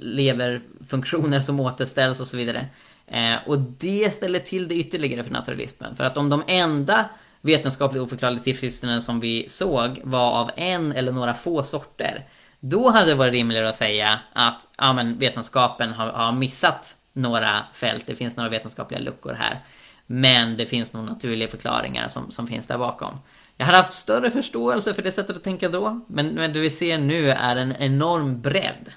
[0.00, 2.66] leverfunktioner som återställs och så vidare.
[3.06, 5.96] Eh, och det ställer till det ytterligare för naturalismen.
[5.96, 7.04] För att om de enda
[7.40, 12.24] vetenskapligt oförklarliga tillfrisknanden som vi såg var av en eller några få sorter.
[12.60, 17.64] Då hade det varit rimligare att säga att ja, men vetenskapen har, har missat några
[17.72, 19.60] fält, det finns några vetenskapliga luckor här.
[20.06, 23.18] Men det finns nog naturliga förklaringar som, som finns där bakom.
[23.60, 26.70] Jag hade haft större förståelse för det sättet att tänka då, men, men det vi
[26.70, 28.92] ser nu är en enorm bredd.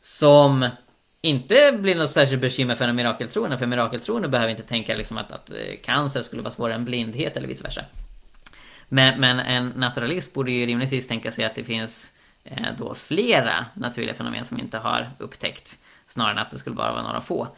[0.00, 0.68] Som
[1.20, 5.32] inte blir något särskilt bekymmer för en mirakeltroende, för mirakeltroende behöver inte tänka liksom att,
[5.32, 7.84] att eh, cancer skulle vara svårare än blindhet eller vice versa.
[8.88, 12.12] Men, men en naturalist borde ju rimligtvis tänka sig att det finns
[12.44, 15.78] eh, då flera naturliga fenomen som inte har upptäckt.
[16.06, 17.48] Snarare än att det skulle bara vara några få.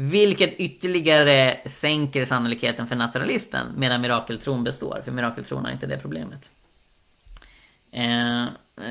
[0.00, 5.02] Vilket ytterligare sänker sannolikheten för naturalisten medan mirakeltron består.
[5.04, 6.50] För mirakeltron har inte det problemet.
[7.92, 8.46] Eh,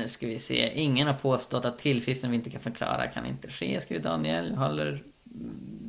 [0.06, 0.72] ska vi se.
[0.74, 4.54] Ingen har påstått att tillfrisknande vi inte kan förklara kan inte ske, skriver Daniel.
[4.54, 5.02] Håller...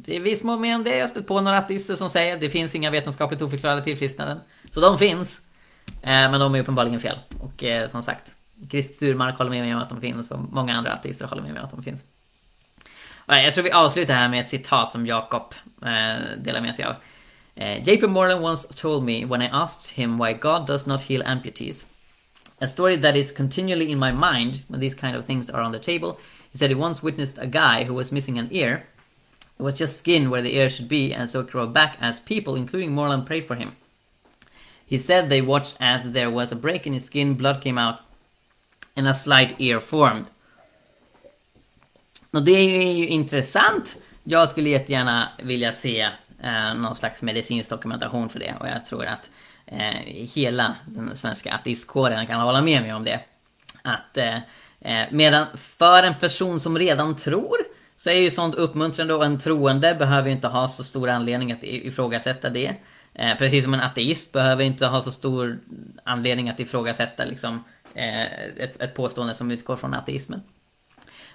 [0.06, 0.96] Det är viss mån med om det.
[0.96, 4.40] Jag har stött på några ateister som säger att det finns inga vetenskapligt oförklarade tillfrisknanden.
[4.72, 5.42] Så de finns.
[6.02, 7.18] Eh, men de är uppenbarligen fel.
[7.40, 8.36] Och eh, som sagt,
[8.70, 11.54] Christer Sturmark håller med mig om att de finns och många andra ateister håller med
[11.54, 12.04] mig om att de finns.
[13.38, 16.96] Jag tror vi avslutar här med ett citat som Jakob eh, delar med sig av.
[17.56, 21.24] Eh, JP Morgan once told me when I asked him why God does not heal
[21.24, 21.86] amputees.
[22.60, 25.72] A story that is continually in my mind when these kind of things are on
[25.72, 26.18] the table
[26.54, 28.84] is that he once witnessed a guy who was missing an ear.
[29.60, 32.20] It was just skin where the ear should be, and so it grew back as
[32.20, 33.76] people, including Morland, prayed for him.
[34.86, 38.00] He said they watched as there was a break in his skin, blood came out,
[38.96, 40.30] and a slight ear formed.
[42.32, 43.98] Och det är ju intressant.
[44.24, 46.02] Jag skulle jättegärna vilja se
[46.44, 49.30] eh, någon slags medicinsk dokumentation för det och jag tror att
[49.66, 53.20] eh, hela den svenska ateistkåren kan hålla med mig om det.
[53.82, 54.36] Att eh,
[54.82, 57.58] eh, medan för en person som redan tror
[57.98, 61.64] så är ju sånt uppmuntrande och en troende behöver inte ha så stor anledning att
[61.64, 62.76] ifrågasätta det.
[63.14, 65.60] Eh, precis som en ateist behöver inte ha så stor
[66.04, 68.24] anledning att ifrågasätta liksom, eh,
[68.58, 70.42] ett, ett påstående som utgår från ateismen.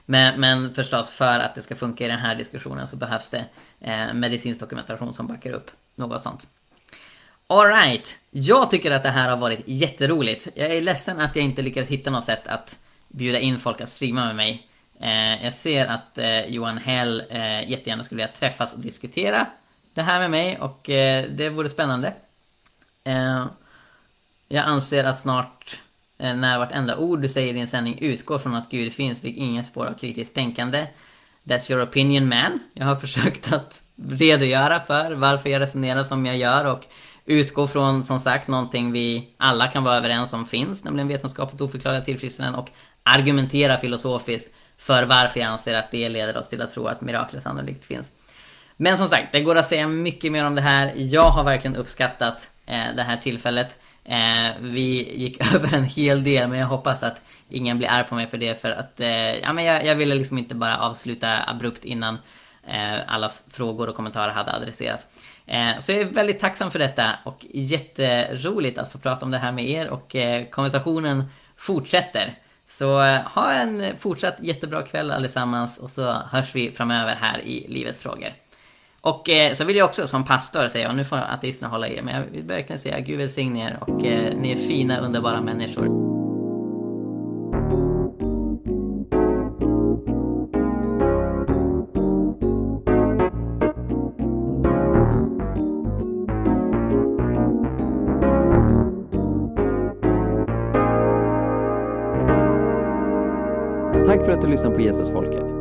[0.07, 3.45] Men, men förstås för att det ska funka i den här diskussionen så behövs det
[3.81, 6.47] eh, medicinsk dokumentation som backar upp något sånt.
[7.47, 10.49] Alright, jag tycker att det här har varit jätteroligt.
[10.55, 12.79] Jag är ledsen att jag inte lyckades hitta något sätt att
[13.09, 14.69] bjuda in folk att streama med mig.
[15.01, 19.47] Eh, jag ser att eh, Johan Hell eh, jättegärna skulle vilja träffas och diskutera
[19.95, 22.15] det här med mig och eh, det vore spännande.
[23.05, 23.47] Eh,
[24.49, 25.81] jag anser att snart
[26.19, 29.37] Eh, när vartenda ord du säger i en sändning utgår från att Gud finns fick
[29.37, 30.87] ingen spår av kritiskt tänkande.
[31.45, 32.59] That's your opinion man.
[32.75, 36.87] Jag har försökt att redogöra för varför jag resonerar som jag gör och
[37.27, 42.03] utgå från som sagt någonting vi alla kan vara överens om finns, nämligen vetenskapligt oförklarliga
[42.03, 42.69] tillfrisknanden och
[43.03, 47.41] argumentera filosofiskt för varför jag anser att det leder oss till att tro att mirakler
[47.41, 48.11] sannolikt finns.
[48.77, 50.93] Men som sagt, det går att säga mycket mer om det här.
[50.97, 53.79] Jag har verkligen uppskattat eh, det här tillfället.
[54.05, 58.15] Eh, vi gick över en hel del men jag hoppas att ingen blir arg på
[58.15, 61.51] mig för det för att eh, ja, men jag, jag ville liksom inte bara avsluta
[61.51, 62.19] abrupt innan
[62.67, 65.07] eh, alla frågor och kommentarer hade adresserats.
[65.47, 69.39] Eh, så jag är väldigt tacksam för detta och jätteroligt att få prata om det
[69.39, 71.25] här med er och eh, konversationen
[71.57, 72.39] fortsätter.
[72.67, 77.67] Så eh, ha en fortsatt jättebra kväll allesammans och så hörs vi framöver här i
[77.69, 78.33] Livets frågor.
[79.05, 81.97] Och eh, så vill jag också som pastor säga, och nu får ateisterna hålla i
[81.97, 85.41] er, men jag vill verkligen säga Gud välsigne er och eh, ni är fina, underbara
[85.41, 85.85] människor.
[104.07, 105.54] Tack för att du lyssnar på Jesusfolket.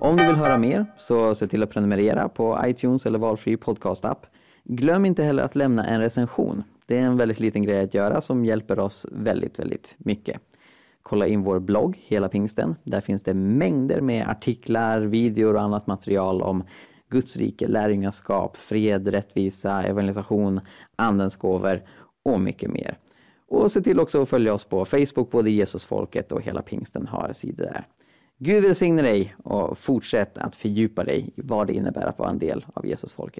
[0.00, 4.26] Om du vill höra mer så se till att prenumerera på iTunes eller valfri podcastapp.
[4.64, 6.64] Glöm inte heller att lämna en recension.
[6.86, 10.40] Det är en väldigt liten grej att göra som hjälper oss väldigt, väldigt mycket.
[11.02, 12.74] Kolla in vår blogg Hela Pingsten.
[12.82, 16.64] Där finns det mängder med artiklar, videor och annat material om
[17.08, 20.60] Guds rike, lärjungaskap, fred, rättvisa, evangelisation,
[20.96, 21.82] andens gåvor
[22.24, 22.98] och mycket mer.
[23.48, 27.32] Och se till också att följa oss på Facebook, både Jesusfolket och Hela Pingsten har
[27.32, 27.86] sidor där.
[28.38, 32.38] Gud välsigne dig och fortsätt att fördjupa dig i vad det innebär att vara en
[32.38, 33.34] del av Jesus folk.